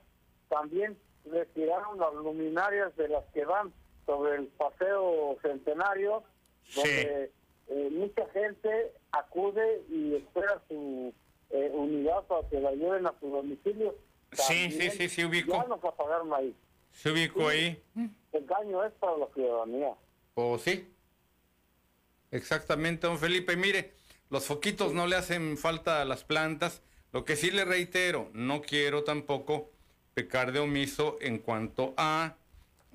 también 0.49 0.97
retiraron 1.26 1.99
las 1.99 2.13
luminarias 2.13 2.95
de 2.95 3.09
las 3.09 3.26
que 3.34 3.43
van 3.45 3.74
sobre 4.05 4.36
el 4.38 4.47
paseo 4.47 5.38
centenario, 5.41 6.24
donde 6.76 7.32
eh, 7.70 7.89
mucha 7.91 8.26
gente 8.30 8.93
acude 9.11 9.84
y 9.89 10.15
espera 10.15 10.61
su 10.70 11.13
eh, 11.49 11.70
unidad 11.74 12.24
para 12.28 12.47
que 12.49 12.59
la 12.61 12.72
lleven 12.72 13.05
a 13.07 13.13
su 13.20 13.30
domicilio. 13.30 13.93
Sí, 14.32 14.72
sí, 14.72 14.89
sí, 14.91 15.09
sí, 15.09 15.26
ubico. 15.26 15.51
Ya 15.53 15.63
nos 15.65 15.84
apagaron 15.84 16.34
ahí. 16.34 16.55
Se 16.97 17.11
ubicó 17.11 17.47
ahí. 17.47 17.79
El 18.31 18.47
daño 18.47 18.83
es 18.83 18.91
para 18.93 19.17
la 19.17 19.27
ciudadanía. 19.27 19.93
¿O 20.33 20.57
sí? 20.57 20.91
Exactamente, 22.31 23.05
don 23.05 23.19
Felipe. 23.19 23.55
Mire, 23.55 23.93
los 24.31 24.45
foquitos 24.45 24.93
no 24.93 25.05
le 25.05 25.15
hacen 25.15 25.57
falta 25.57 26.01
a 26.01 26.05
las 26.05 26.23
plantas. 26.23 26.81
Lo 27.13 27.23
que 27.23 27.35
sí 27.35 27.51
le 27.51 27.65
reitero, 27.65 28.31
no 28.33 28.63
quiero 28.63 29.03
tampoco 29.03 29.69
pecar 30.15 30.51
de 30.51 30.59
omiso 30.59 31.17
en 31.21 31.37
cuanto 31.37 31.93
a 31.97 32.35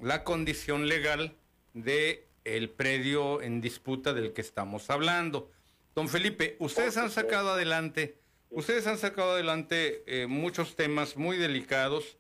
la 0.01 0.25
condición 0.25 0.89
legal 0.89 1.37
de 1.73 2.27
el 2.45 2.71
predio 2.71 3.41
en 3.41 3.61
disputa 3.61 4.13
del 4.13 4.33
que 4.33 4.41
estamos 4.41 4.91
hablando. 4.91 5.49
Don 5.95 6.09
Felipe, 6.09 6.57
ustedes 6.59 6.97
han 6.97 7.11
sacado 7.11 7.53
adelante, 7.53 8.19
ustedes 8.51 8.89
han 8.89 8.99
sacado 8.99 9.33
adelante 9.33 10.03
eh, 10.07 10.27
muchos 10.27 10.75
temas 10.75 11.17
muy 11.17 11.37
delicados 11.37 12.19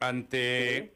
ante 0.00 0.94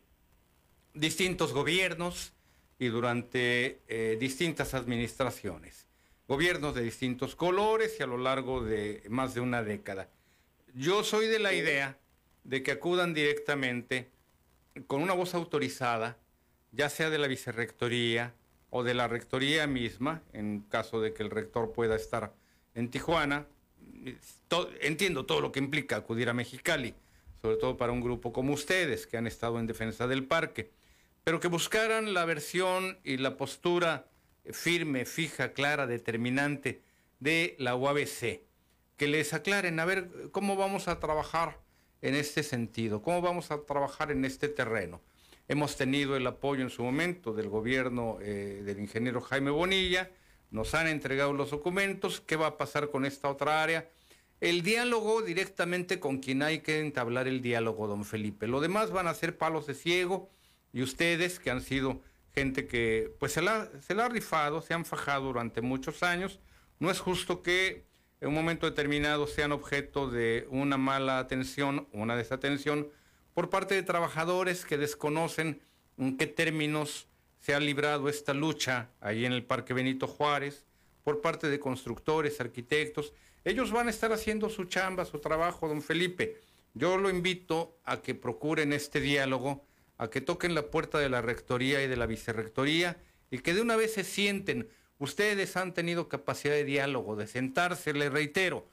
distintos 0.96 1.52
gobiernos 1.52 2.32
y 2.78 2.86
durante 2.88 3.80
eh, 3.88 4.16
distintas 4.18 4.74
administraciones. 4.74 5.86
Gobiernos 6.28 6.74
de 6.74 6.82
distintos 6.82 7.36
colores 7.36 7.96
y 8.00 8.02
a 8.02 8.06
lo 8.06 8.18
largo 8.18 8.62
de 8.62 9.02
más 9.08 9.34
de 9.34 9.40
una 9.40 9.62
década. 9.62 10.08
Yo 10.74 11.04
soy 11.04 11.28
de 11.28 11.38
la 11.38 11.52
idea 11.52 11.98
de 12.44 12.62
que 12.62 12.72
acudan 12.72 13.14
directamente 13.14 14.10
con 14.86 15.02
una 15.02 15.14
voz 15.14 15.34
autorizada, 15.34 16.18
ya 16.72 16.88
sea 16.90 17.10
de 17.10 17.18
la 17.18 17.28
vicerrectoría 17.28 18.34
o 18.70 18.82
de 18.82 18.94
la 18.94 19.08
rectoría 19.08 19.66
misma, 19.66 20.22
en 20.32 20.60
caso 20.68 21.00
de 21.00 21.14
que 21.14 21.22
el 21.22 21.30
rector 21.30 21.72
pueda 21.72 21.96
estar 21.96 22.34
en 22.74 22.90
Tijuana. 22.90 23.46
To- 24.48 24.68
entiendo 24.80 25.24
todo 25.24 25.40
lo 25.40 25.52
que 25.52 25.60
implica 25.60 25.96
acudir 25.96 26.28
a 26.28 26.34
Mexicali, 26.34 26.94
sobre 27.40 27.56
todo 27.56 27.76
para 27.76 27.92
un 27.92 28.00
grupo 28.00 28.32
como 28.32 28.52
ustedes 28.52 29.06
que 29.06 29.16
han 29.16 29.26
estado 29.26 29.58
en 29.60 29.66
defensa 29.66 30.06
del 30.06 30.24
parque, 30.24 30.70
pero 31.26 31.40
que 31.40 31.48
buscaran 31.48 32.14
la 32.14 32.24
versión 32.24 33.00
y 33.02 33.16
la 33.16 33.36
postura 33.36 34.06
firme, 34.52 35.04
fija, 35.04 35.54
clara, 35.54 35.88
determinante 35.88 36.82
de 37.18 37.56
la 37.58 37.74
UABC, 37.74 38.42
que 38.96 39.08
les 39.08 39.34
aclaren 39.34 39.80
a 39.80 39.84
ver 39.86 40.08
cómo 40.30 40.54
vamos 40.54 40.86
a 40.86 41.00
trabajar 41.00 41.58
en 42.00 42.14
este 42.14 42.44
sentido, 42.44 43.02
cómo 43.02 43.22
vamos 43.22 43.50
a 43.50 43.60
trabajar 43.66 44.12
en 44.12 44.24
este 44.24 44.48
terreno. 44.48 45.02
Hemos 45.48 45.76
tenido 45.76 46.16
el 46.16 46.28
apoyo 46.28 46.62
en 46.62 46.70
su 46.70 46.84
momento 46.84 47.32
del 47.32 47.48
gobierno 47.48 48.18
eh, 48.20 48.62
del 48.64 48.78
ingeniero 48.78 49.20
Jaime 49.20 49.50
Bonilla, 49.50 50.12
nos 50.52 50.74
han 50.74 50.86
entregado 50.86 51.32
los 51.32 51.50
documentos, 51.50 52.20
¿qué 52.20 52.36
va 52.36 52.46
a 52.46 52.56
pasar 52.56 52.88
con 52.88 53.04
esta 53.04 53.28
otra 53.28 53.64
área? 53.64 53.90
El 54.40 54.62
diálogo 54.62 55.22
directamente 55.22 55.98
con 55.98 56.18
quien 56.18 56.44
hay 56.44 56.60
que 56.60 56.78
entablar 56.78 57.26
el 57.26 57.42
diálogo, 57.42 57.88
don 57.88 58.04
Felipe. 58.04 58.46
Lo 58.46 58.60
demás 58.60 58.92
van 58.92 59.08
a 59.08 59.14
ser 59.14 59.36
palos 59.36 59.66
de 59.66 59.74
ciego 59.74 60.30
y 60.76 60.82
ustedes 60.82 61.38
que 61.38 61.50
han 61.50 61.62
sido 61.62 62.02
gente 62.34 62.66
que 62.66 63.10
pues 63.18 63.32
se 63.32 63.40
la, 63.40 63.70
se 63.80 63.94
la 63.94 64.04
ha 64.04 64.08
rifado, 64.10 64.60
se 64.60 64.74
han 64.74 64.84
fajado 64.84 65.24
durante 65.24 65.62
muchos 65.62 66.02
años, 66.02 66.38
no 66.80 66.90
es 66.90 67.00
justo 67.00 67.42
que 67.42 67.86
en 68.20 68.28
un 68.28 68.34
momento 68.34 68.66
determinado 68.66 69.26
sean 69.26 69.52
objeto 69.52 70.10
de 70.10 70.46
una 70.50 70.76
mala 70.76 71.18
atención, 71.18 71.88
una 71.92 72.14
desatención 72.14 72.88
por 73.32 73.48
parte 73.48 73.74
de 73.74 73.84
trabajadores 73.84 74.66
que 74.66 74.76
desconocen 74.76 75.62
en 75.96 76.18
qué 76.18 76.26
términos 76.26 77.08
se 77.40 77.54
ha 77.54 77.58
librado 77.58 78.10
esta 78.10 78.34
lucha 78.34 78.90
ahí 79.00 79.24
en 79.24 79.32
el 79.32 79.44
Parque 79.44 79.72
Benito 79.72 80.06
Juárez, 80.06 80.66
por 81.04 81.22
parte 81.22 81.48
de 81.48 81.58
constructores, 81.58 82.38
arquitectos. 82.38 83.14
Ellos 83.46 83.72
van 83.72 83.86
a 83.86 83.90
estar 83.90 84.12
haciendo 84.12 84.50
su 84.50 84.64
chamba, 84.64 85.06
su 85.06 85.20
trabajo, 85.20 85.68
don 85.68 85.80
Felipe. 85.80 86.36
Yo 86.74 86.98
lo 86.98 87.08
invito 87.08 87.78
a 87.82 88.02
que 88.02 88.14
procuren 88.14 88.74
este 88.74 89.00
diálogo, 89.00 89.64
a 89.98 90.08
que 90.10 90.20
toquen 90.20 90.54
la 90.54 90.70
puerta 90.70 90.98
de 90.98 91.08
la 91.08 91.22
rectoría 91.22 91.82
y 91.82 91.88
de 91.88 91.96
la 91.96 92.06
vicerrectoría 92.06 92.98
y 93.30 93.38
que 93.38 93.54
de 93.54 93.62
una 93.62 93.76
vez 93.76 93.94
se 93.94 94.04
sienten. 94.04 94.68
Ustedes 94.98 95.56
han 95.56 95.74
tenido 95.74 96.08
capacidad 96.08 96.54
de 96.54 96.64
diálogo, 96.64 97.16
de 97.16 97.26
sentarse, 97.26 97.92
les 97.92 98.12
reitero, 98.12 98.64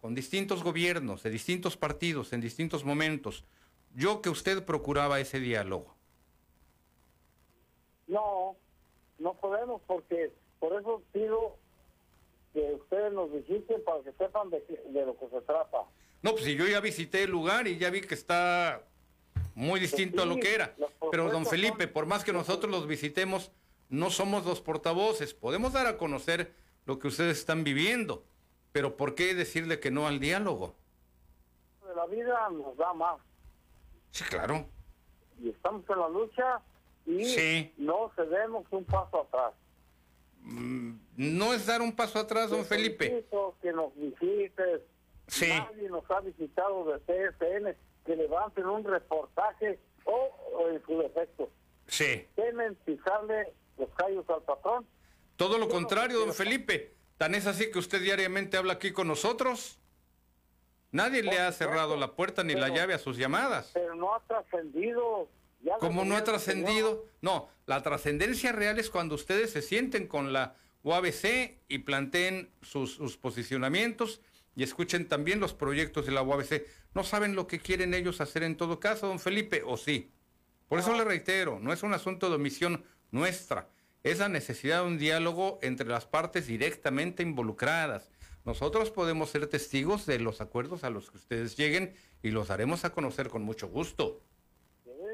con 0.00 0.14
distintos 0.14 0.62
gobiernos, 0.62 1.22
de 1.22 1.30
distintos 1.30 1.76
partidos, 1.76 2.32
en 2.32 2.40
distintos 2.40 2.84
momentos. 2.84 3.44
Yo 3.94 4.22
que 4.22 4.30
usted 4.30 4.64
procuraba 4.64 5.20
ese 5.20 5.40
diálogo. 5.40 5.94
No, 8.06 8.56
no 9.18 9.34
podemos 9.34 9.80
porque 9.86 10.32
por 10.58 10.78
eso 10.78 11.02
pido 11.12 11.56
que 12.52 12.72
ustedes 12.74 13.12
nos 13.12 13.32
visiten 13.32 13.82
para 13.84 14.02
que 14.02 14.12
sepan 14.12 14.50
de, 14.50 14.60
de 14.60 15.06
lo 15.06 15.16
que 15.16 15.28
se 15.28 15.40
trata. 15.42 15.78
No, 16.22 16.32
pues 16.32 16.44
si 16.44 16.56
yo 16.56 16.66
ya 16.66 16.80
visité 16.80 17.22
el 17.22 17.30
lugar 17.30 17.66
y 17.66 17.78
ya 17.78 17.90
vi 17.90 18.00
que 18.00 18.14
está 18.14 18.82
muy 19.60 19.78
distinto 19.78 20.22
a 20.22 20.26
lo 20.26 20.36
que 20.38 20.54
era. 20.54 20.74
Pero 21.10 21.30
don 21.30 21.46
Felipe, 21.46 21.86
por 21.86 22.06
más 22.06 22.24
que 22.24 22.32
nosotros 22.32 22.70
los 22.70 22.86
visitemos, 22.86 23.52
no 23.88 24.10
somos 24.10 24.44
los 24.46 24.60
portavoces. 24.60 25.34
Podemos 25.34 25.72
dar 25.72 25.86
a 25.86 25.96
conocer 25.98 26.52
lo 26.86 26.98
que 26.98 27.08
ustedes 27.08 27.38
están 27.38 27.62
viviendo. 27.64 28.24
Pero 28.72 28.96
¿por 28.96 29.14
qué 29.14 29.34
decirle 29.34 29.80
que 29.80 29.90
no 29.90 30.06
al 30.06 30.20
diálogo? 30.20 30.74
De 31.86 31.94
la 31.94 32.06
vida 32.06 32.48
nos 32.50 32.76
da 32.76 32.92
más 32.94 33.18
Sí, 34.12 34.24
claro. 34.24 34.64
y 35.40 35.48
estamos 35.50 35.82
en 35.88 35.98
la 35.98 36.08
lucha 36.08 36.60
y 37.06 37.24
Sí. 37.24 37.72
no 37.78 38.10
cedemos 38.16 38.64
un 38.70 38.84
paso 38.84 39.22
atrás. 39.22 39.52
No 41.16 41.52
es 41.52 41.66
dar 41.66 41.82
un 41.82 41.92
paso 41.94 42.18
atrás, 42.18 42.50
don 42.50 42.64
Felipe. 42.64 43.24
que 43.60 43.72
nos 43.72 43.94
visites. 43.94 44.80
Sí. 45.26 45.48
Nadie 45.48 45.88
nos 45.90 46.08
ha 46.10 46.20
visitado 46.20 46.84
de 46.92 46.98
CSN, 47.00 47.76
que 48.04 48.16
levanten 48.16 48.66
un 48.66 48.84
reportaje 48.84 49.78
o, 50.04 50.30
o 50.54 50.68
en 50.68 50.82
su 50.84 50.98
defecto. 50.98 51.50
Sí. 51.86 52.26
Temen 52.36 52.74
pisarle 52.84 53.52
los 53.78 53.88
callos 53.90 54.28
al 54.28 54.42
patrón. 54.42 54.86
Todo 55.36 55.58
lo 55.58 55.68
contrario, 55.68 56.18
don 56.20 56.34
Felipe. 56.34 56.94
Tan 57.16 57.34
es 57.34 57.46
así 57.46 57.70
que 57.70 57.78
usted 57.78 58.00
diariamente 58.00 58.56
habla 58.56 58.74
aquí 58.74 58.92
con 58.92 59.08
nosotros. 59.08 59.78
Nadie 60.92 61.22
le 61.22 61.38
ha 61.38 61.52
cerrado 61.52 61.96
la 61.96 62.14
puerta 62.14 62.42
ni 62.42 62.54
la 62.54 62.68
llave 62.68 62.94
a 62.94 62.98
sus 62.98 63.16
llamadas. 63.16 63.70
pero 63.74 63.94
no 63.94 64.14
ha 64.14 64.20
trascendido. 64.20 65.28
¿Cómo 65.78 66.04
no 66.04 66.16
ha 66.16 66.24
trascendido? 66.24 67.04
No, 67.20 67.48
la 67.66 67.82
trascendencia 67.82 68.52
real 68.52 68.78
es 68.78 68.90
cuando 68.90 69.14
ustedes 69.14 69.50
se 69.50 69.62
sienten 69.62 70.08
con 70.08 70.32
la 70.32 70.56
UABC 70.82 71.58
y 71.68 71.78
planteen 71.80 72.50
sus, 72.62 72.94
sus 72.94 73.18
posicionamientos 73.18 74.20
y 74.56 74.62
escuchen 74.62 75.08
también 75.08 75.38
los 75.38 75.54
proyectos 75.54 76.06
de 76.06 76.12
la 76.12 76.22
UABC. 76.22 76.66
No 76.94 77.04
saben 77.04 77.34
lo 77.34 77.46
que 77.46 77.60
quieren 77.60 77.94
ellos 77.94 78.20
hacer 78.20 78.42
en 78.42 78.56
todo 78.56 78.80
caso, 78.80 79.06
don 79.06 79.18
Felipe, 79.20 79.62
o 79.64 79.76
sí. 79.76 80.10
Por 80.68 80.78
eso 80.78 80.96
le 80.96 81.04
reitero, 81.04 81.58
no 81.60 81.72
es 81.72 81.82
un 81.82 81.92
asunto 81.94 82.28
de 82.28 82.36
omisión 82.36 82.84
nuestra, 83.10 83.68
es 84.02 84.18
la 84.18 84.28
necesidad 84.28 84.82
de 84.82 84.86
un 84.88 84.98
diálogo 84.98 85.58
entre 85.62 85.86
las 85.88 86.06
partes 86.06 86.46
directamente 86.46 87.22
involucradas. 87.22 88.10
Nosotros 88.44 88.90
podemos 88.90 89.30
ser 89.30 89.46
testigos 89.46 90.06
de 90.06 90.18
los 90.18 90.40
acuerdos 90.40 90.84
a 90.84 90.90
los 90.90 91.10
que 91.10 91.18
ustedes 91.18 91.56
lleguen 91.56 91.94
y 92.22 92.30
los 92.30 92.50
haremos 92.50 92.84
a 92.84 92.90
conocer 92.90 93.28
con 93.28 93.42
mucho 93.42 93.68
gusto. 93.68 94.22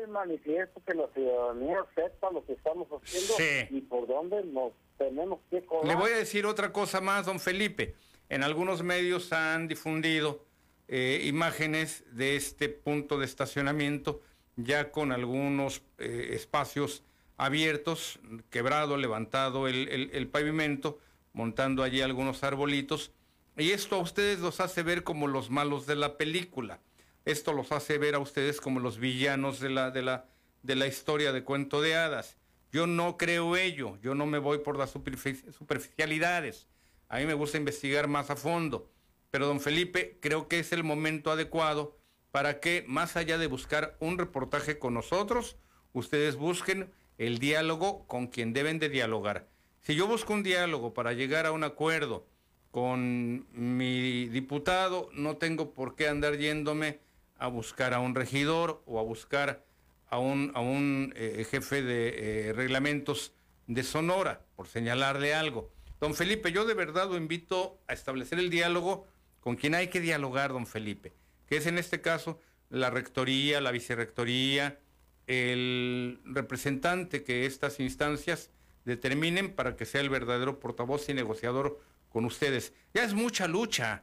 Manifiesto 0.08 0.80
que 0.86 0.94
la 0.94 1.08
ciudadanía 1.08 1.84
sepa 1.94 2.30
lo 2.30 2.44
que 2.46 2.52
estamos 2.52 2.86
haciendo 2.88 3.34
Sí. 3.36 3.66
y 3.76 3.80
por 3.82 4.06
dónde 4.06 4.42
nos 4.44 4.72
tenemos 4.96 5.40
que 5.50 5.64
colar. 5.66 5.84
Le 5.86 5.94
voy 5.96 6.12
a 6.12 6.16
decir 6.16 6.46
otra 6.46 6.72
cosa 6.72 7.00
más, 7.00 7.26
don 7.26 7.40
Felipe. 7.40 7.96
En 8.28 8.44
algunos 8.44 8.82
medios 8.84 9.32
han 9.32 9.66
difundido 9.66 10.45
eh, 10.88 11.22
imágenes 11.24 12.04
de 12.12 12.36
este 12.36 12.68
punto 12.68 13.18
de 13.18 13.26
estacionamiento, 13.26 14.20
ya 14.56 14.90
con 14.90 15.12
algunos 15.12 15.82
eh, 15.98 16.30
espacios 16.32 17.02
abiertos, 17.36 18.18
quebrado, 18.50 18.96
levantado 18.96 19.68
el, 19.68 19.88
el- 20.12 20.28
pavimento, 20.28 20.98
montando 21.32 21.82
allí 21.82 22.00
algunos 22.00 22.42
arbolitos, 22.42 23.12
Y 23.58 23.70
esto 23.70 23.96
a 23.96 24.00
ustedes 24.00 24.40
los 24.40 24.60
hace 24.60 24.82
ver 24.82 25.02
como 25.02 25.26
los 25.28 25.50
malos 25.50 25.86
de 25.86 25.96
la 25.96 26.16
película. 26.18 26.80
Esto 27.24 27.52
los 27.52 27.72
hace 27.72 27.98
ver 27.98 28.14
a 28.14 28.18
ustedes 28.18 28.60
como 28.60 28.80
los 28.80 28.98
villanos 28.98 29.60
de 29.60 29.70
la, 29.70 29.90
de 29.90 30.02
la, 30.02 30.26
de 30.62 30.76
la 30.76 30.86
historia 30.86 31.32
de 31.32 31.42
cuento 31.42 31.80
de 31.80 31.94
hadas. 31.96 32.36
Yo 32.72 32.86
no 32.86 33.16
creo 33.16 33.56
ello, 33.56 33.98
yo 34.02 34.14
no 34.14 34.26
me 34.26 34.38
voy 34.38 34.58
por 34.58 34.76
las 34.76 34.90
superficialidades. 34.90 36.66
A 37.08 37.18
mí 37.18 37.26
me 37.26 37.34
gusta 37.34 37.56
investigar 37.58 38.08
más 38.08 38.30
a 38.30 38.36
fondo. 38.36 38.90
Pero 39.30 39.46
don 39.46 39.60
Felipe, 39.60 40.18
creo 40.20 40.48
que 40.48 40.58
es 40.58 40.72
el 40.72 40.84
momento 40.84 41.30
adecuado 41.30 41.96
para 42.30 42.60
que, 42.60 42.84
más 42.86 43.16
allá 43.16 43.38
de 43.38 43.46
buscar 43.46 43.96
un 44.00 44.18
reportaje 44.18 44.78
con 44.78 44.94
nosotros, 44.94 45.56
ustedes 45.92 46.36
busquen 46.36 46.92
el 47.18 47.38
diálogo 47.38 48.06
con 48.06 48.26
quien 48.26 48.52
deben 48.52 48.78
de 48.78 48.88
dialogar. 48.88 49.48
Si 49.80 49.94
yo 49.94 50.06
busco 50.06 50.32
un 50.32 50.42
diálogo 50.42 50.92
para 50.94 51.12
llegar 51.12 51.46
a 51.46 51.52
un 51.52 51.64
acuerdo 51.64 52.26
con 52.70 53.46
mi 53.52 54.28
diputado, 54.28 55.08
no 55.12 55.36
tengo 55.36 55.72
por 55.72 55.94
qué 55.94 56.08
andar 56.08 56.36
yéndome 56.36 57.00
a 57.38 57.46
buscar 57.48 57.94
a 57.94 58.00
un 58.00 58.14
regidor 58.14 58.82
o 58.86 58.98
a 58.98 59.02
buscar 59.02 59.64
a 60.08 60.18
un, 60.18 60.52
a 60.54 60.60
un 60.60 61.12
eh, 61.16 61.46
jefe 61.50 61.82
de 61.82 62.48
eh, 62.48 62.52
reglamentos 62.52 63.32
de 63.66 63.82
Sonora, 63.82 64.44
por 64.56 64.68
señalarle 64.68 65.34
algo. 65.34 65.70
Don 66.00 66.14
Felipe, 66.14 66.52
yo 66.52 66.66
de 66.66 66.74
verdad 66.74 67.08
lo 67.08 67.16
invito 67.16 67.80
a 67.88 67.94
establecer 67.94 68.38
el 68.38 68.50
diálogo 68.50 69.06
con 69.46 69.54
quien 69.54 69.76
hay 69.76 69.86
que 69.86 70.00
dialogar, 70.00 70.52
don 70.52 70.66
Felipe, 70.66 71.12
que 71.46 71.56
es 71.56 71.68
en 71.68 71.78
este 71.78 72.00
caso 72.00 72.40
la 72.68 72.90
rectoría, 72.90 73.60
la 73.60 73.70
vicerrectoría, 73.70 74.80
el 75.28 76.20
representante 76.24 77.22
que 77.22 77.46
estas 77.46 77.78
instancias 77.78 78.50
determinen 78.84 79.54
para 79.54 79.76
que 79.76 79.86
sea 79.86 80.00
el 80.00 80.10
verdadero 80.10 80.58
portavoz 80.58 81.08
y 81.10 81.14
negociador 81.14 81.78
con 82.08 82.24
ustedes. 82.24 82.74
Ya 82.92 83.04
es 83.04 83.14
mucha 83.14 83.46
lucha, 83.46 84.02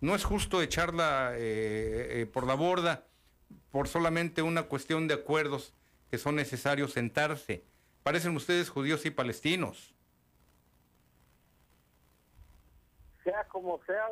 no 0.00 0.16
es 0.16 0.24
justo 0.24 0.60
echarla 0.60 1.34
eh, 1.36 2.28
por 2.32 2.44
la 2.44 2.54
borda 2.54 3.06
por 3.70 3.86
solamente 3.86 4.42
una 4.42 4.64
cuestión 4.64 5.06
de 5.06 5.14
acuerdos 5.14 5.72
que 6.10 6.18
son 6.18 6.34
necesarios 6.34 6.94
sentarse. 6.94 7.62
Parecen 8.02 8.34
ustedes 8.34 8.70
judíos 8.70 9.06
y 9.06 9.12
palestinos. 9.12 9.94
Sea 13.22 13.46
como 13.46 13.80
sea, 13.86 14.08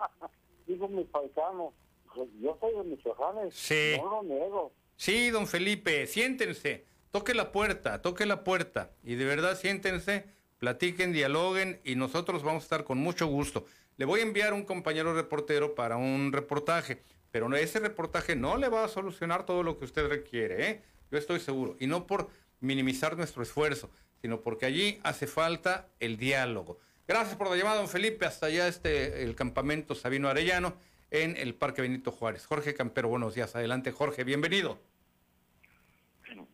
digo 0.66 0.88
mi 0.88 1.04
paisano, 1.04 1.72
pues, 2.14 2.28
yo 2.40 2.56
soy 2.60 2.74
de 2.74 2.84
Michoacán, 2.84 3.50
sí. 3.50 3.96
no 3.98 4.10
lo 4.10 4.22
niego. 4.22 4.72
Sí, 4.96 5.30
don 5.30 5.46
Felipe, 5.46 6.06
siéntense, 6.06 6.84
toque 7.10 7.34
la 7.34 7.52
puerta, 7.52 8.02
toque 8.02 8.26
la 8.26 8.44
puerta 8.44 8.90
y 9.02 9.14
de 9.14 9.24
verdad 9.24 9.56
siéntense, 9.56 10.26
platiquen, 10.58 11.12
dialoguen 11.12 11.80
y 11.84 11.94
nosotros 11.96 12.42
vamos 12.42 12.62
a 12.62 12.66
estar 12.66 12.84
con 12.84 12.98
mucho 12.98 13.26
gusto. 13.26 13.64
Le 13.96 14.04
voy 14.04 14.20
a 14.20 14.24
enviar 14.24 14.52
un 14.52 14.64
compañero 14.64 15.14
reportero 15.14 15.74
para 15.74 15.96
un 15.96 16.32
reportaje. 16.32 17.02
Pero 17.30 17.54
ese 17.54 17.78
reportaje 17.78 18.34
no 18.34 18.56
le 18.56 18.68
va 18.68 18.84
a 18.84 18.88
solucionar 18.88 19.46
todo 19.46 19.62
lo 19.62 19.78
que 19.78 19.84
usted 19.84 20.08
requiere, 20.08 20.68
¿eh? 20.68 20.82
Yo 21.10 21.18
estoy 21.18 21.40
seguro. 21.40 21.76
Y 21.78 21.86
no 21.86 22.06
por 22.06 22.28
minimizar 22.60 23.16
nuestro 23.16 23.42
esfuerzo, 23.42 23.90
sino 24.20 24.40
porque 24.40 24.66
allí 24.66 25.00
hace 25.02 25.26
falta 25.26 25.88
el 26.00 26.16
diálogo. 26.16 26.78
Gracias 27.10 27.36
por 27.36 27.50
la 27.50 27.56
llamada, 27.56 27.78
don 27.78 27.88
Felipe. 27.88 28.24
Hasta 28.24 28.46
allá 28.46 28.68
este, 28.68 29.24
el 29.24 29.34
campamento 29.34 29.96
Sabino 29.96 30.28
Arellano 30.28 30.74
en 31.10 31.36
el 31.36 31.56
Parque 31.56 31.82
Benito 31.82 32.12
Juárez. 32.12 32.46
Jorge 32.46 32.72
Campero, 32.72 33.08
buenos 33.08 33.34
días. 33.34 33.56
Adelante, 33.56 33.90
Jorge, 33.90 34.22
bienvenido. 34.22 34.78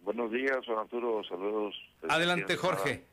Buenos 0.01 0.33
días, 0.33 0.57
don 0.67 0.79
Arturo. 0.79 1.23
Saludos. 1.25 1.75
Adelante, 2.09 2.57
Jorge. 2.57 3.05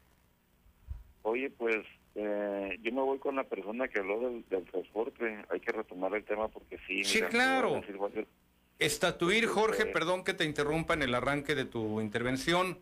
Oye, 1.24 1.50
pues 1.50 1.86
eh, 2.16 2.80
yo 2.82 2.94
me 2.94 3.02
voy 3.02 3.20
con 3.20 3.36
la 3.36 3.44
persona 3.44 3.90
que 3.90 4.00
habló 4.00 4.22
del, 4.22 4.46
transporte. 4.46 5.44
Hay 5.50 5.60
que 5.60 5.74
retomar 5.74 6.16
el 6.16 6.24
tema 6.24 6.48
porque 6.48 6.80
sí. 6.88 7.04
Sí, 7.04 7.22
claro. 7.24 7.82
Estatuir, 8.80 9.48
Jorge, 9.48 9.86
perdón 9.88 10.24
que 10.24 10.34
te 10.34 10.46
interrumpa 10.46 10.94
en 10.94 11.02
el 11.02 11.14
arranque 11.14 11.56
de 11.56 11.66
tu 11.66 12.00
intervención. 12.00 12.80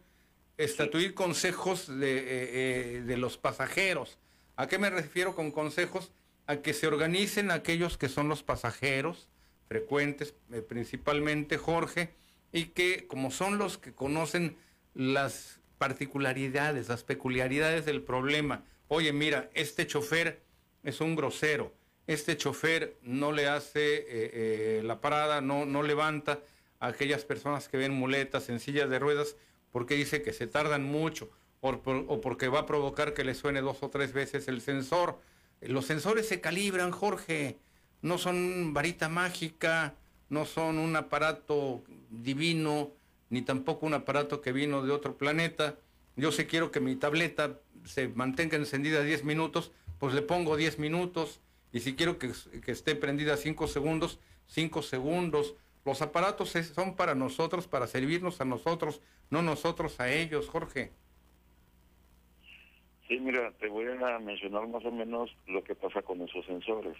Estatuir 0.57 1.15
consejos 1.15 1.87
de, 1.87 2.17
eh, 2.19 2.25
eh, 2.27 3.01
de 3.01 3.17
los 3.17 3.39
pasajeros. 3.39 4.19
¿A 4.61 4.67
qué 4.67 4.77
me 4.77 4.91
refiero 4.91 5.35
con 5.35 5.49
consejos? 5.49 6.11
A 6.45 6.57
que 6.57 6.75
se 6.75 6.85
organicen 6.85 7.49
aquellos 7.49 7.97
que 7.97 8.09
son 8.09 8.29
los 8.29 8.43
pasajeros 8.43 9.27
frecuentes, 9.67 10.35
principalmente 10.69 11.57
Jorge, 11.57 12.13
y 12.51 12.65
que 12.65 13.07
como 13.07 13.31
son 13.31 13.57
los 13.57 13.79
que 13.79 13.91
conocen 13.91 14.55
las 14.93 15.59
particularidades, 15.79 16.89
las 16.89 17.03
peculiaridades 17.03 17.87
del 17.87 18.03
problema, 18.03 18.63
oye, 18.87 19.11
mira, 19.13 19.49
este 19.55 19.87
chofer 19.87 20.43
es 20.83 21.01
un 21.01 21.15
grosero, 21.15 21.73
este 22.05 22.37
chofer 22.37 22.97
no 23.01 23.31
le 23.31 23.47
hace 23.47 23.95
eh, 23.95 24.05
eh, 24.11 24.81
la 24.83 25.01
parada, 25.01 25.41
no, 25.41 25.65
no 25.65 25.81
levanta 25.81 26.39
a 26.79 26.89
aquellas 26.89 27.25
personas 27.25 27.67
que 27.67 27.77
ven 27.77 27.93
muletas 27.93 28.47
en 28.49 28.59
sillas 28.59 28.91
de 28.91 28.99
ruedas 28.99 29.37
porque 29.71 29.95
dice 29.95 30.21
que 30.21 30.33
se 30.33 30.45
tardan 30.45 30.83
mucho 30.83 31.31
o, 31.61 31.69
o 31.69 32.21
porque 32.21 32.47
va 32.47 32.59
a 32.59 32.65
provocar 32.65 33.13
que 33.13 33.23
le 33.23 33.35
suene 33.35 33.61
dos 33.61 33.81
o 33.81 33.89
tres 33.89 34.13
veces 34.13 34.47
el 34.47 34.61
sensor. 34.61 35.19
Los 35.61 35.85
sensores 35.85 36.27
se 36.27 36.41
calibran, 36.41 36.91
Jorge, 36.91 37.57
no 38.01 38.17
son 38.17 38.73
varita 38.73 39.09
mágica, 39.09 39.95
no 40.29 40.45
son 40.45 40.77
un 40.77 40.95
aparato 40.95 41.83
divino, 42.09 42.91
ni 43.29 43.41
tampoco 43.41 43.85
un 43.85 43.93
aparato 43.93 44.41
que 44.41 44.51
vino 44.51 44.81
de 44.81 44.91
otro 44.91 45.17
planeta. 45.17 45.77
Yo 46.15 46.31
sí 46.31 46.45
quiero 46.45 46.71
que 46.71 46.79
mi 46.79 46.95
tableta 46.95 47.59
se 47.85 48.07
mantenga 48.09 48.57
encendida 48.57 49.01
10 49.03 49.23
minutos, 49.23 49.71
pues 49.99 50.13
le 50.13 50.21
pongo 50.21 50.57
10 50.57 50.79
minutos. 50.79 51.39
Y 51.71 51.81
si 51.81 51.95
quiero 51.95 52.17
que, 52.17 52.31
esté 52.67 52.95
prendida 52.95 53.37
5 53.37 53.67
segundos, 53.67 54.19
5 54.47 54.81
segundos. 54.81 55.55
Los 55.85 56.01
aparatos 56.01 56.53
son 56.75 56.95
para 56.95 57.15
nosotros, 57.15 57.67
para 57.67 57.87
servirnos 57.87 58.41
a 58.41 58.45
nosotros, 58.45 59.01
no 59.29 59.41
nosotros 59.41 59.99
a 59.99 60.11
ellos, 60.11 60.47
Jorge. 60.47 60.91
Sí, 63.11 63.19
mira, 63.19 63.51
te 63.59 63.67
voy 63.67 63.87
a 63.87 64.19
mencionar 64.19 64.65
más 64.69 64.85
o 64.85 64.91
menos 64.91 65.29
lo 65.45 65.61
que 65.65 65.75
pasa 65.75 66.01
con 66.01 66.21
esos 66.21 66.45
sensores. 66.45 66.95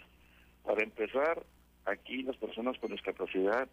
Para 0.62 0.82
empezar, 0.82 1.42
aquí 1.86 2.22
las 2.22 2.36
personas 2.36 2.78
con 2.80 2.90
discapacidad 2.90 3.66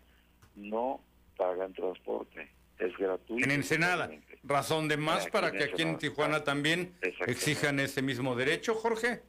no 0.55 1.01
pagan 1.35 1.73
transporte 1.73 2.49
es 2.77 2.97
gratuito. 2.97 3.43
En 3.43 3.51
Ensenada. 3.51 4.09
Razón 4.43 4.87
de 4.87 4.95
más 4.95 5.27
para 5.27 5.51
que 5.51 5.65
aquí 5.65 5.81
en 5.81 5.97
Tijuana 5.97 6.45
también 6.45 6.93
exijan 7.27 7.77
ese 7.81 8.01
mismo 8.01 8.37
derecho, 8.37 8.73
Jorge. 8.73 9.21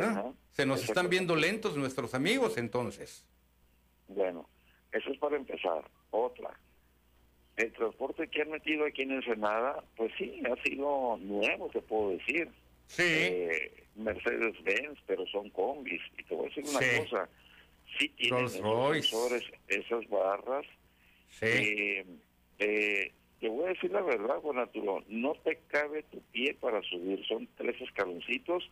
¿Ah? 0.00 0.30
Se 0.52 0.66
nos 0.66 0.84
están 0.84 1.08
viendo 1.08 1.34
lentos 1.34 1.76
nuestros 1.76 2.14
amigos 2.14 2.58
entonces. 2.58 3.26
Bueno, 4.06 4.48
eso 4.92 5.10
es 5.10 5.18
para 5.18 5.34
empezar. 5.34 5.82
Otra. 6.10 6.56
El 7.56 7.72
transporte 7.72 8.28
que 8.28 8.42
han 8.42 8.50
metido 8.50 8.84
aquí 8.84 9.02
en 9.02 9.12
Ensenada, 9.12 9.82
pues 9.96 10.12
sí, 10.18 10.42
ha 10.44 10.62
sido 10.62 11.18
nuevo, 11.22 11.68
te 11.70 11.80
puedo 11.80 12.10
decir. 12.10 12.48
Sí. 12.86 13.02
Eh, 13.04 13.84
Mercedes-Benz, 13.96 14.98
pero 15.06 15.26
son 15.26 15.48
combis. 15.50 16.02
Y 16.18 16.22
te 16.24 16.34
voy 16.34 16.46
a 16.46 16.48
decir 16.48 16.64
una 16.68 17.04
cosa. 17.04 17.28
Sí 17.98 18.08
tienen 18.10 18.44
esos 18.44 19.42
esas 19.68 20.08
barras. 20.08 20.66
Sí. 21.30 21.46
Eh, 21.46 22.06
eh, 22.58 23.12
te 23.40 23.48
voy 23.48 23.66
a 23.66 23.68
decir 23.68 23.90
la 23.90 24.02
verdad, 24.02 24.36
Juan 24.40 24.58
Arturo, 24.58 25.04
no 25.08 25.34
te 25.44 25.60
cabe 25.68 26.02
tu 26.04 26.20
pie 26.32 26.54
para 26.54 26.82
subir, 26.82 27.24
son 27.26 27.48
tres 27.56 27.80
escaloncitos, 27.80 28.70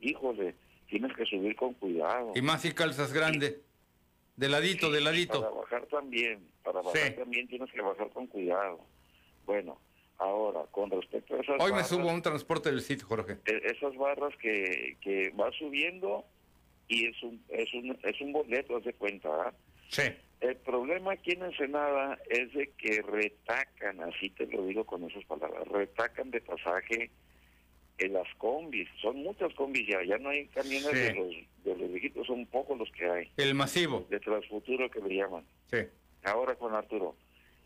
híjole, 0.00 0.54
tienes 0.88 1.14
que 1.16 1.24
subir 1.24 1.56
con 1.56 1.74
cuidado. 1.74 2.32
Y 2.34 2.42
más 2.42 2.62
si 2.62 2.72
calzas 2.72 3.12
grande, 3.12 3.60
de 4.36 4.48
ladito, 4.48 4.90
de 4.90 5.00
ladito. 5.00 5.40
Para 5.40 5.54
bajar 5.54 5.86
también, 5.86 6.48
para 6.62 6.82
bajar 6.82 7.14
también 7.14 7.48
tienes 7.48 7.70
que 7.72 7.80
bajar 7.80 8.08
con 8.10 8.26
cuidado. 8.26 8.80
Bueno, 9.44 9.80
ahora, 10.18 10.62
con 10.70 10.90
respecto 10.90 11.34
a 11.34 11.40
esas 11.40 11.60
Hoy 11.60 11.72
me 11.72 11.84
subo 11.84 12.10
a 12.10 12.14
un 12.14 12.22
transporte 12.22 12.70
del 12.70 12.80
sitio, 12.80 13.06
Jorge. 13.06 13.38
E, 13.44 13.62
esas 13.64 13.94
barras 13.96 14.34
que, 14.36 14.96
que 15.00 15.30
va 15.30 15.50
subiendo 15.52 16.24
y 16.88 17.06
es 17.06 17.22
un, 17.22 17.42
es 17.48 17.72
un, 17.74 17.98
es 18.02 18.20
un 18.20 18.32
boleto, 18.32 18.76
haz 18.76 18.84
de 18.84 18.94
cuenta, 18.94 19.28
¿ah? 19.28 19.52
Sí. 19.88 20.02
El 20.40 20.56
problema 20.56 21.12
aquí 21.12 21.32
en 21.32 21.44
Ensenada 21.44 22.18
es 22.28 22.52
de 22.52 22.70
que 22.72 23.02
retacan, 23.02 24.00
así 24.00 24.30
te 24.30 24.46
lo 24.46 24.64
digo 24.66 24.84
con 24.84 25.04
esas 25.04 25.24
palabras, 25.24 25.68
retacan 25.68 26.30
de 26.30 26.40
pasaje 26.40 27.10
en 27.98 28.12
las 28.12 28.28
combis. 28.38 28.88
Son 29.00 29.16
muchas 29.22 29.52
combis 29.54 29.86
ya, 29.88 30.02
ya 30.04 30.18
no 30.18 30.30
hay 30.30 30.46
camiones 30.48 30.92
de, 30.92 31.14
los, 31.14 31.64
de 31.64 31.76
los 31.76 31.92
viejitos, 31.92 32.26
son 32.26 32.46
pocos 32.46 32.78
los 32.78 32.90
que 32.92 33.08
hay. 33.08 33.30
El 33.36 33.54
masivo. 33.54 34.06
De 34.10 34.20
Transfuturo 34.20 34.90
que 34.90 35.00
le 35.00 35.16
llaman. 35.16 35.44
Sí. 35.70 35.78
Ahora 36.24 36.54
con 36.54 36.74
Arturo, 36.74 37.16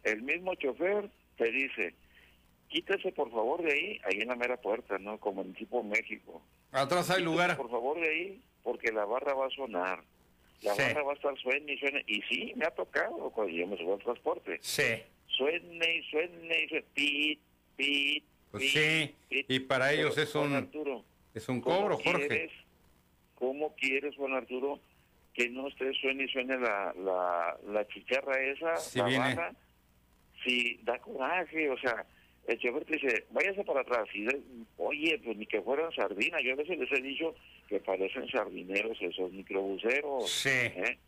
el 0.02 0.22
mismo 0.22 0.54
chofer 0.54 1.10
te 1.36 1.50
dice, 1.50 1.94
quítese 2.68 3.12
por 3.12 3.30
favor 3.30 3.62
de 3.62 3.72
ahí, 3.72 4.00
ahí 4.04 4.20
en 4.20 4.28
la 4.28 4.36
mera 4.36 4.56
puerta, 4.56 4.98
¿no? 4.98 5.18
Como 5.18 5.42
en 5.42 5.54
tipo 5.54 5.82
México. 5.82 6.42
Atrás 6.72 7.10
hay 7.10 7.22
lugar. 7.22 7.56
Por 7.56 7.70
favor 7.70 8.00
de 8.00 8.08
ahí, 8.08 8.42
porque 8.62 8.92
la 8.92 9.04
barra 9.04 9.34
va 9.34 9.46
a 9.46 9.50
sonar 9.50 10.02
la 10.62 10.74
barra 10.74 11.02
va 11.02 11.12
a 11.12 11.14
estar 11.14 11.36
suene 11.38 11.74
y 11.74 11.78
suene. 11.78 12.04
Y 12.06 12.22
sí, 12.22 12.52
me 12.56 12.66
ha 12.66 12.70
tocado 12.70 13.30
cuando 13.30 13.52
yo 13.52 13.66
me 13.66 13.76
subo 13.76 13.94
al 13.94 14.02
transporte. 14.02 14.58
Sí. 14.62 15.02
Suene 15.28 15.96
y 15.96 16.02
suene 16.10 16.64
y 16.64 16.68
suene. 16.68 16.84
Pit, 16.94 17.40
pit, 17.76 18.24
pues 18.59 18.72
sí, 18.72 19.14
y 19.30 19.61
para 19.61 19.92
ellos 19.92 20.16
es 20.18 20.34
un, 20.34 20.70
es 21.34 21.48
un 21.48 21.61
cobro, 21.61 21.96
Jorge. 21.98 22.50
¿cómo 23.34 23.74
quieres, 23.76 24.14
Juan 24.16 24.32
Arturo, 24.34 24.80
que 25.34 25.48
no 25.50 25.68
esté 25.68 25.92
suene 25.94 26.24
y 26.24 26.28
suene 26.28 26.59
la, 26.59 26.94
la, 26.98 27.59
la 27.68 27.86
chicharra 27.88 28.40
esa, 28.42 28.76
Sí, 28.76 28.98
la 28.98 29.04
viene. 29.07 29.34
baja? 29.34 29.52
Sí, 30.44 30.80
da 30.84 30.98
coraje, 30.98 31.68
o 31.70 31.78
sea, 31.78 32.07
el 32.46 32.59
chofer 32.59 32.84
te 32.84 32.94
dice, 32.96 33.26
váyase 33.30 33.64
para 33.64 33.80
atrás. 33.80 34.07
Y 34.14 34.22
de- 34.22 34.40
oye, 34.78 35.20
pues 35.24 35.36
ni 35.36 35.46
que 35.46 35.61
fueran 35.61 35.90
sardinas. 35.92 36.40
Yo 36.44 36.52
a 36.52 36.57
veces 36.57 36.78
les 36.78 36.92
he 36.92 37.02
dicho 37.02 37.34
que 37.68 37.80
parecen 37.80 38.28
sardineros 38.28 38.96
esos 39.00 39.32
microbuseros. 39.32 40.30
Sí. 40.30 40.48
¿eh? 40.50 40.98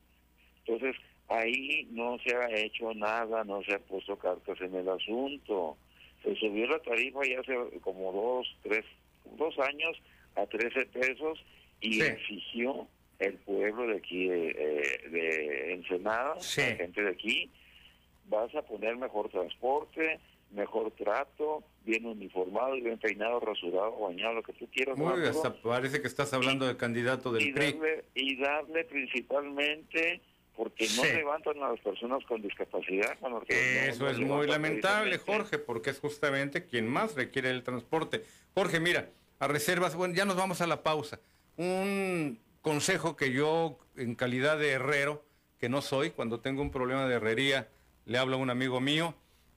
Entonces, 0.66 0.96
ahí 1.28 1.86
no 1.92 2.18
se 2.18 2.34
ha 2.34 2.50
hecho 2.58 2.92
nada, 2.94 3.44
no 3.44 3.62
se 3.62 3.74
ha 3.74 3.78
puesto 3.78 4.18
cartas 4.18 4.60
en 4.60 4.74
el 4.74 4.88
asunto. 4.88 5.76
Se 6.22 6.34
subió 6.36 6.66
la 6.66 6.78
tarifa 6.80 7.20
ya 7.24 7.40
hace 7.40 7.54
como 7.80 8.12
dos, 8.12 8.56
tres, 8.62 8.84
dos 9.36 9.58
años 9.60 9.96
a 10.36 10.46
13 10.46 10.86
pesos 10.86 11.38
y 11.80 11.94
Sí. 11.94 12.02
exigió 12.02 12.86
el 13.18 13.34
pueblo 13.34 13.86
de 13.88 13.96
aquí 13.98 14.28
de, 14.28 14.48
eh, 14.50 15.08
de 15.10 15.72
Ensenada, 15.74 16.40
Sí. 16.40 16.60
la 16.60 16.76
gente 16.76 17.02
de 17.02 17.10
aquí, 17.10 17.50
vas 18.28 18.54
a 18.54 18.62
poner 18.62 18.96
mejor 18.96 19.28
transporte, 19.30 20.20
mejor 20.50 20.90
trato, 20.92 21.62
bien 21.84 22.06
uniformado, 22.06 22.74
bien 22.74 22.98
peinado, 22.98 23.40
rasurado, 23.40 23.98
bañado, 23.98 24.34
lo 24.34 24.42
que 24.42 24.52
tú 24.54 24.66
quieras. 24.72 24.96
Muy, 24.96 25.24
hasta 25.24 25.54
parece 25.62 26.00
que 26.00 26.06
estás 26.08 26.32
hablando 26.32 26.66
del 26.66 26.76
candidato 26.76 27.32
del 27.32 27.48
y 27.48 27.52
PRI. 27.52 27.72
darle, 27.72 28.04
y 28.14 28.36
darle 28.36 28.84
principalmente 28.84 30.20
porque 30.58 30.88
no 30.96 31.04
Sí. 31.04 31.12
levantan 31.12 31.62
a 31.62 31.68
las 31.70 31.80
personas 31.80 32.24
con 32.24 32.42
discapacidad. 32.42 33.16
No- 33.20 33.40
Eso 33.46 34.02
no 34.04 34.10
es 34.10 34.18
muy 34.18 34.46
lamentable. 34.48 35.16
Jorge, 35.18 35.56
porque 35.58 35.90
es 35.90 36.00
justamente 36.00 36.64
quien 36.66 36.88
más 36.88 37.14
requiere 37.14 37.48
el 37.50 37.62
transporte. 37.62 38.24
Jorge, 38.54 38.80
mira, 38.80 39.08
a 39.38 39.46
reservas, 39.46 39.94
bueno, 39.94 40.14
ya 40.14 40.24
nos 40.24 40.34
vamos 40.36 40.60
a 40.60 40.66
la 40.66 40.82
pausa. 40.82 41.20
Un 41.56 42.40
consejo 42.60 43.16
que 43.16 43.30
yo, 43.30 43.78
en 43.96 44.16
calidad 44.16 44.58
de 44.58 44.70
herrero, 44.70 45.24
que 45.60 45.68
no 45.68 45.80
soy, 45.80 46.10
cuando 46.10 46.40
tengo 46.40 46.60
un 46.60 46.72
problema 46.72 47.06
de 47.06 47.14
herrería, 47.14 47.68
le 48.04 48.18
hablo 48.18 48.34
a 48.34 48.40
un 48.40 48.50
amigo 48.50 48.80
mío, 48.80 49.14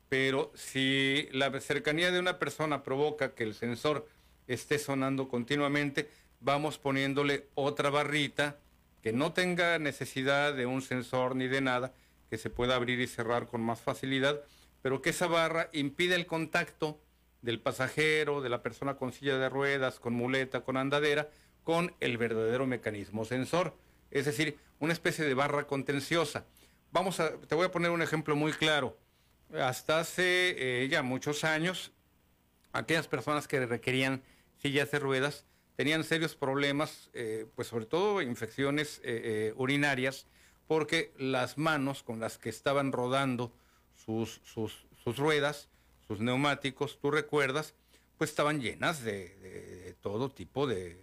pero 0.07 0.51
si 0.53 1.27
la 1.31 1.49
cercanía 1.61 2.11
de 2.11 2.19
una 2.19 2.37
persona 2.37 2.83
provoca 2.83 3.33
que 3.33 3.43
el 3.43 3.55
sensor 3.55 4.07
esté 4.47 4.77
sonando 4.77 5.27
continuamente, 5.27 6.09
vamos 6.41 6.77
poniéndole 6.77 7.47
otra 7.55 7.89
barrita 7.89 8.59
que 9.01 9.13
no 9.13 9.33
tenga 9.33 9.79
necesidad 9.79 10.53
de 10.53 10.65
un 10.65 10.81
sensor 10.81 11.35
ni 11.35 11.47
de 11.47 11.61
nada, 11.61 11.93
que 12.29 12.37
se 12.37 12.49
pueda 12.49 12.75
abrir 12.75 12.99
y 12.99 13.07
cerrar 13.07 13.47
con 13.47 13.61
más 13.61 13.81
facilidad, 13.81 14.41
pero 14.81 15.01
que 15.01 15.09
esa 15.09 15.27
barra 15.27 15.69
impida 15.73 16.15
el 16.15 16.25
contacto 16.25 16.99
del 17.41 17.59
pasajero, 17.59 18.41
de 18.41 18.49
la 18.49 18.61
persona 18.61 18.95
con 18.95 19.11
silla 19.11 19.37
de 19.37 19.49
ruedas, 19.49 19.99
con 19.99 20.13
muleta, 20.13 20.61
con 20.61 20.77
andadera, 20.77 21.29
con 21.63 21.93
el 21.99 22.17
verdadero 22.17 22.65
mecanismo 22.65 23.25
sensor, 23.25 23.75
es 24.11 24.25
decir, 24.25 24.57
una 24.79 24.93
especie 24.93 25.25
de 25.25 25.33
barra 25.33 25.67
contenciosa. 25.67 26.45
Vamos 26.91 27.19
a, 27.19 27.37
te 27.37 27.55
voy 27.55 27.65
a 27.65 27.71
poner 27.71 27.91
un 27.91 28.01
ejemplo 28.01 28.35
muy 28.35 28.51
claro. 28.51 28.97
Hasta 29.53 29.99
hace 29.99 30.55
eh, 30.83 30.87
ya 30.89 31.03
muchos 31.03 31.43
años, 31.43 31.91
aquellas 32.73 33.07
personas 33.07 33.47
que 33.47 33.65
requerían 33.65 34.21
sillas 34.57 34.91
de 34.91 34.99
ruedas 34.99 35.45
tenían 35.75 36.03
serios 36.03 36.35
problemas, 36.35 37.09
eh, 37.13 37.45
pues 37.55 37.67
sobre 37.67 37.85
todo 37.85 38.21
infecciones 38.21 38.99
eh, 39.03 39.21
eh, 39.23 39.53
urinarias, 39.55 40.27
porque 40.67 41.11
las 41.17 41.57
manos 41.57 42.03
con 42.03 42.19
las 42.19 42.37
que 42.37 42.49
estaban 42.49 42.91
rodando 42.91 43.51
sus, 44.05 44.41
sus, 44.43 44.85
sus 45.03 45.17
ruedas, 45.17 45.69
sus 46.07 46.19
neumáticos, 46.19 46.99
tú 46.99 47.11
recuerdas, 47.11 47.73
pues 48.17 48.29
estaban 48.29 48.61
llenas 48.61 49.03
de, 49.03 49.35
de- 49.37 49.95
todo 50.01 50.29
tipo 50.31 50.65
de, 50.67 50.97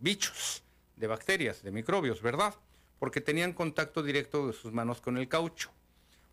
bichos, 0.00 0.62
de 0.96 1.06
bacterias, 1.06 1.62
de 1.62 1.70
microbios, 1.70 2.20
¿verdad? 2.20 2.54
Porque 2.98 3.20
tenían 3.20 3.52
contacto 3.52 4.02
directo 4.02 4.46
de 4.46 4.52
sus 4.52 4.72
manos 4.72 5.00
con 5.00 5.16
el 5.16 5.28
caucho. 5.28 5.70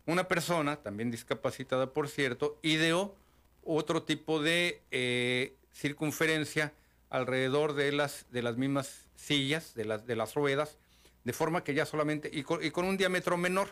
Una 0.06 0.28
persona, 0.28 0.76
también 0.76 1.10
discapacitada 1.10 1.92
por 1.92 2.08
cierto, 2.08 2.58
ideó 2.62 3.14
otro 3.64 4.02
tipo 4.02 4.42
de 4.42 4.82
circunferencia 5.72 6.72
alrededor 7.12 7.74
de 7.74 7.92
las, 7.92 8.26
de 8.30 8.40
las 8.40 8.56
mismas 8.56 9.06
sillas, 9.16 9.74
de 9.74 9.84
las, 9.84 10.06
de 10.06 10.16
las 10.16 10.34
ruedas, 10.34 10.78
de 11.24 11.34
forma 11.34 11.62
que 11.62 11.74
ya 11.74 11.84
solamente, 11.84 12.30
y 12.32 12.42
con, 12.42 12.64
y 12.64 12.70
con 12.70 12.86
un 12.86 12.96
diámetro 12.96 13.36
menor, 13.36 13.68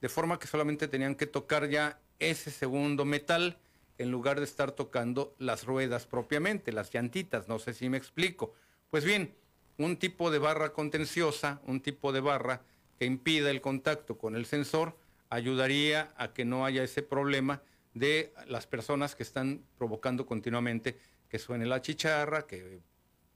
de 0.00 0.08
forma 0.08 0.40
que 0.40 0.48
solamente 0.48 0.88
tenían 0.88 1.14
que 1.14 1.26
tocar 1.26 1.68
ya 1.68 2.00
ese 2.18 2.50
segundo 2.50 3.04
metal 3.04 3.56
en 3.98 4.10
lugar 4.10 4.40
de 4.40 4.44
estar 4.44 4.72
tocando 4.72 5.32
las 5.38 5.64
ruedas 5.64 6.06
propiamente, 6.06 6.72
las 6.72 6.92
llantitas, 6.92 7.46
no 7.46 7.60
sé 7.60 7.72
si 7.72 7.88
me 7.88 7.98
explico. 7.98 8.52
Pues 8.90 9.04
bien, 9.04 9.32
un 9.78 9.96
tipo 9.96 10.32
de 10.32 10.40
barra 10.40 10.72
contenciosa, 10.72 11.60
un 11.66 11.80
tipo 11.80 12.10
de 12.12 12.20
barra 12.20 12.62
que 12.98 13.04
impida 13.06 13.52
el 13.52 13.60
contacto 13.60 14.18
con 14.18 14.34
el 14.34 14.44
sensor, 14.44 14.96
ayudaría 15.30 16.12
a 16.16 16.32
que 16.32 16.44
no 16.44 16.66
haya 16.66 16.82
ese 16.82 17.02
problema 17.02 17.62
de 17.94 18.34
las 18.48 18.66
personas 18.66 19.14
que 19.14 19.22
están 19.22 19.62
provocando 19.78 20.26
continuamente 20.26 20.98
que 21.32 21.38
suene 21.38 21.64
la 21.64 21.80
chicharra, 21.80 22.46
que 22.46 22.82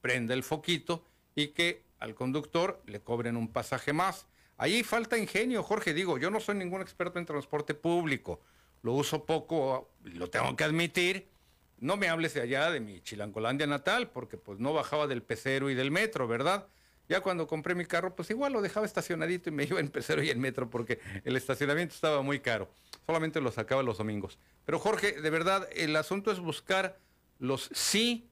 prenda 0.02 0.34
el 0.34 0.42
foquito 0.42 1.02
y 1.34 1.48
que 1.48 1.82
al 1.98 2.14
conductor 2.14 2.82
le 2.84 3.00
cobren 3.00 3.38
un 3.38 3.50
pasaje 3.50 3.94
más. 3.94 4.26
Ahí 4.58 4.82
falta 4.82 5.16
ingenio, 5.16 5.62
Jorge. 5.62 5.94
Digo, 5.94 6.18
yo 6.18 6.30
no 6.30 6.38
soy 6.38 6.56
ningún 6.56 6.82
experto 6.82 7.18
en 7.18 7.24
transporte 7.24 7.72
público. 7.72 8.38
Lo 8.82 8.92
uso 8.92 9.24
poco, 9.24 9.94
lo 10.04 10.28
tengo 10.28 10.54
que 10.56 10.64
admitir. 10.64 11.26
No 11.78 11.96
me 11.96 12.10
hables 12.10 12.34
de 12.34 12.42
allá 12.42 12.70
de 12.70 12.80
mi 12.80 13.00
Chilangolandia 13.00 13.66
natal, 13.66 14.10
porque 14.10 14.36
pues 14.36 14.58
no 14.58 14.74
bajaba 14.74 15.06
del 15.06 15.22
pecero 15.22 15.70
y 15.70 15.74
del 15.74 15.90
metro, 15.90 16.28
¿verdad? 16.28 16.66
Ya 17.08 17.22
cuando 17.22 17.46
compré 17.46 17.74
mi 17.74 17.86
carro, 17.86 18.14
pues 18.14 18.28
igual 18.28 18.52
lo 18.52 18.60
dejaba 18.60 18.84
estacionadito 18.84 19.48
y 19.48 19.52
me 19.52 19.64
iba 19.70 19.80
en 19.80 19.88
pecero 19.88 20.22
y 20.22 20.28
en 20.28 20.38
metro, 20.38 20.68
porque 20.68 21.00
el 21.24 21.34
estacionamiento 21.34 21.94
estaba 21.94 22.20
muy 22.20 22.40
caro. 22.40 22.68
Solamente 23.06 23.40
lo 23.40 23.50
sacaba 23.52 23.82
los 23.82 23.96
domingos. 23.96 24.38
Pero 24.66 24.78
Jorge, 24.78 25.12
de 25.12 25.30
verdad, 25.30 25.66
el 25.72 25.96
asunto 25.96 26.30
es 26.30 26.40
buscar 26.40 26.98
los 27.38 27.70
sí 27.72 28.28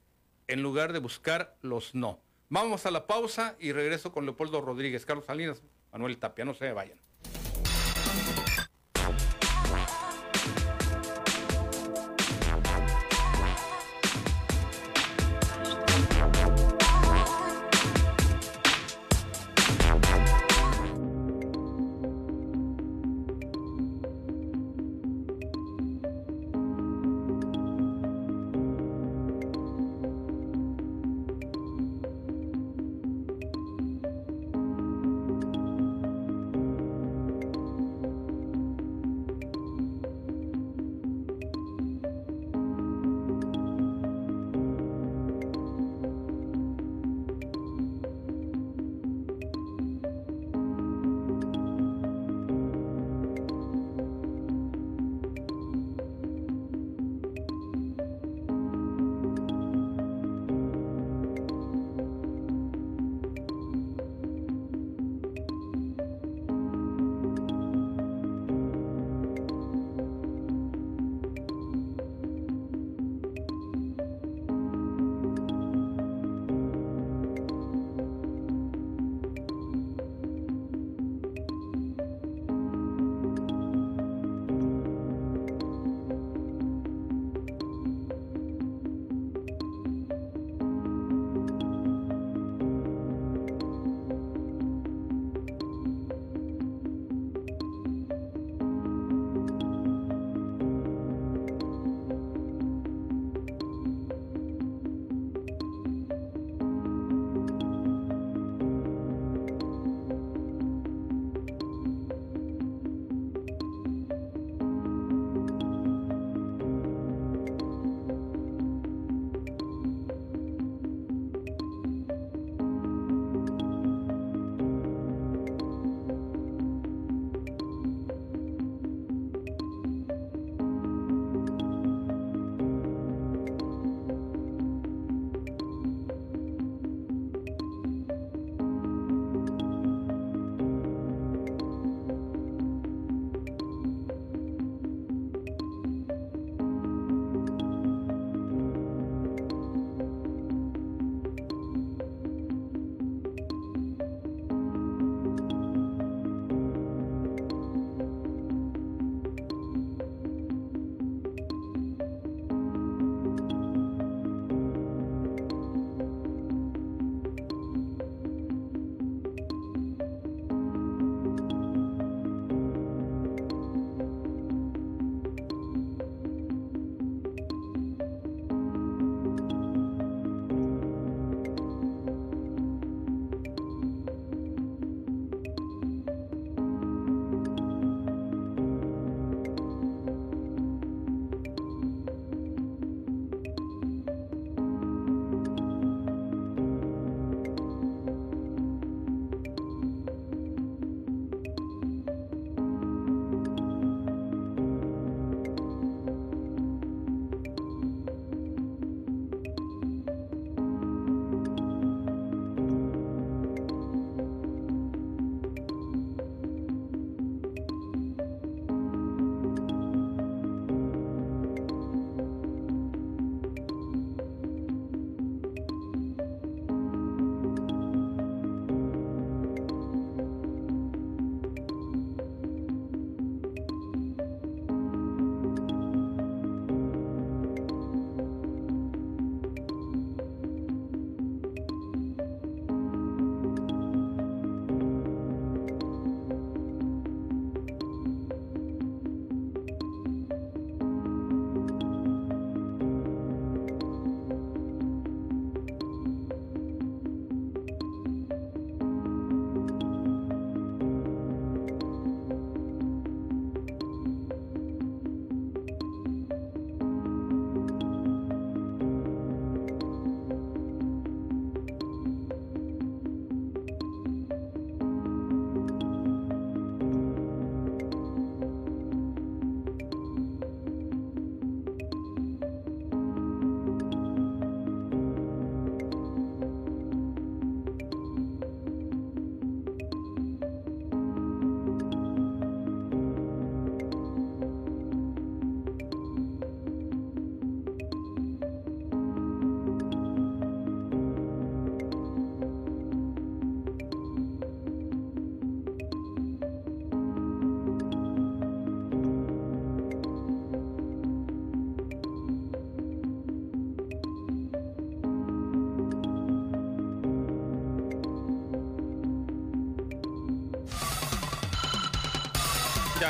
en 0.47 0.61
lugar 0.61 0.93
de 0.93 0.99
buscar 0.99 1.55
los 1.61 1.95
no. 1.95 2.19
Vamos 2.49 2.85
a 2.85 2.91
la 2.91 3.07
pausa 3.07 3.55
y 3.59 3.71
regreso 3.71 4.11
con 4.11 4.25
Leopoldo 4.25 4.61
Rodríguez, 4.61 5.05
Carlos 5.05 5.25
Salinas, 5.25 5.63
Manuel 5.91 6.17
Tapia. 6.17 6.45
No 6.45 6.53
se 6.53 6.71
vayan. 6.71 6.97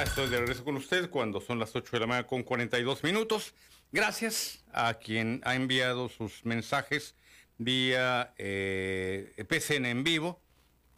Estoy 0.05 0.29
de 0.29 0.37
regreso 0.37 0.63
con 0.63 0.77
usted 0.77 1.09
cuando 1.09 1.41
son 1.41 1.57
las 1.57 1.75
8 1.75 1.89
de 1.91 1.99
la 1.99 2.07
mañana 2.07 2.27
con 2.27 2.43
42 2.43 3.03
minutos. 3.03 3.53
Gracias 3.91 4.63
a 4.71 4.93
quien 4.93 5.41
ha 5.43 5.55
enviado 5.55 6.09
sus 6.09 6.45
mensajes 6.45 7.15
vía 7.57 8.33
eh, 8.37 9.33
PCN 9.49 9.85
en 9.87 10.03
vivo, 10.03 10.39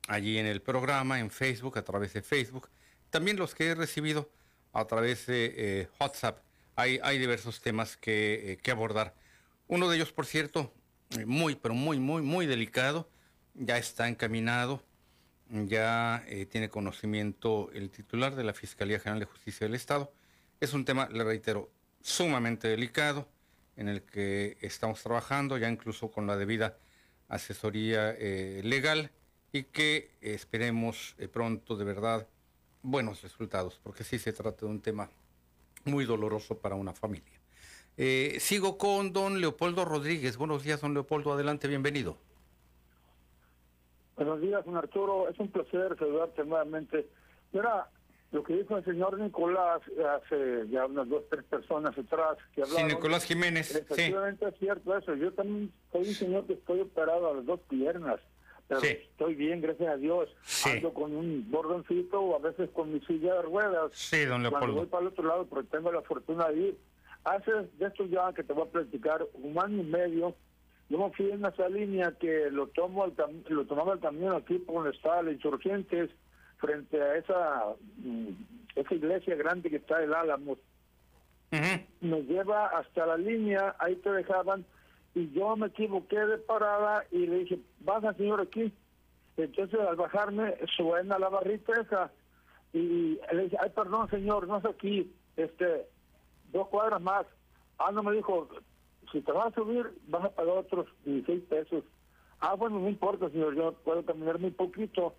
allí 0.08 0.38
en 0.38 0.46
el 0.46 0.62
programa, 0.62 1.20
en 1.20 1.32
Facebook, 1.32 1.78
a 1.78 1.84
través 1.84 2.14
de 2.14 2.22
Facebook. 2.22 2.70
También 3.10 3.38
los 3.38 3.56
que 3.56 3.68
he 3.68 3.76
recibido 3.76 4.30
a 4.74 4.86
través 4.86 5.26
de 5.26 5.54
eh, 5.56 5.88
WhatsApp. 6.00 6.40
Hay, 6.76 7.00
hay 7.02 7.18
diversos 7.18 7.62
temas 7.62 7.96
que, 7.96 8.52
eh, 8.52 8.58
que 8.58 8.72
abordar. 8.72 9.16
Uno 9.68 9.90
de 9.90 9.96
ellos, 9.96 10.12
por 10.12 10.26
cierto, 10.26 10.74
muy, 11.26 11.56
pero 11.56 11.74
muy, 11.74 11.98
muy, 11.98 12.22
muy 12.22 12.46
delicado, 12.46 13.10
ya 13.56 13.78
está 13.78 14.10
encaminado 14.10 14.84
ya 15.50 16.24
eh, 16.28 16.46
tiene 16.46 16.70
conocimiento 16.70 17.70
el 17.74 17.90
titular 17.90 18.36
de 18.36 18.44
la 18.44 18.54
Fiscalía 18.54 19.00
General 19.00 19.20
de 19.20 19.26
Justicia 19.26 19.66
del 19.66 19.76
Estado. 19.76 20.12
Es 20.60 20.74
un 20.74 20.86
tema, 20.86 21.08
le 21.10 21.24
reitero, 21.24 21.70
sumamente 22.02 22.68
delicado 22.68 23.28
en 23.76 23.90
el 23.90 24.02
que 24.02 24.58
estamos 24.62 25.02
trabajando 25.04 25.58
ya 25.58 25.70
incluso 25.70 26.12
con 26.12 26.28
la 26.28 26.36
debida 26.36 26.78
asesoría 27.28 28.12
eh, 28.12 28.62
legal 28.64 29.12
y 29.52 29.64
que 29.64 30.12
esperemos 30.22 31.16
eh, 31.18 31.28
pronto 31.28 31.76
de 31.76 31.86
verdad 31.86 32.28
buenos 32.82 33.22
resultados, 33.22 33.80
porque 33.84 34.04
sí 34.04 34.20
se 34.20 34.34
trata 34.34 34.66
de 34.66 34.72
un 34.72 34.82
tema 34.82 35.10
muy 35.86 36.06
doloroso 36.06 36.58
para 36.58 36.76
una 36.76 36.94
familia. 36.94 37.40
sigo 38.40 38.78
con 38.78 39.14
don 39.14 39.40
Leopoldo 39.42 39.86
Rodríguez. 39.86 40.38
Buenos 40.38 40.64
días, 40.64 40.82
don 40.82 40.94
Leopoldo. 40.94 41.34
Adelante, 41.34 41.68
bienvenido. 41.68 42.27
Buenos 44.18 44.42
días, 44.42 44.66
don 44.66 44.76
Arturo. 44.76 45.30
Es 45.30 45.40
un 45.40 45.48
placer 45.50 45.96
saludarte 45.98 46.44
nuevamente. 46.44 47.08
Mira, 47.54 47.88
lo 48.32 48.44
que 48.44 48.56
dijo 48.58 48.76
el 48.78 48.84
señor 48.84 49.18
Nicolás 49.20 49.82
hace 50.16 50.68
ya 50.70 50.88
unas 50.88 51.08
dos, 51.08 51.24
tres 51.30 51.44
personas 51.46 51.96
atrás 51.98 52.38
que 52.56 52.64
hablaron. 52.64 52.90
Sí, 52.90 52.96
Nicolás 52.96 53.26
Jiménez. 53.26 53.76
Efectivamente 53.76 54.46
sí. 54.46 54.52
es 54.54 54.60
cierto 54.60 54.98
eso. 54.98 55.14
Yo 55.16 55.32
también 55.34 55.72
soy 55.92 56.02
un 56.08 56.14
señor 56.16 56.46
que 56.48 56.54
estoy 56.54 56.82
operado 56.82 57.30
a 57.30 57.34
las 57.36 57.46
dos 57.46 57.60
piernas. 57.70 58.20
Pero 58.68 58.82
Sí. 58.82 58.88
estoy 58.88 59.36
bien, 59.36 59.62
gracias 59.62 59.88
a 59.88 59.98
Dios. 59.98 60.28
Sí. 60.44 60.70
Ando 60.72 60.94
con 60.94 61.16
un 61.16 61.50
bordoncito 61.50 62.20
o 62.20 62.36
a 62.36 62.40
veces 62.40 62.70
con 62.72 62.92
mi 62.92 63.00
silla 63.02 63.36
de 63.36 63.42
ruedas. 63.44 63.92
Sí, 63.94 64.26
don 64.26 64.42
Cuando 64.42 64.50
Leopoldo. 64.50 64.76
voy 64.76 64.86
para 64.88 65.02
el 65.04 65.08
otro 65.10 65.24
lado, 65.26 65.46
porque 65.46 65.70
tengo 65.70 65.92
la 65.92 66.02
fortuna 66.02 66.50
de 66.50 66.58
ir. 66.58 66.78
Hace 67.24 67.52
de 67.52 67.86
esto 67.86 68.06
ya 68.08 68.34
que 68.34 68.44
te 68.44 68.52
voy 68.52 68.68
a 68.68 68.72
platicar, 68.72 69.26
un 69.36 69.58
año 69.60 69.82
y 69.82 69.86
medio, 69.86 70.36
yo 70.90 70.98
me 70.98 71.12
fui 71.12 71.32
en 71.32 71.46
esa 71.46 71.68
línea 71.70 72.14
que 72.20 72.50
lo 72.52 72.68
tomo 72.68 73.06
el 73.06 73.16
cam- 73.16 73.44
lo 73.50 73.66
tomaba 73.66 73.94
el 73.94 74.00
camión 74.00 74.36
aquí 74.36 74.58
por 74.60 74.76
donde 74.76 74.92
estaba 74.92 75.22
la 75.22 75.32
Insurgentes, 75.32 76.10
frente 76.58 77.02
a 77.02 77.16
esa, 77.18 77.66
mm, 77.98 78.30
esa 78.76 78.94
iglesia 78.96 79.36
grande 79.36 79.70
que 79.70 79.76
está 79.78 80.02
el 80.04 80.14
Álamos. 80.14 80.58
Ujú. 81.52 81.82
Nos 82.02 82.22
lleva 82.26 82.68
hasta 82.68 83.06
la 83.06 83.18
línea, 83.18 83.76
ahí 83.80 83.96
te 83.98 84.10
dejaban, 84.12 84.66
y 85.16 85.30
yo 85.32 85.56
me 85.56 85.68
equivoqué 85.68 86.20
de 86.20 86.38
parada 86.38 87.06
y 87.12 87.26
le 87.28 87.40
dije, 87.40 87.60
baja 87.80 88.14
señor 88.14 88.42
aquí. 88.42 88.72
Entonces 89.38 89.80
al 89.80 89.96
bajarme 89.96 90.56
suena 90.76 91.20
la 91.20 91.30
barrita 91.30 91.74
esa 91.80 92.12
y 92.74 93.20
le 93.34 93.44
dije, 93.44 93.58
ay 93.60 93.70
perdón 93.70 94.10
señor, 94.10 94.48
no 94.48 94.58
es 94.58 94.66
aquí, 94.66 95.12
este, 95.36 95.88
dos 96.52 96.68
cuadras 96.70 97.02
más. 97.02 97.26
Ah, 97.78 97.92
no 97.92 98.02
me 98.04 98.14
dijo, 98.16 98.48
si 99.12 99.22
te 99.22 99.32
vas 99.32 99.48
a 99.48 99.56
subir 99.56 99.90
vas 100.08 100.26
a 100.26 100.30
pagar 100.30 100.58
otros 100.58 100.88
16 101.06 101.44
pesos. 101.44 101.84
Ah, 102.40 102.56
bueno, 102.56 102.80
no 102.80 102.90
importa 102.90 103.30
señor, 103.30 103.56
yo 103.56 103.74
puedo 103.84 104.04
caminar 104.06 104.40
muy 104.40 104.52
poquito, 104.52 105.16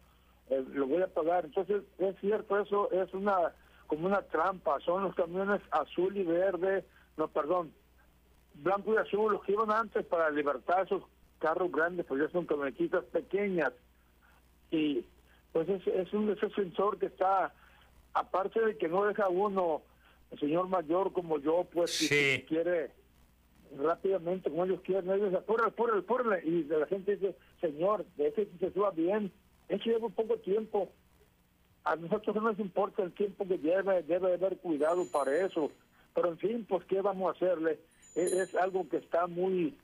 eh, 0.50 0.64
lo 0.72 0.86
voy 0.86 1.02
a 1.02 1.08
pagar. 1.08 1.46
Entonces 1.46 1.82
es 1.98 2.16
cierto, 2.20 2.58
eso 2.58 2.90
es 2.92 3.12
una 3.14 3.52
como 3.86 4.06
una 4.06 4.22
trampa, 4.22 4.78
son 4.80 5.04
los 5.04 5.14
camiones 5.14 5.60
azul 5.70 6.16
y 6.16 6.22
verde, 6.22 6.84
no, 7.16 7.28
perdón, 7.28 7.72
blanco 8.54 8.92
y 8.92 8.96
azul, 8.98 9.32
los 9.32 9.42
que 9.44 9.52
iban 9.52 9.70
antes 9.70 10.04
para 10.06 10.28
libertar 10.30 10.84
esos 10.84 11.02
carros 11.38 11.72
grandes, 11.72 12.04
pues 12.06 12.20
ya 12.20 12.28
son 12.30 12.44
camionetitas 12.46 13.04
pequeñas. 13.06 13.72
Y 14.70 15.04
pues 15.52 15.68
es, 15.70 15.86
es 15.86 16.12
un 16.12 16.28
ese 16.30 16.50
sensor 16.50 16.98
que 16.98 17.06
está, 17.06 17.54
aparte 18.12 18.60
de 18.60 18.76
que 18.76 18.88
no 18.88 19.04
deja 19.06 19.28
uno, 19.28 19.80
el 20.30 20.38
señor 20.38 20.68
mayor 20.68 21.12
como 21.14 21.38
yo, 21.38 21.64
pues 21.72 21.90
Sí. 21.92 22.08
que 22.08 22.44
quiere 22.46 22.90
rápidamente, 23.76 24.50
como 24.50 24.64
ellos 24.64 24.80
quieren, 24.82 25.10
ellos 25.10 25.34
apúrale, 25.34 25.70
apúrale, 25.70 26.00
apúrale, 26.00 26.42
y 26.44 26.64
la 26.64 26.86
gente 26.86 27.16
dice, 27.16 27.34
señor, 27.60 28.04
deje 28.16 28.46
que 28.46 28.58
se 28.58 28.72
suba 28.72 28.90
bien, 28.90 29.32
eso 29.68 29.84
lleva 29.84 30.08
poco 30.08 30.36
tiempo. 30.38 30.90
A 31.84 31.96
nosotros 31.96 32.36
no 32.36 32.42
nos 32.42 32.58
importa 32.58 33.02
el 33.02 33.12
tiempo 33.12 33.46
que 33.46 33.58
lleve, 33.58 34.02
debe 34.02 34.34
haber 34.34 34.58
cuidado 34.58 35.04
para 35.10 35.44
eso. 35.44 35.70
Pero 36.14 36.28
en 36.28 36.38
fin, 36.38 36.66
pues 36.68 36.84
¿qué 36.84 37.00
vamos 37.00 37.28
a 37.28 37.36
hacerle? 37.36 37.78
Es, 38.14 38.32
es 38.32 38.54
algo 38.54 38.88
que 38.88 38.98
está 38.98 39.26
muy 39.26 39.74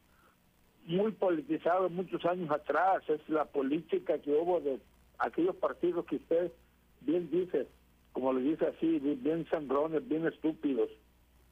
muy 0.87 1.13
politizado 1.13 1.89
muchos 1.89 2.25
años 2.27 2.51
atrás. 2.51 3.03
Es 3.09 3.27
la 3.29 3.47
política 3.47 4.19
que 4.19 4.33
hubo 4.33 4.61
de 4.61 4.81
aquellos 5.19 5.57
partidos 5.57 6.05
que 6.07 6.17
usted 6.17 6.53
bien 7.01 7.31
dice, 7.31 7.67
como 8.13 8.33
le 8.33 8.43
dice 8.43 8.67
así, 8.67 8.99
bien 8.99 9.47
sangrones, 9.51 10.07
bien 10.07 10.27
estúpidos. 10.27 10.91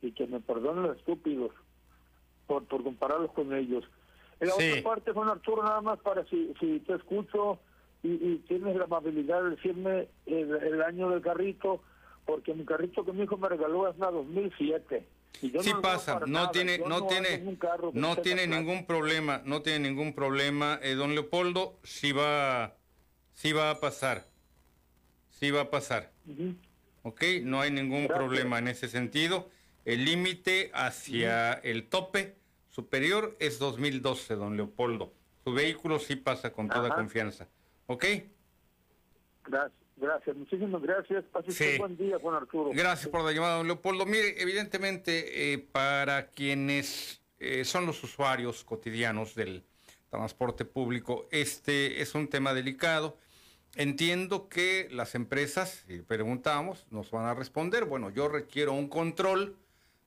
Y 0.01 0.12
que 0.12 0.26
me 0.26 0.41
perdonen 0.41 0.83
los 0.83 0.97
estúpidos 0.99 1.53
por, 2.53 2.64
por 2.66 2.82
compararlos 2.84 3.32
con 3.32 3.55
ellos. 3.55 3.84
En 4.40 4.48
la 4.48 4.55
Sí. 4.55 4.70
otra 4.70 4.82
parte, 4.90 5.12
Juan 5.12 5.28
Arturo, 5.30 5.62
nada 5.62 5.80
más 5.80 5.98
para 6.00 6.24
si, 6.26 6.53
si 6.61 6.80
te 6.80 6.94
escucho 6.94 7.59
y, 8.03 8.09
y 8.11 8.44
tienes 8.48 8.76
la 8.76 8.84
amabilidad 8.84 9.42
de 9.42 9.50
decirme 9.50 10.09
el, 10.26 10.55
el 10.57 10.82
año 10.82 11.09
del 11.11 11.22
carrito, 11.22 11.82
porque 12.26 12.53
mi 12.53 12.64
carrito 12.64 13.05
que 13.05 13.12
mi 13.12 13.22
hijo 13.22 13.36
me 13.38 13.48
regaló 13.48 13.88
es 13.88 13.96
una 13.96 14.11
2007. 14.11 15.07
Y 15.40 15.50
yo 15.50 15.62
Sí 15.62 15.70
no 15.72 15.80
pasa, 15.80 16.20
no 16.20 16.26
nada. 16.26 16.50
tiene, 16.50 16.78
Yo 16.78 16.88
no 16.88 16.96
ando 16.96 17.07
tiene, 17.09 17.57
no 17.94 18.16
tiene 18.16 18.46
ningún 18.46 18.84
problema, 18.84 19.40
no 19.46 19.62
tiene 19.62 19.88
ningún 19.88 20.12
problema, 20.12 20.78
eh, 20.82 20.94
don 20.94 21.14
Leopoldo, 21.14 21.78
sí 21.84 22.12
va, 22.12 22.74
sí 23.32 23.52
va 23.52 23.70
a 23.70 23.81
pasar, 23.81 24.27
sí 25.31 25.51
va 25.51 25.62
a 25.62 25.70
pasar, 25.70 26.10
Ujú. 26.28 26.55
¿ok? 27.05 27.22
No 27.44 27.60
hay 27.62 27.70
ningún 27.70 28.06
Gracias. 28.06 28.18
problema 28.18 28.59
en 28.59 28.68
ese 28.68 28.89
sentido. 28.89 29.48
El 29.85 30.05
límite 30.05 30.70
hacia 30.74 31.55
el 31.55 31.89
tope 31.89 32.36
superior 32.73 33.36
es 33.39 33.59
2012, 33.59 34.35
don 34.35 34.57
Leopoldo. 34.57 35.12
Su 35.44 35.53
vehículo 35.53 35.99
sí 35.99 36.16
pasa 36.16 36.53
con 36.53 36.69
toda 36.69 36.86
Ajá. 36.89 36.97
confianza, 36.97 37.49
¿ok? 37.86 38.05
Gracias, 39.44 39.73
gracias, 39.97 40.36
muchísimas 40.36 40.82
gracias. 40.82 41.24
Pase 41.27 41.51
Sí. 41.53 41.78
buen 41.78 41.97
día, 41.97 42.19
Juan 42.19 42.36
Arturo. 42.36 42.70
Gracias 42.73 43.09
por 43.09 43.23
la 43.24 43.32
llamada, 43.32 43.57
don 43.59 43.66
Leopoldo. 43.66 44.07
Mire, 44.07 44.40
evidentemente, 44.40 45.53
eh, 45.53 45.59
para 45.59 46.28
quienes 46.31 47.20
eh, 47.39 47.65
son 47.65 47.86
los 47.86 48.03
usuarios 48.05 48.65
cotidianos 48.65 49.35
del 49.35 49.65
transporte 50.11 50.65
público, 50.65 51.27
este 51.32 52.01
es 52.01 52.15
un 52.15 52.28
tema 52.28 52.55
delicado. 52.55 53.19
Entiendo 53.74 54.49
que 54.49 54.86
las 54.93 55.15
empresas, 55.15 55.85
si 55.89 56.03
preguntamos, 56.03 56.86
nos 56.90 57.11
van 57.11 57.24
a 57.27 57.35
responder, 57.35 57.85
bueno, 57.85 58.11
yo 58.11 58.28
requiero 58.28 58.74
un 58.74 58.86
control 58.89 59.57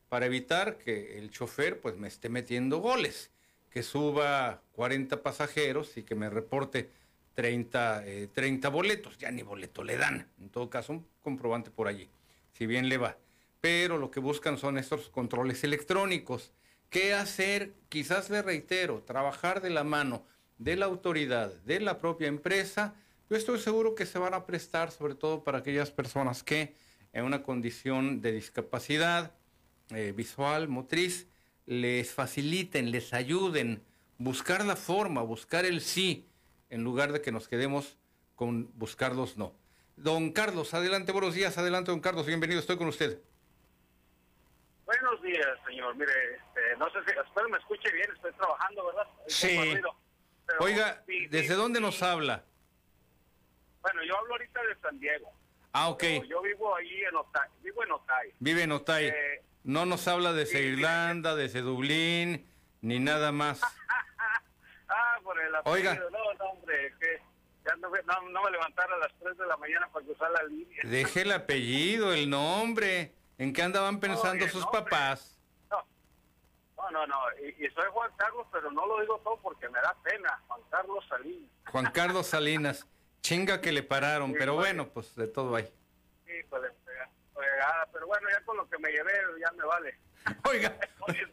para 0.10 0.26
evitar 0.26 0.78
que 0.78 1.18
el 1.18 1.32
chofer 1.32 1.80
pues 1.82 1.98
me 1.98 2.08
esté 2.08 2.30
metiendo 2.30 2.80
goles, 2.80 3.32
que 3.70 3.84
suba 3.84 4.62
40 4.74 5.22
pasajeros 5.22 5.98
y 5.98 6.04
que 6.04 6.16
me 6.16 6.30
reporte 6.30 6.90
30, 7.34 8.06
eh, 8.06 8.30
30 8.34 8.70
boletos, 8.70 9.18
ya 9.18 9.32
ni 9.32 9.44
boleto 9.44 9.84
le 9.84 9.98
dan, 9.98 10.28
en 10.40 10.50
todo 10.50 10.70
caso 10.70 10.94
un 10.94 11.08
comprobante 11.22 11.72
por 11.72 11.88
allí, 11.88 12.10
si 12.54 12.66
bien 12.66 12.88
le 12.88 12.98
va. 12.98 13.18
Pero 13.62 13.98
lo 13.98 14.12
que 14.12 14.20
buscan 14.20 14.58
son 14.58 14.78
estos 14.78 15.10
controles 15.10 15.64
electrónicos. 15.64 16.54
¿Qué 16.90 17.14
hacer? 17.14 17.74
Quizás 17.90 18.30
le 18.30 18.42
reitero, 18.42 19.02
trabajar 19.02 19.62
de 19.62 19.72
la 19.72 19.84
mano 19.84 20.24
de 20.58 20.76
la 20.76 20.86
autoridad, 20.86 21.52
de 21.66 21.80
la 21.80 22.00
propia 22.00 22.28
empresa. 22.28 22.96
Yo 23.30 23.36
estoy 23.36 23.60
seguro 23.60 23.96
que 23.96 24.06
se 24.06 24.20
van 24.20 24.34
a 24.34 24.46
prestar, 24.46 24.92
sobre 24.92 25.16
todo 25.16 25.44
para 25.44 25.60
aquellas 25.60 25.92
personas 25.92 26.44
que 26.44 26.76
en 27.14 27.26
una 27.26 27.44
condición 27.44 28.22
de 28.22 28.32
discapacidad 28.32 29.32
eh, 29.90 30.14
visual, 30.16 30.68
motriz, 30.68 31.28
les 31.66 32.14
faciliten, 32.14 32.92
les 32.92 33.14
ayuden, 33.14 33.84
buscar 34.18 34.66
la 34.66 34.76
forma, 34.76 35.22
buscar 35.22 35.66
el 35.66 35.82
sí, 35.82 36.28
en 36.70 36.84
lugar 36.84 37.12
de 37.12 37.22
que 37.22 37.32
nos 37.32 37.48
quedemos 37.48 37.98
con 38.36 38.70
buscar 38.78 39.16
los 39.16 39.38
no. 39.38 39.54
Don 39.98 40.32
Carlos, 40.32 40.74
adelante, 40.74 41.12
buenos 41.12 41.34
días, 41.34 41.58
adelante, 41.58 41.92
don 41.92 42.02
Carlos, 42.02 42.26
bienvenido, 42.26 42.60
estoy 42.60 42.78
con 42.78 42.88
usted. 42.88 43.20
Buenos 44.86 45.22
días, 45.22 45.48
señor. 45.66 45.96
Mire, 45.96 46.12
este, 46.36 46.78
no 46.78 46.86
sé 46.92 47.00
si, 47.06 47.18
espero 47.18 47.50
me 47.50 47.58
escuche 47.58 47.92
bien, 47.92 48.08
estoy 48.14 48.32
trabajando, 48.34 48.86
¿verdad? 48.88 49.08
Sí. 49.28 49.76
Oiga, 50.60 51.04
sí, 51.08 51.28
¿desde 51.28 51.48
sí, 51.48 51.54
dónde 51.54 51.80
sí. 51.80 51.86
nos 51.86 52.04
habla? 52.04 52.44
Bueno, 53.82 54.04
yo 54.04 54.18
hablo 54.18 54.34
ahorita 54.34 54.62
de 54.64 54.76
San 54.80 55.00
Diego. 55.00 55.32
Ah, 55.72 55.90
ok, 55.90 56.04
Yo, 56.04 56.24
yo 56.24 56.42
vivo 56.42 56.76
ahí 56.76 57.04
en 57.04 57.16
Otay, 57.16 57.50
vivo 57.62 57.84
en 57.84 57.92
Otay. 57.92 58.32
vive 58.40 58.64
en 58.64 58.72
Otay. 58.72 59.08
Eh, 59.08 59.44
No 59.66 59.88
nos 59.88 60.08
habla 60.08 60.32
de 60.32 60.46
sí, 60.46 60.60
Irlanda, 60.60 61.36
de 61.36 61.50
Dublín, 61.50 62.48
ni 62.82 63.00
nada 63.00 63.32
más. 63.32 63.62
Ah, 64.88 65.18
por 65.24 65.38
el 65.42 65.54
apellido. 65.54 65.74
Oiga. 65.74 66.10
No, 66.12 66.34
no, 66.36 66.46
hombre, 66.52 66.94
que 67.00 67.20
ya 67.66 67.74
ando 67.74 67.90
no, 67.90 68.44
me 68.44 68.52
levantara 68.52 68.94
a 68.96 69.00
las 69.00 69.12
3 69.20 69.36
de 69.36 69.48
la 69.48 69.58
mañana 69.58 69.90
para 69.92 70.06
cruzar 70.06 70.30
la 70.30 70.44
línea. 70.44 70.80
Deje 70.84 71.24
el 71.24 71.32
apellido, 71.32 72.14
el 72.14 72.30
nombre. 72.30 73.16
¿En 73.40 73.52
qué 73.52 73.64
andaban 73.64 74.00
pensando 74.00 74.48
sus 74.48 74.64
papás? 74.68 75.40
No, 75.72 76.92
no, 76.92 77.08
no. 77.08 77.18
Y, 77.42 77.68
soy 77.72 77.86
Juan 77.92 78.12
Carlos, 78.16 78.46
pero 78.52 78.72
no 78.72 78.86
lo 78.86 79.02
digo 79.02 79.20
todo 79.24 79.38
porque 79.42 79.68
me 79.70 79.80
da 79.82 79.96
pena. 80.04 80.40
Juan 80.48 80.62
Carlos 80.70 81.04
Salinas. 81.10 81.50
Juan 81.72 81.92
Carlos 81.92 82.28
Salinas. 82.28 82.88
Chinga 83.22 83.60
que 83.60 83.72
le 83.72 83.82
pararon, 83.82 84.34
pero 84.34 84.54
pues. 84.54 84.68
bueno, 84.68 84.88
pues 84.90 85.16
de 85.16 85.28
todo 85.28 85.56
hay. 85.56 85.66
Sí, 86.28 86.34
pues 86.48 86.62
pero 87.92 88.08
bueno, 88.08 88.28
ya 88.32 88.44
con 88.46 88.58
lo 88.58 88.70
que 88.70 88.78
me 88.78 88.92
llevé 88.92 89.12
ya 89.40 89.52
me 89.52 89.66
vale. 89.66 89.98
Oiga, 90.50 90.76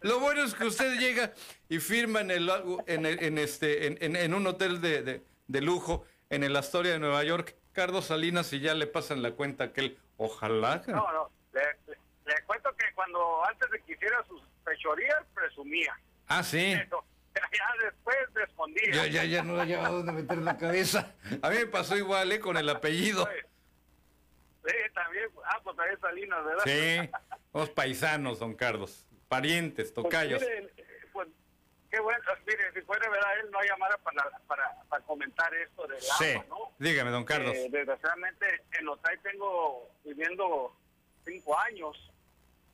lo 0.03 0.21
bueno 0.21 0.43
es 0.43 0.55
que 0.55 0.65
usted 0.65 0.99
llega 0.99 1.33
y 1.69 1.79
firma 1.79 2.21
en 2.21 2.31
el 2.31 2.51
en, 2.87 3.07
en 3.07 3.39
este 3.39 3.87
en, 3.87 4.17
en, 4.17 4.35
un 4.35 4.47
hotel 4.47 4.81
de, 4.81 5.23
de, 5.47 5.61
lujo 5.61 6.05
en 6.29 6.45
el 6.45 6.55
Astoria 6.57 6.93
de 6.93 6.99
Nueva 6.99 7.25
York, 7.25 7.57
Carlos 7.73 8.07
Salinas 8.07 8.53
y 8.53 8.61
ya 8.61 8.75
le 8.75 8.87
pasan 8.87 9.23
la 9.23 9.33
cuenta 9.33 9.73
que 9.73 9.81
él 9.81 9.99
ojalá. 10.19 10.83
No, 10.87 11.11
no, 11.13 11.31
le, 11.53 12.43
cuento 12.47 12.75
que 12.77 12.85
cuando 12.95 13.45
antes 13.47 13.71
de 13.71 13.81
que 13.81 13.93
hiciera 13.93 14.23
sus 14.29 14.43
fechorías 14.65 15.23
presumía. 15.35 15.99
Ah, 16.29 16.43
sí. 16.43 16.75
ya 17.35 17.85
después 17.85 18.17
respondía. 18.35 18.91
Ya, 18.93 19.07
ya, 19.07 19.25
ya 19.25 19.43
no 19.43 19.57
hallaba 19.57 19.89
dónde 19.89 20.13
meter 20.13 20.39
la 20.39 20.59
cabeza. 20.59 21.15
A 21.41 21.49
mí 21.49 21.57
me 21.57 21.67
pasó 21.67 21.97
igual, 21.97 22.31
¿eh? 22.33 22.41
Con 22.41 22.57
el 22.57 22.69
apellido. 22.69 23.27
Sí, 24.65 24.75
también. 24.95 25.29
Ah, 25.45 25.61
pues 25.63 25.77
también 25.77 26.01
Salinas, 26.01 26.45
¿verdad? 26.45 26.65
Sí. 26.65 27.11
Los 27.53 27.71
paisanos, 27.71 28.39
don 28.39 28.55
Carlos, 28.55 29.07
parientes, 29.29 29.93
pues 29.93 30.05
tocayos. 30.05 30.43
Pues, 31.13 31.29
qué 31.91 32.01
bueno, 32.01 32.21
mire, 32.47 32.73
si 32.73 32.81
fuera 32.83 33.11
verdad, 33.11 33.41
él 33.41 33.51
no 33.51 33.61
llamara 33.63 33.99
para, 33.99 34.31
para, 34.47 34.83
para 34.89 35.05
comentar 35.05 35.53
esto 35.55 35.87
del 35.87 36.01
sí. 36.01 36.31
agua, 36.31 36.47
¿no? 36.49 36.73
Dígame, 36.79 37.11
don 37.11 37.25
Carlos. 37.25 37.55
Eh, 37.55 37.69
desgraciadamente, 37.71 38.47
en 38.79 38.89
Otay 38.89 39.19
tengo 39.19 39.91
viviendo 40.05 40.77
cinco 41.25 41.59
años, 41.59 42.13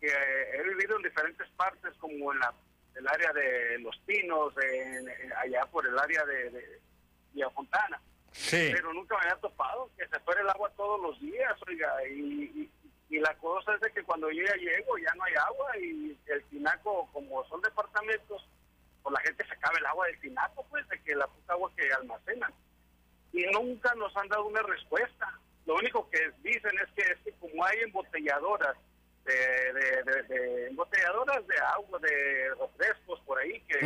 que 0.01 0.09
he 0.09 0.63
vivido 0.63 0.97
en 0.97 1.03
diferentes 1.03 1.49
partes, 1.57 1.93
como 1.99 2.33
en 2.33 2.39
la, 2.39 2.55
el 2.97 3.09
área 3.09 3.33
de 3.33 3.79
Los 3.81 3.97
Pinos, 4.07 4.55
allá 5.37 5.67
por 5.67 5.87
el 5.87 5.99
área 5.99 6.25
de, 6.25 6.51
de 6.51 6.81
Villa 7.33 7.51
Fontana. 7.51 8.01
Sí. 8.39 8.71
Pero 8.73 8.93
nunca 8.93 9.17
me 9.17 9.23
había 9.23 9.41
topado 9.41 9.91
que 9.99 10.07
se 10.07 10.21
fuera 10.21 10.41
el 10.41 10.49
agua 10.49 10.71
todos 10.77 11.01
los 11.03 11.21
días, 11.21 11.55
oiga, 11.67 11.93
y, 12.07 12.71
y 13.11 13.19
la 13.19 13.35
cosa 13.39 13.75
es 13.75 13.81
de 13.81 13.91
que 13.93 14.05
cuando 14.05 14.31
yo 14.31 14.45
ya 14.45 14.55
llego 14.55 14.97
ya 14.99 15.13
no 15.17 15.25
hay 15.25 15.35
agua 15.35 15.79
y 15.79 16.19
el 16.27 16.45
tinaco, 16.45 17.09
como 17.13 17.45
son 17.49 17.61
departamentos, 17.63 18.47
pues 19.03 19.13
la 19.13 19.21
gente 19.21 19.47
se 19.47 19.53
acaba 19.53 19.79
el 19.79 19.87
agua 19.87 20.07
del 20.07 20.21
tinaco, 20.21 20.65
pues, 20.71 20.87
de 20.89 21.01
que 21.03 21.17
la 21.17 21.27
puta 21.27 21.55
agua 21.55 21.71
que 21.77 21.93
almacenan. 21.93 22.53
Y 23.33 23.45
nunca 23.47 23.95
nos 23.95 24.17
han 24.17 24.29
dado 24.29 24.47
una 24.47 24.63
respuesta. 24.63 25.39
Lo 25.67 25.75
único 25.77 26.09
que 26.11 26.31
dicen 26.43 26.73
es 26.83 26.93
que, 26.95 27.13
es 27.13 27.19
que 27.25 27.33
como 27.41 27.65
hay 27.65 27.81
embotelladoras, 27.81 28.77
de, 29.25 29.35
de, 29.35 30.23
de, 30.23 30.67
embotelladoras 30.69 31.47
de 31.47 31.59
agua, 31.59 31.99
de 31.99 32.55
refrescos 32.55 33.21
por 33.21 33.39
ahí, 33.39 33.61
que, 33.63 33.79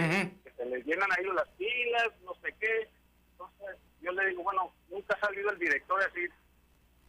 que 0.45 0.51
se 0.57 0.65
les 0.67 0.85
llenan 0.85 1.11
ahí 1.13 1.25
las 1.25 1.49
pilas, 1.51 2.09
no 2.25 2.35
sé 2.43 2.55
qué. 2.61 2.89
Entonces, 3.33 3.77
yo 4.03 4.13
le 4.13 4.29
digo, 4.29 4.43
bueno, 4.43 4.73
nunca 4.91 5.15
ha 5.15 5.21
salido 5.21 5.51
el 5.51 5.59
director 5.59 6.01
a 6.01 6.07
decir, 6.07 6.31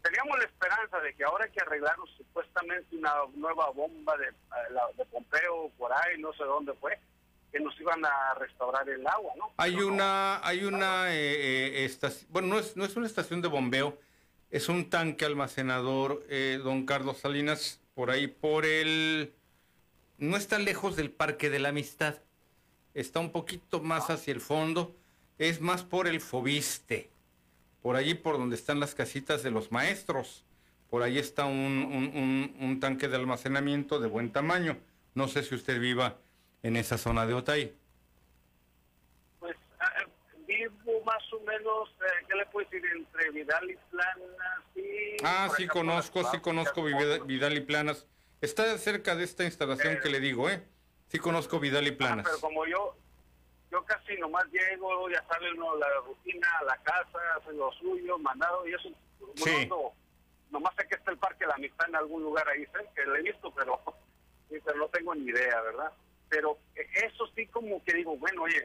teníamos 0.02 0.38
la 0.38 0.44
esperanza 0.44 1.00
de 1.00 1.14
que 1.14 1.24
ahora 1.24 1.44
hay 1.46 1.50
que 1.50 1.60
arreglarnos 1.60 2.10
supuestamente 2.16 2.96
una 2.96 3.12
nueva 3.34 3.70
bomba 3.70 4.16
de, 4.16 4.26
de 4.26 5.04
Pompeo 5.06 5.70
por 5.78 5.92
ahí, 5.92 6.20
no 6.20 6.32
sé 6.34 6.44
dónde 6.44 6.72
fue, 6.74 6.98
que 7.50 7.60
nos 7.60 7.78
iban 7.80 8.04
a 8.04 8.34
restaurar 8.34 8.88
el 8.88 9.06
agua, 9.06 9.32
¿no? 9.36 9.52
Hay 9.56 9.76
una, 9.76 10.46
hay 10.46 10.64
una 10.64 11.14
eh, 11.14 11.78
eh, 11.80 11.84
estación, 11.84 12.28
bueno, 12.32 12.48
no 12.48 12.58
es, 12.58 12.76
no 12.76 12.84
es 12.84 12.96
una 12.96 13.06
estación 13.06 13.42
de 13.42 13.48
bombeo, 13.48 13.96
es 14.50 14.68
un 14.68 14.90
tanque 14.90 15.24
almacenador, 15.24 16.24
eh, 16.28 16.60
don 16.62 16.84
Carlos 16.84 17.18
Salinas, 17.18 17.80
por 17.94 18.10
ahí, 18.10 18.26
por 18.26 18.66
el, 18.66 19.32
no 20.18 20.36
está 20.36 20.58
lejos 20.58 20.96
del 20.96 21.10
Parque 21.10 21.48
de 21.48 21.60
la 21.60 21.70
Amistad, 21.70 22.16
está 22.92 23.20
un 23.20 23.32
poquito 23.32 23.80
más 23.80 24.10
hacia 24.10 24.32
el 24.32 24.40
fondo, 24.40 24.94
es 25.38 25.60
más 25.60 25.82
por 25.82 26.06
el 26.06 26.20
Fobiste 26.20 27.10
por 27.84 27.96
allí 27.96 28.14
por 28.14 28.38
donde 28.38 28.56
están 28.56 28.80
las 28.80 28.94
casitas 28.94 29.42
de 29.42 29.50
los 29.50 29.70
maestros. 29.70 30.42
Por 30.88 31.02
ahí 31.02 31.18
está 31.18 31.44
un, 31.44 32.78
tanque 32.80 33.08
de 33.08 33.16
almacenamiento 33.16 34.00
de 34.00 34.08
buen 34.08 34.32
tamaño. 34.32 34.78
No 35.14 35.28
sé 35.28 35.42
si 35.42 35.54
usted 35.54 35.78
viva 35.78 36.16
en 36.62 36.76
esa 36.78 36.96
zona 36.96 37.26
de 37.26 37.34
Otay. 37.34 37.74
Pues 39.38 39.54
ah, 39.80 39.92
eh, 40.00 40.08
vivo 40.46 41.04
más 41.04 41.22
o 41.34 41.40
menos, 41.40 41.90
eh, 42.00 42.24
¿qué 42.26 42.36
le 42.36 42.46
puedo 42.46 42.66
decir? 42.70 42.82
Entre 42.96 43.30
Vidal 43.32 43.70
y 43.70 43.76
Planas. 43.90 44.64
Y 44.76 45.16
ah, 45.22 45.50
sí 45.54 45.66
conozco, 45.66 46.24
sí 46.30 46.40
conozco 46.40 46.84
Vidal, 47.26 47.52
y 47.54 47.60
Planas. 47.60 48.06
Está 48.40 48.78
cerca 48.78 49.14
de 49.14 49.24
esta 49.24 49.44
instalación 49.44 49.98
que 50.02 50.08
le 50.08 50.20
digo, 50.20 50.48
¿eh? 50.48 50.64
Sí 51.08 51.18
conozco 51.18 51.60
Vidal 51.60 51.86
y 51.86 51.90
ah, 51.90 51.96
Planas. 51.98 52.24
pero 52.24 52.40
como 52.40 52.64
yo, 52.64 52.96
yo 53.74 53.84
casi 53.86 54.16
nomás 54.18 54.44
llego, 54.52 55.10
ya 55.10 55.24
sale 55.26 55.52
uno 55.52 55.76
la 55.76 55.88
rutina 56.06 56.48
a 56.60 56.64
la 56.64 56.76
casa, 56.84 57.18
hace 57.36 57.52
lo 57.54 57.72
suyo, 57.72 58.16
mandado, 58.18 58.64
y 58.68 58.72
eso, 58.72 58.88
sí. 59.34 59.68
nomás 60.50 60.72
sé 60.76 60.86
que 60.86 60.94
está 60.94 61.10
el 61.10 61.18
Parque 61.18 61.40
de 61.40 61.48
la 61.48 61.54
Amistad 61.54 61.88
en 61.88 61.96
algún 61.96 62.22
lugar 62.22 62.48
ahí 62.48 62.64
que 62.94 63.04
lo 63.04 63.16
he 63.16 63.22
visto, 63.22 63.52
pero, 63.52 63.82
pero 64.48 64.78
no 64.78 64.88
tengo 64.90 65.12
ni 65.16 65.24
idea, 65.24 65.60
¿verdad? 65.62 65.92
Pero 66.28 66.56
eso 66.76 67.26
sí 67.34 67.48
como 67.48 67.82
que 67.82 67.94
digo, 67.94 68.16
bueno, 68.16 68.42
oye, 68.42 68.62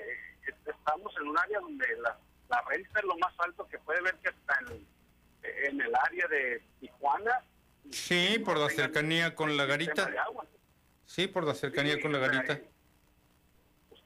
estamos 0.63 1.11
en 1.19 1.27
un 1.27 1.39
área 1.39 1.59
donde 1.59 1.87
la, 1.97 2.15
la 2.47 2.61
renta 2.69 2.99
es 2.99 3.05
lo 3.05 3.17
más 3.17 3.33
alto 3.39 3.67
que 3.67 3.79
puede 3.79 4.01
ver 4.01 4.13
que 4.17 4.29
está 4.29 4.59
en, 4.69 4.85
en 5.69 5.81
el 5.81 5.95
área 5.95 6.27
de 6.27 6.61
Tijuana. 6.79 7.43
Sí, 7.89 8.37
por 8.45 8.59
la 8.59 8.69
cercanía 8.69 9.33
con 9.33 9.57
la 9.57 9.65
garita. 9.65 10.07
Sí, 11.05 11.25
por 11.25 11.45
la 11.45 11.55
cercanía 11.55 11.99
con 11.99 12.11
la 12.11 12.19
garita 12.19 12.61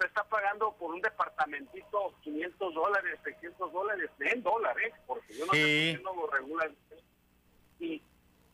está 0.05 0.23
pagando 0.25 0.73
por 0.73 0.93
un 0.93 1.01
departamentito 1.01 2.13
500 2.21 2.73
dólares, 2.73 3.19
600 3.23 3.71
dólares, 3.71 4.09
en 4.19 4.43
dólares, 4.43 4.93
porque 5.05 5.33
yo 5.33 5.45
no 5.45 5.53
sé 5.53 5.59
por 5.59 5.97
qué 5.97 6.01
no 6.03 6.15
lo 6.15 6.27
regulan. 6.27 6.75
Y, 7.79 8.01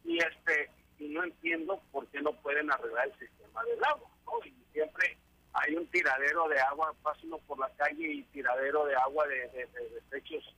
y, 0.05 0.17
este, 0.17 0.71
y 0.97 1.09
no 1.09 1.23
entiendo 1.23 1.81
por 1.91 2.07
qué 2.07 2.21
no 2.21 2.34
pueden 2.41 2.71
arreglar 2.71 3.07
el 3.07 3.19
sistema 3.19 3.63
del 3.63 3.84
agua. 3.84 4.09
¿no? 4.26 4.45
Y 4.45 4.53
siempre 4.73 5.17
hay 5.53 5.76
un 5.76 5.88
tiradero 5.88 6.47
de 6.47 6.59
agua, 6.59 6.93
pasa 7.01 7.19
por 7.47 7.59
la 7.59 7.69
calle 7.76 8.05
y 8.05 8.23
tiradero 8.23 8.85
de 8.85 8.95
agua 8.95 9.27
de, 9.27 9.47
de, 9.49 9.89
desechos 9.89 10.55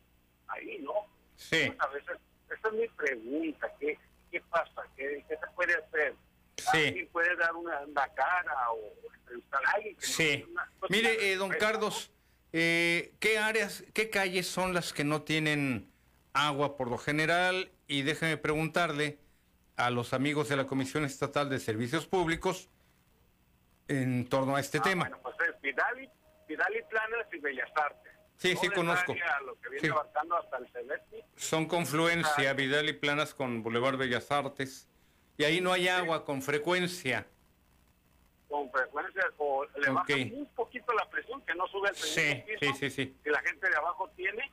ahí, 0.47 0.79
¿no? 0.79 0.93
Sí. 1.35 1.73
a 1.79 1.87
veces, 1.87 2.17
esa 2.49 2.67
es 2.67 2.73
mi 2.73 2.87
pregunta, 2.89 3.71
¿qué, 3.79 3.97
qué 4.31 4.41
pasa? 4.41 4.83
¿Qué, 4.95 5.23
qué 5.27 5.37
se 5.37 5.47
puede 5.55 5.73
hacer? 5.75 6.13
Sí. 6.57 7.09
puede 7.11 7.35
dar 7.35 7.55
una, 7.55 7.79
cara 8.13 8.71
o 8.71 8.93
entrevistar 9.15 9.61
a 9.65 9.71
alguien? 9.71 9.95
Sí. 9.99 10.45
Mire, 10.89 11.31
eh, 11.31 11.35
don 11.35 11.49
Carlos, 11.51 12.11
eh, 12.53 13.13
¿qué 13.19 13.39
áreas, 13.39 13.83
qué 13.93 14.09
calles 14.09 14.47
son 14.47 14.73
las 14.73 14.93
que 14.93 15.03
no 15.03 15.23
tienen 15.23 15.91
agua 16.33 16.77
por 16.77 16.89
lo 16.89 16.97
general? 16.97 17.71
Y 17.87 18.03
déjeme 18.03 18.37
preguntarle 18.37 19.19
a 19.77 19.89
los 19.89 20.13
amigos 20.13 20.49
de 20.49 20.57
la 20.57 20.67
Comisión 20.67 21.05
Estatal 21.05 21.49
de 21.49 21.59
Servicios 21.59 22.05
Públicos 22.05 22.69
en 23.87 24.27
torno 24.27 24.55
a 24.55 24.59
este 24.59 24.77
ah, 24.77 24.83
tema. 24.83 25.09
Bueno, 25.09 25.19
pues 25.23 25.35
es 25.49 25.61
Vidal 25.61 26.03
y, 26.03 26.09
Vidal 26.47 26.75
y 26.75 26.81
Planas 26.83 27.27
y 27.33 27.39
Bellas 27.39 27.69
Artes. 27.75 28.11
Sí, 28.37 28.55
sí, 28.59 28.69
conozco. 28.69 29.13
Lo 29.45 29.55
que 29.59 29.69
viene 29.69 29.95
hasta 29.95 30.57
el 30.57 31.01
Son 31.35 31.67
confluencia, 31.67 32.53
Vidal 32.53 32.89
y 32.89 32.93
Planas 32.93 33.35
con 33.35 33.61
Boulevard 33.61 33.97
Bellas 33.97 34.31
Artes. 34.31 34.87
Y 35.37 35.43
ahí 35.43 35.61
no 35.61 35.71
hay 35.73 35.87
agua 35.87 36.25
con 36.25 36.41
frecuencia. 36.41 37.27
Con 38.47 38.69
frecuencia, 38.71 39.23
o 39.37 39.65
le 39.65 39.89
baja 39.89 40.13
un 40.15 40.49
poquito 40.55 40.93
la 40.93 41.09
presión, 41.09 41.41
que 41.41 41.55
no 41.55 41.67
sube 41.67 41.89
el 41.89 41.95
sí, 41.95 42.43
sí, 42.59 42.73
sí, 42.77 42.89
sí. 42.89 43.15
que 43.23 43.31
la 43.31 43.39
gente 43.41 43.69
de 43.69 43.75
abajo 43.77 44.09
tiene, 44.15 44.51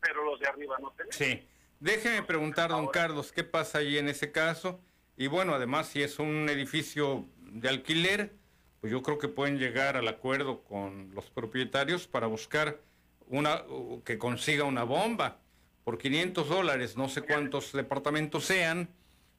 pero 0.00 0.24
los 0.24 0.38
de 0.38 0.46
arriba 0.46 0.76
no 0.80 0.92
tienen. 0.92 1.12
Sí. 1.12 1.48
Déjeme 1.80 2.22
preguntar, 2.24 2.70
don 2.70 2.88
Carlos, 2.88 3.32
¿qué 3.32 3.44
pasa 3.44 3.78
ahí 3.78 3.98
en 3.98 4.08
ese 4.08 4.32
caso? 4.32 4.80
Y 5.16 5.28
bueno, 5.28 5.54
además, 5.54 5.88
si 5.88 6.02
es 6.02 6.18
un 6.18 6.48
edificio 6.48 7.24
de 7.38 7.68
alquiler, 7.68 8.32
pues 8.80 8.92
yo 8.92 9.02
creo 9.02 9.18
que 9.18 9.28
pueden 9.28 9.58
llegar 9.58 9.96
al 9.96 10.08
acuerdo 10.08 10.62
con 10.62 11.14
los 11.14 11.30
propietarios 11.30 12.06
para 12.06 12.26
buscar 12.26 12.80
una 13.28 13.64
que 14.04 14.18
consiga 14.18 14.64
una 14.64 14.84
bomba 14.84 15.38
por 15.84 15.98
500 15.98 16.48
dólares, 16.48 16.96
no 16.96 17.08
sé 17.08 17.22
cuántos 17.22 17.72
departamentos 17.72 18.44
sean, 18.44 18.88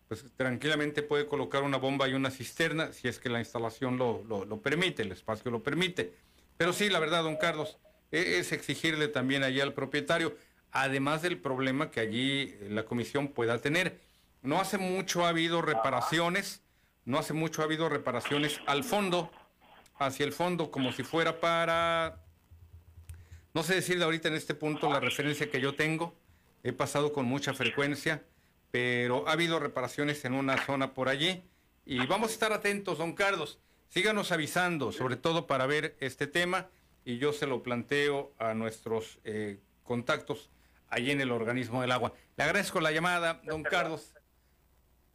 pues 0.09 0.25
tranquilamente 0.35 1.03
puede 1.03 1.27
colocar 1.27 1.61
una 1.61 1.77
bomba 1.77 2.09
y 2.09 2.15
una 2.15 2.31
cisterna 2.31 2.91
si 2.91 3.07
es 3.07 3.19
que 3.19 3.29
la 3.29 3.37
instalación 3.37 3.97
lo, 3.97 4.23
lo, 4.25 4.59
permite, 4.59 5.03
el 5.03 5.11
espacio 5.11 5.51
lo 5.51 5.61
permite. 5.61 6.15
Pero 6.57 6.73
sí, 6.73 6.89
la 6.89 6.97
verdad, 6.97 7.21
don 7.21 7.37
Carlos, 7.37 7.77
e, 8.11 8.39
es 8.39 8.51
exigirle 8.51 9.07
también 9.07 9.43
allí 9.43 9.61
al 9.61 9.73
propietario, 9.73 10.35
además 10.71 11.21
del 11.21 11.37
problema 11.37 11.91
que 11.91 11.99
allí 11.99 12.55
la 12.69 12.85
comisión 12.85 13.27
pueda 13.27 13.59
tener. 13.59 14.01
No 14.41 14.59
hace 14.59 14.79
mucho 14.79 15.25
ha 15.25 15.29
habido 15.29 15.61
reparaciones, 15.61 16.63
no 17.05 17.19
hace 17.19 17.33
mucho 17.33 17.61
ha 17.61 17.65
habido 17.65 17.87
reparaciones 17.87 18.59
al 18.65 18.83
fondo, 18.83 19.31
hacia 19.99 20.25
el 20.25 20.33
fondo, 20.33 20.71
como 20.71 20.91
si 20.91 21.03
fuera 21.03 21.39
para, 21.39 22.25
no 23.53 23.61
sé 23.61 23.75
decirle 23.75 24.05
ahorita 24.05 24.29
en 24.29 24.33
este 24.33 24.55
punto 24.55 24.91
la 24.91 24.99
referencia 24.99 25.51
que 25.51 25.61
yo 25.61 25.75
tengo, 25.75 26.15
he 26.63 26.73
pasado 26.73 27.13
con 27.13 27.25
mucha 27.25 27.53
frecuencia, 27.53 28.23
pero 28.71 29.27
ha 29.27 29.31
habido 29.31 29.59
reparaciones 29.59 30.23
en 30.25 30.33
una 30.33 30.57
zona 30.65 30.93
por 30.93 31.09
allí 31.09 31.43
y 31.85 32.05
vamos 32.05 32.29
a 32.29 32.33
estar 32.33 32.53
atentos, 32.53 32.97
don 32.97 33.13
Carlos. 33.13 33.59
Síganos 33.87 34.31
avisando, 34.31 34.91
sobre 34.91 35.15
todo 35.15 35.47
para 35.47 35.65
ver 35.65 35.95
este 35.99 36.27
tema 36.27 36.67
y 37.03 37.17
yo 37.17 37.33
se 37.33 37.47
lo 37.47 37.63
planteo 37.63 38.31
a 38.37 38.53
nuestros 38.53 39.19
eh, 39.23 39.59
contactos 39.83 40.51
allí 40.89 41.11
en 41.11 41.21
el 41.21 41.31
organismo 41.31 41.81
del 41.81 41.91
agua. 41.91 42.13
Le 42.37 42.43
agradezco 42.43 42.79
la 42.79 42.91
llamada, 42.91 43.41
don 43.43 43.63
Carlos. 43.63 44.13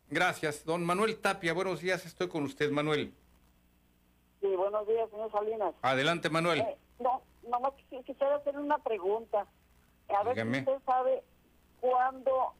Gracias. 0.08 0.64
Don 0.64 0.84
Manuel 0.84 1.16
Tapia, 1.18 1.52
buenos 1.52 1.80
días, 1.80 2.04
estoy 2.06 2.28
con 2.28 2.44
usted, 2.44 2.70
Manuel. 2.70 3.12
Sí, 4.40 4.48
buenos 4.56 4.86
días, 4.86 5.08
señor 5.10 5.30
Salinas. 5.32 5.74
Adelante, 5.82 6.28
Manuel. 6.28 6.60
Eh, 6.60 6.76
no, 7.00 7.22
nomás 7.48 7.72
quisiera 7.88 8.36
hacer 8.36 8.58
una 8.58 8.78
pregunta. 8.78 9.46
A 10.08 10.22
ver 10.24 10.34
si 10.34 10.58
usted 10.58 10.78
sabe 10.84 11.22
cuándo, 11.80 12.54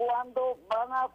cuándo 0.00 0.58
van 0.66 0.90
a, 0.92 1.08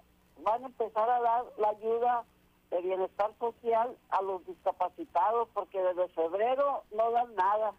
van 0.43 0.63
a 0.63 0.67
empezar 0.67 1.09
a 1.09 1.19
dar 1.19 1.45
la 1.57 1.69
ayuda 1.69 2.23
de 2.69 2.81
bienestar 2.81 3.31
social 3.39 3.97
a 4.09 4.21
los 4.21 4.45
discapacitados, 4.45 5.49
porque 5.55 5.79
desde 5.81 6.07
febrero 6.09 6.83
no 6.95 7.09
dan 7.09 7.33
nada. 7.33 7.73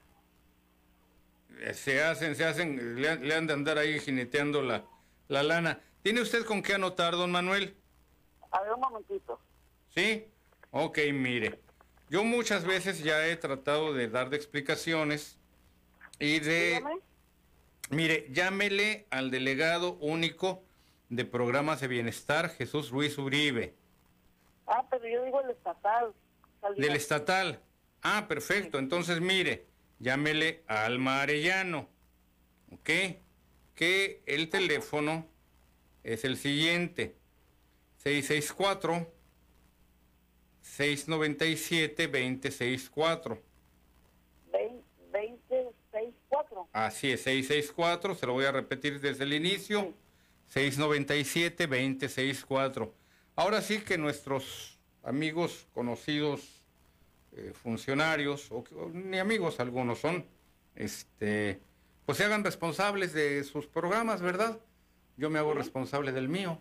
Eh, 1.60 1.74
se 1.74 2.02
hacen, 2.02 2.34
se 2.34 2.44
hacen, 2.44 3.00
le, 3.00 3.34
han 3.34 3.46
de 3.46 3.52
andar 3.52 3.78
ahí 3.78 4.00
jineteando 4.00 4.62
la, 4.62 4.82
la 5.28 5.44
lana. 5.44 5.80
¿Tiene 6.02 6.22
usted 6.22 6.44
con 6.44 6.60
qué 6.60 6.74
anotar, 6.74 7.12
don 7.12 7.30
Manuel? 7.30 7.76
A 8.50 8.62
ver, 8.62 8.72
un 8.72 8.80
momentito. 8.80 9.38
¿Sí? 9.94 10.26
Ok, 10.72 10.98
mire. 11.12 11.60
Yo 12.10 12.24
muchas 12.24 12.64
veces 12.64 13.04
ya 13.04 13.26
he 13.28 13.36
tratado 13.36 13.92
de 13.92 14.08
dar 14.08 14.28
de 14.30 14.38
explicaciones 14.38 15.38
y 16.18 16.40
de... 16.40 16.82
Mire, 17.90 18.26
llámele 18.32 19.06
al 19.10 19.30
delegado 19.30 19.92
único 20.00 20.65
de 21.08 21.24
programas 21.24 21.80
de 21.80 21.88
bienestar, 21.88 22.50
Jesús 22.50 22.90
Ruiz 22.90 23.18
Uribe. 23.18 23.74
Ah, 24.66 24.84
pero 24.90 25.06
yo 25.08 25.24
digo 25.24 25.40
el 25.40 25.50
estatal. 25.50 26.12
Del 26.76 26.96
estatal. 26.96 27.60
Ah, 28.02 28.26
perfecto. 28.28 28.78
Entonces, 28.78 29.20
mire, 29.20 29.66
llámele 29.98 30.62
a 30.66 30.84
Alma 30.84 31.22
Arellano. 31.22 31.88
¿Ok? 32.72 32.90
Que 33.74 34.22
el 34.26 34.48
teléfono 34.48 35.26
es 36.02 36.24
el 36.24 36.36
siguiente. 36.36 37.14
664 37.98 39.12
697 40.62 42.08
264. 42.08 43.42
264. 45.12 46.68
Así 46.72 47.12
es, 47.12 47.22
664, 47.22 48.14
se 48.14 48.26
lo 48.26 48.34
voy 48.34 48.44
a 48.44 48.52
repetir 48.52 49.00
desde 49.00 49.24
el 49.24 49.32
inicio. 49.32 49.80
697 49.80 50.05
264. 51.66 52.94
Ahora 53.36 53.60
sí 53.62 53.80
que 53.80 53.98
nuestros 53.98 54.78
amigos 55.02 55.66
conocidos 55.72 56.62
eh, 57.36 57.52
funcionarios, 57.54 58.50
o, 58.50 58.64
ni 58.92 59.18
amigos 59.18 59.60
algunos 59.60 59.98
son, 59.98 60.24
este, 60.74 61.60
pues 62.06 62.18
se 62.18 62.24
hagan 62.24 62.42
responsables 62.44 63.12
de 63.12 63.44
sus 63.44 63.66
programas, 63.66 64.22
¿verdad? 64.22 64.58
Yo 65.16 65.30
me 65.30 65.38
hago 65.38 65.54
responsable 65.54 66.12
del 66.12 66.28
mío. 66.28 66.58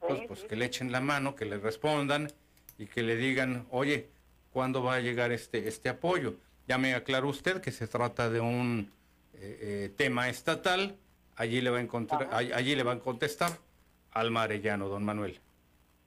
Pues, 0.00 0.20
pues 0.26 0.44
que 0.44 0.56
le 0.56 0.64
echen 0.64 0.90
la 0.92 1.00
mano, 1.00 1.34
que 1.34 1.44
le 1.44 1.58
respondan 1.58 2.32
y 2.78 2.86
que 2.86 3.02
le 3.02 3.16
digan, 3.16 3.66
oye, 3.70 4.08
¿cuándo 4.50 4.82
va 4.82 4.94
a 4.94 5.00
llegar 5.00 5.30
este, 5.32 5.68
este 5.68 5.90
apoyo? 5.90 6.36
Ya 6.66 6.78
me 6.78 6.94
aclaró 6.94 7.28
usted 7.28 7.60
que 7.60 7.70
se 7.70 7.86
trata 7.86 8.30
de 8.30 8.40
un 8.40 8.90
eh, 9.34 9.58
eh, 9.60 9.92
tema 9.96 10.28
estatal, 10.28 10.96
allí 11.36 11.60
le, 11.60 11.70
va 11.70 11.78
a 11.78 11.80
encontrar, 11.80 12.28
allí 12.32 12.74
le 12.74 12.82
van 12.82 12.98
a 12.98 13.00
contestar 13.00 13.52
al 14.12 14.30
Marellano, 14.30 14.88
don 14.88 15.04
Manuel. 15.04 15.40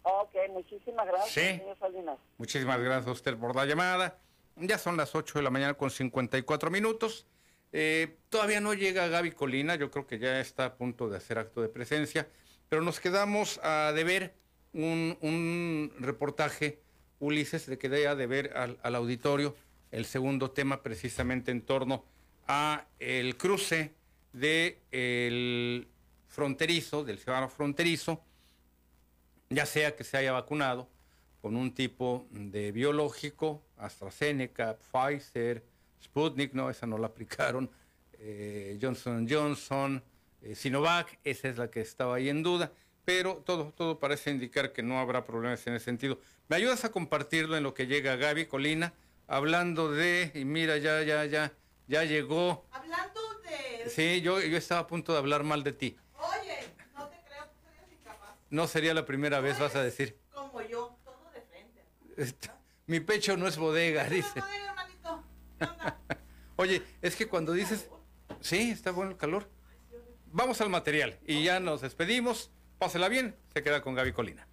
Ok, 0.04 0.36
muchísimas 0.52 1.08
gracias, 1.08 1.58
señor 1.60 1.78
Salinas. 1.80 2.18
Muchísimas 2.38 2.80
gracias 2.80 3.08
a 3.08 3.12
usted 3.12 3.38
por 3.38 3.56
la 3.56 3.66
llamada. 3.66 4.20
Ya 4.58 4.78
son 4.78 4.98
las 4.98 5.16
8 5.16 5.40
de 5.40 5.44
la 5.44 5.50
mañana 5.50 5.74
con 5.76 5.90
54 5.90 6.70
minutos. 6.70 7.26
Eh, 7.72 8.18
todavía 8.30 8.60
no 8.60 8.74
llega 8.74 9.08
Gaby 9.08 9.32
Colina, 9.32 9.76
yo 9.76 9.90
creo 9.90 10.06
que 10.06 10.20
ya 10.20 10.40
está 10.40 10.66
a 10.66 10.76
punto 10.76 11.10
de 11.10 11.18
hacer 11.18 11.40
acto 11.40 11.62
de 11.62 11.70
presencia, 11.70 12.28
pero 12.70 12.84
nos 12.84 13.00
quedamos 13.00 13.60
a 13.64 13.92
deber 13.94 14.36
un, 14.74 15.18
un 15.22 15.92
reportaje, 16.00 16.82
Ulises, 17.20 17.66
de 17.66 17.78
que 17.78 17.90
dé 17.90 18.14
de 18.16 18.28
ver 18.28 18.56
al, 18.56 18.78
al, 18.84 18.96
auditorio 18.96 19.56
el 19.92 20.06
segundo 20.06 20.52
tema 20.52 20.84
precisamente 20.84 21.52
en 21.52 21.62
torno 21.62 22.04
a 22.48 22.86
el 23.00 23.38
cruce 23.38 23.94
de 24.34 24.82
el 24.92 25.88
fronterizo, 26.28 27.04
del 27.04 27.20
ciudadano 27.20 27.48
fronterizo, 27.48 28.22
ya 29.50 29.66
sea 29.66 29.96
que 29.96 30.04
se 30.04 30.18
haya 30.18 30.32
vacunado 30.32 30.90
con 31.42 31.56
un 31.56 31.74
tipo 31.74 32.28
de 32.32 32.72
biológico, 32.72 33.64
AstraZeneca, 33.78 34.78
Pfizer, 34.78 35.64
Sputnik, 36.04 36.54
no, 36.54 36.70
esa 36.70 36.88
no 36.88 36.98
la 36.98 37.08
aplicaron, 37.08 37.70
eh, 38.14 38.78
Johnson 38.82 39.28
Johnson, 39.30 40.04
eh, 40.42 40.56
Sinovac, 40.56 41.20
esa 41.24 41.50
es 41.50 41.58
la 41.58 41.70
que 41.70 41.82
estaba 41.82 42.16
ahí 42.16 42.30
en 42.30 42.44
duda, 42.44 42.72
pero 43.06 43.44
todo, 43.46 43.74
todo 43.76 44.00
parece 44.00 44.32
indicar 44.32 44.72
que 44.72 44.82
no 44.82 45.00
habrá 45.00 45.26
problemas 45.26 45.66
en 45.68 45.76
ese 45.76 45.86
sentido. 45.86 46.20
¿Me 46.48 46.56
ayudas 46.56 46.86
a 46.86 46.92
compartirlo 46.92 47.58
en 47.58 47.64
lo 47.64 47.74
que 47.74 47.88
llega 47.88 48.16
Gaby 48.16 48.46
Colina? 48.46 48.94
Hablando 49.28 49.92
de, 49.92 50.32
y 50.34 50.46
mira, 50.46 50.78
ya, 50.78 51.02
ya, 51.04 51.26
ya, 51.26 51.54
ya 51.88 52.04
llegó. 52.04 52.66
Hablando 52.72 53.22
de... 53.42 53.43
Sí, 53.90 54.22
yo, 54.22 54.40
yo 54.42 54.58
estaba 54.58 54.82
a 54.82 54.88
punto 54.88 55.14
de 55.14 55.20
hablar 55.20 55.44
mal 55.44 55.64
de 55.64 55.74
ti. 55.74 55.98
Oye, 56.18 56.74
no 56.96 57.08
te 57.08 57.18
creo, 57.26 57.46
tú 57.46 57.60
serías 57.66 57.92
incapaz. 57.92 58.36
No 58.50 58.68
sería 58.68 58.94
la 58.94 59.06
primera 59.06 59.40
vez, 59.40 59.60
vas 59.60 59.76
a 59.76 59.84
decir. 59.84 60.18
Como 60.34 60.62
yo, 60.62 60.98
todo 61.04 61.32
de 61.34 61.42
frente. 61.42 62.50
Mi 62.86 63.00
pecho 63.00 63.38
no 63.38 63.48
es 63.48 63.58
bodega, 63.58 64.06
dice. 64.06 64.40
No 64.40 64.46
es 64.46 64.52
bodega, 64.52 64.70
hermanito. 64.70 65.24
Oye, 66.56 66.84
es 67.02 67.16
que 67.16 67.28
cuando 67.28 67.54
dices, 67.54 67.90
sí, 68.42 68.72
está 68.72 68.92
bueno 68.92 69.12
el 69.12 69.18
calor. 69.18 69.50
Vamos 70.28 70.62
al 70.62 70.70
material 70.70 71.20
y 71.26 71.44
ya 71.44 71.60
nos 71.60 71.82
despedimos. 71.82 72.52
Pásela 72.80 73.08
bien, 73.08 73.36
se 73.54 73.64
queda 73.64 73.82
con 73.82 73.94
Gaby 73.94 74.14
Colina. 74.14 74.48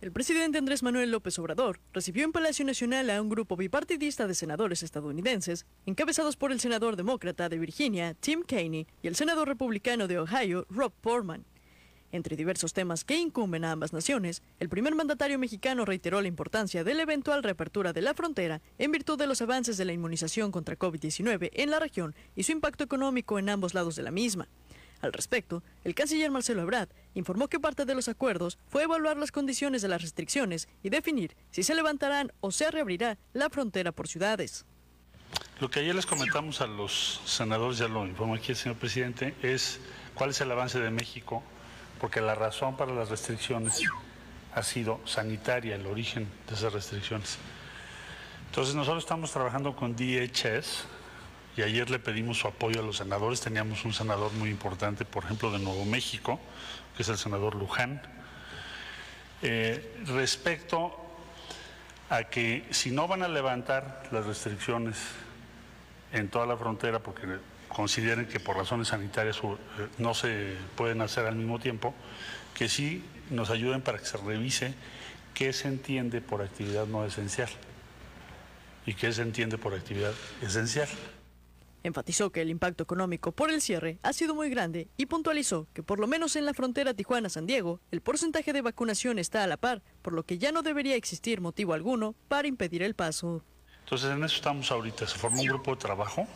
El 0.00 0.12
presidente 0.12 0.56
Andrés 0.56 0.82
Manuel 0.82 1.10
López 1.10 1.38
Obrador 1.38 1.78
recibió 1.92 2.24
en 2.24 2.32
Palacio 2.32 2.64
Nacional 2.64 3.10
a 3.10 3.20
un 3.20 3.28
grupo 3.28 3.54
bipartidista 3.54 4.26
de 4.26 4.34
senadores 4.34 4.82
estadounidenses, 4.82 5.66
encabezados 5.84 6.38
por 6.38 6.52
el 6.52 6.60
senador 6.60 6.96
demócrata 6.96 7.50
de 7.50 7.58
Virginia, 7.58 8.14
Tim 8.14 8.42
Kaine, 8.42 8.86
y 9.02 9.08
el 9.08 9.14
senador 9.14 9.46
republicano 9.46 10.08
de 10.08 10.18
Ohio, 10.18 10.66
Rob 10.70 10.94
Portman. 11.02 11.44
Entre 12.12 12.34
diversos 12.34 12.72
temas 12.72 13.04
que 13.04 13.18
incumben 13.18 13.62
a 13.62 13.72
ambas 13.72 13.92
naciones, 13.92 14.42
el 14.58 14.70
primer 14.70 14.94
mandatario 14.94 15.38
mexicano 15.38 15.84
reiteró 15.84 16.22
la 16.22 16.28
importancia 16.28 16.82
de 16.82 16.94
la 16.94 17.02
eventual 17.02 17.42
reapertura 17.42 17.92
de 17.92 18.00
la 18.00 18.14
frontera 18.14 18.62
en 18.78 18.92
virtud 18.92 19.18
de 19.18 19.26
los 19.26 19.42
avances 19.42 19.76
de 19.76 19.84
la 19.84 19.92
inmunización 19.92 20.50
contra 20.50 20.78
COVID-19 20.78 21.50
en 21.52 21.70
la 21.70 21.78
región 21.78 22.14
y 22.34 22.44
su 22.44 22.52
impacto 22.52 22.84
económico 22.84 23.38
en 23.38 23.50
ambos 23.50 23.74
lados 23.74 23.96
de 23.96 24.02
la 24.02 24.10
misma. 24.10 24.48
Al 25.00 25.12
respecto, 25.12 25.62
el 25.84 25.94
canciller 25.94 26.30
Marcelo 26.30 26.62
Ebrard 26.62 26.90
informó 27.14 27.48
que 27.48 27.58
parte 27.58 27.84
de 27.84 27.94
los 27.94 28.08
acuerdos 28.08 28.58
fue 28.68 28.82
evaluar 28.82 29.16
las 29.16 29.32
condiciones 29.32 29.82
de 29.82 29.88
las 29.88 30.02
restricciones 30.02 30.68
y 30.82 30.90
definir 30.90 31.36
si 31.50 31.62
se 31.62 31.74
levantarán 31.74 32.32
o 32.40 32.50
se 32.50 32.70
reabrirá 32.70 33.18
la 33.32 33.48
frontera 33.48 33.92
por 33.92 34.08
ciudades. 34.08 34.66
Lo 35.60 35.70
que 35.70 35.80
ayer 35.80 35.94
les 35.94 36.06
comentamos 36.06 36.60
a 36.60 36.66
los 36.66 37.20
senadores, 37.24 37.78
ya 37.78 37.88
lo 37.88 38.06
informó 38.06 38.34
aquí 38.34 38.52
el 38.52 38.56
señor 38.56 38.78
presidente, 38.78 39.34
es 39.42 39.80
cuál 40.14 40.30
es 40.30 40.40
el 40.40 40.50
avance 40.50 40.78
de 40.80 40.90
México, 40.90 41.42
porque 42.00 42.20
la 42.20 42.34
razón 42.34 42.76
para 42.76 42.92
las 42.94 43.10
restricciones 43.10 43.82
ha 44.54 44.62
sido 44.62 45.00
sanitaria, 45.06 45.76
el 45.76 45.86
origen 45.86 46.28
de 46.48 46.54
esas 46.54 46.72
restricciones. 46.72 47.38
Entonces 48.46 48.74
nosotros 48.74 49.04
estamos 49.04 49.30
trabajando 49.30 49.76
con 49.76 49.94
DHS, 49.94 50.84
y 51.60 51.62
ayer 51.62 51.90
le 51.90 51.98
pedimos 51.98 52.38
su 52.38 52.48
apoyo 52.48 52.80
a 52.80 52.82
los 52.82 52.96
senadores. 52.96 53.42
Teníamos 53.42 53.84
un 53.84 53.92
senador 53.92 54.32
muy 54.32 54.48
importante, 54.48 55.04
por 55.04 55.24
ejemplo, 55.24 55.52
de 55.52 55.58
Nuevo 55.58 55.84
México, 55.84 56.40
que 56.96 57.02
es 57.02 57.08
el 57.10 57.18
senador 57.18 57.54
Luján. 57.54 58.00
Eh, 59.42 60.02
respecto 60.06 60.96
a 62.08 62.24
que 62.24 62.66
si 62.70 62.90
no 62.90 63.06
van 63.06 63.22
a 63.22 63.28
levantar 63.28 64.08
las 64.10 64.24
restricciones 64.24 64.96
en 66.12 66.30
toda 66.30 66.46
la 66.46 66.56
frontera 66.56 66.98
porque 66.98 67.26
consideren 67.68 68.24
que 68.24 68.40
por 68.40 68.56
razones 68.56 68.88
sanitarias 68.88 69.36
eh, 69.36 69.88
no 69.98 70.14
se 70.14 70.56
pueden 70.76 71.02
hacer 71.02 71.26
al 71.26 71.36
mismo 71.36 71.58
tiempo, 71.58 71.94
que 72.54 72.70
sí 72.70 73.04
nos 73.28 73.50
ayuden 73.50 73.82
para 73.82 73.98
que 73.98 74.06
se 74.06 74.16
revise 74.16 74.72
qué 75.34 75.52
se 75.52 75.68
entiende 75.68 76.22
por 76.22 76.40
actividad 76.40 76.86
no 76.86 77.04
esencial 77.04 77.50
y 78.86 78.94
qué 78.94 79.12
se 79.12 79.20
entiende 79.20 79.58
por 79.58 79.74
actividad 79.74 80.14
esencial. 80.40 80.88
Enfatizó 81.82 82.30
que 82.30 82.42
el 82.42 82.50
impacto 82.50 82.82
económico 82.82 83.32
por 83.32 83.50
el 83.50 83.62
cierre 83.62 83.98
ha 84.02 84.12
sido 84.12 84.34
muy 84.34 84.50
grande 84.50 84.88
y 84.96 85.06
puntualizó 85.06 85.66
que 85.72 85.82
por 85.82 85.98
lo 85.98 86.06
menos 86.06 86.36
en 86.36 86.44
la 86.44 86.54
frontera 86.54 86.94
Tijuana-San 86.94 87.46
Diego, 87.46 87.80
el 87.90 88.00
porcentaje 88.00 88.52
de 88.52 88.62
vacunación 88.62 89.18
está 89.18 89.42
a 89.44 89.46
la 89.46 89.56
par, 89.56 89.82
por 90.02 90.12
lo 90.12 90.24
que 90.24 90.38
ya 90.38 90.52
no 90.52 90.62
debería 90.62 90.96
existir 90.96 91.40
motivo 91.40 91.72
alguno 91.72 92.14
para 92.28 92.48
impedir 92.48 92.82
el 92.82 92.94
paso. 92.94 93.42
Entonces 93.84 94.10
en 94.10 94.22
eso 94.22 94.36
estamos 94.36 94.70
ahorita. 94.70 95.06
Se 95.06 95.18
formó 95.18 95.40
un 95.40 95.46
grupo 95.46 95.72
de 95.72 95.78
trabajo 95.78 96.26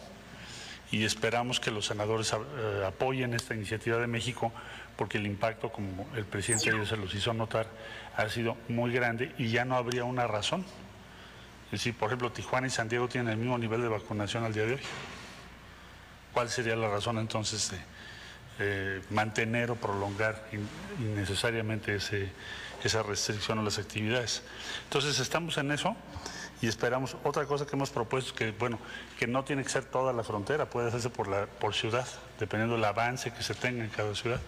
y 0.90 1.04
esperamos 1.04 1.60
que 1.60 1.70
los 1.70 1.86
senadores 1.86 2.32
eh, 2.32 2.84
apoyen 2.86 3.34
esta 3.34 3.54
iniciativa 3.54 3.98
de 3.98 4.06
México 4.06 4.52
porque 4.96 5.18
el 5.18 5.26
impacto, 5.26 5.70
como 5.70 6.06
el 6.16 6.24
presidente 6.24 6.70
ayer 6.70 6.86
se 6.86 6.96
los 6.96 7.14
hizo 7.14 7.32
notar, 7.34 7.66
ha 8.16 8.28
sido 8.28 8.56
muy 8.68 8.92
grande 8.92 9.32
y 9.38 9.48
ya 9.50 9.64
no 9.64 9.76
habría 9.76 10.04
una 10.04 10.26
razón. 10.26 10.64
Es 11.66 11.80
decir, 11.80 11.94
por 11.94 12.08
ejemplo, 12.08 12.30
Tijuana 12.30 12.68
y 12.68 12.70
San 12.70 12.88
Diego 12.88 13.08
tienen 13.08 13.32
el 13.32 13.38
mismo 13.38 13.58
nivel 13.58 13.82
de 13.82 13.88
vacunación 13.88 14.44
al 14.44 14.52
día 14.52 14.64
de 14.64 14.74
hoy. 14.74 14.80
¿Cuál 16.34 16.50
sería 16.50 16.74
la 16.74 16.88
razón 16.88 17.18
entonces 17.18 17.70
de 17.70 17.78
eh, 18.58 19.02
mantener 19.10 19.70
o 19.70 19.76
prolongar 19.76 20.48
innecesariamente 20.98 21.94
ese, 21.94 22.28
esa 22.82 23.04
restricción 23.04 23.60
a 23.60 23.62
las 23.62 23.78
actividades? 23.78 24.42
Entonces 24.82 25.20
estamos 25.20 25.56
en 25.58 25.70
eso 25.70 25.96
y 26.60 26.66
esperamos 26.66 27.16
otra 27.22 27.46
cosa 27.46 27.66
que 27.66 27.76
hemos 27.76 27.90
propuesto 27.90 28.34
que 28.34 28.50
bueno 28.50 28.80
que 29.16 29.28
no 29.28 29.44
tiene 29.44 29.62
que 29.62 29.68
ser 29.68 29.84
toda 29.84 30.12
la 30.12 30.24
frontera 30.24 30.68
puede 30.68 30.88
hacerse 30.88 31.08
por 31.08 31.28
la 31.28 31.46
por 31.46 31.72
ciudad 31.72 32.06
dependiendo 32.40 32.74
del 32.74 32.84
avance 32.84 33.32
que 33.32 33.42
se 33.42 33.54
tenga 33.54 33.84
en 33.84 33.90
cada 33.90 34.12
ciudad. 34.16 34.40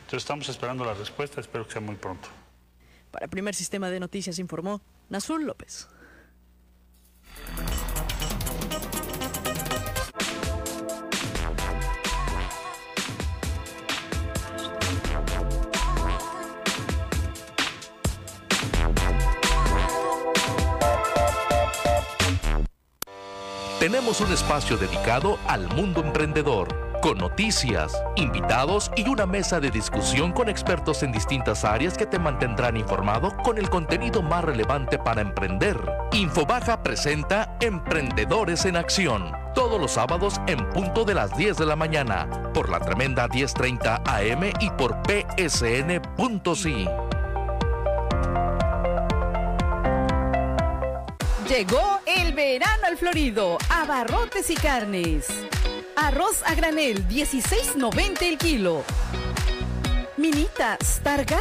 Entonces 0.00 0.18
estamos 0.22 0.46
esperando 0.50 0.84
la 0.84 0.92
respuesta 0.92 1.40
espero 1.40 1.66
que 1.66 1.72
sea 1.72 1.80
muy 1.80 1.96
pronto. 1.96 2.28
Para 3.10 3.24
el 3.24 3.30
primer 3.30 3.54
sistema 3.54 3.88
de 3.88 3.98
noticias 3.98 4.38
informó 4.38 4.82
Nazul 5.08 5.46
López 5.46 5.88
tenemos 23.80 24.20
un 24.20 24.30
espacio 24.30 24.76
dedicado 24.76 25.38
al 25.48 25.66
mundo 25.68 26.02
emprendedor, 26.02 27.00
con 27.00 27.16
noticias, 27.16 27.90
invitados 28.14 28.90
y 28.94 29.08
una 29.08 29.24
mesa 29.24 29.58
de 29.58 29.70
discusión 29.70 30.32
con 30.32 30.50
expertos 30.50 31.02
en 31.02 31.12
distintas 31.12 31.64
áreas 31.64 31.96
que 31.96 32.04
te 32.04 32.18
mantendrán 32.18 32.76
informado 32.76 33.34
con 33.38 33.56
el 33.56 33.70
contenido 33.70 34.20
más 34.20 34.44
relevante 34.44 34.98
para 34.98 35.22
emprender. 35.22 35.78
Infobaja 36.12 36.82
presenta 36.82 37.56
Emprendedores 37.62 38.66
en 38.66 38.76
Acción, 38.76 39.32
todos 39.54 39.80
los 39.80 39.92
sábados 39.92 40.42
en 40.46 40.68
punto 40.68 41.06
de 41.06 41.14
las 41.14 41.34
10 41.34 41.56
de 41.56 41.64
la 41.64 41.74
mañana, 41.74 42.28
por 42.52 42.68
la 42.68 42.80
tremenda 42.80 43.28
1030 43.28 44.02
AM 44.04 44.52
y 44.60 44.68
por 44.76 44.94
psn.si. 45.06 46.86
Llegó 51.50 51.98
el 52.06 52.32
verano 52.32 52.86
al 52.86 52.96
Florido, 52.96 53.58
abarrotes 53.70 54.50
y 54.50 54.54
carnes. 54.54 55.26
Arroz 55.96 56.44
a 56.46 56.54
granel, 56.54 57.08
16.90 57.08 58.22
el 58.22 58.38
kilo. 58.38 58.84
Minitas, 60.16 61.00
Targa 61.02 61.38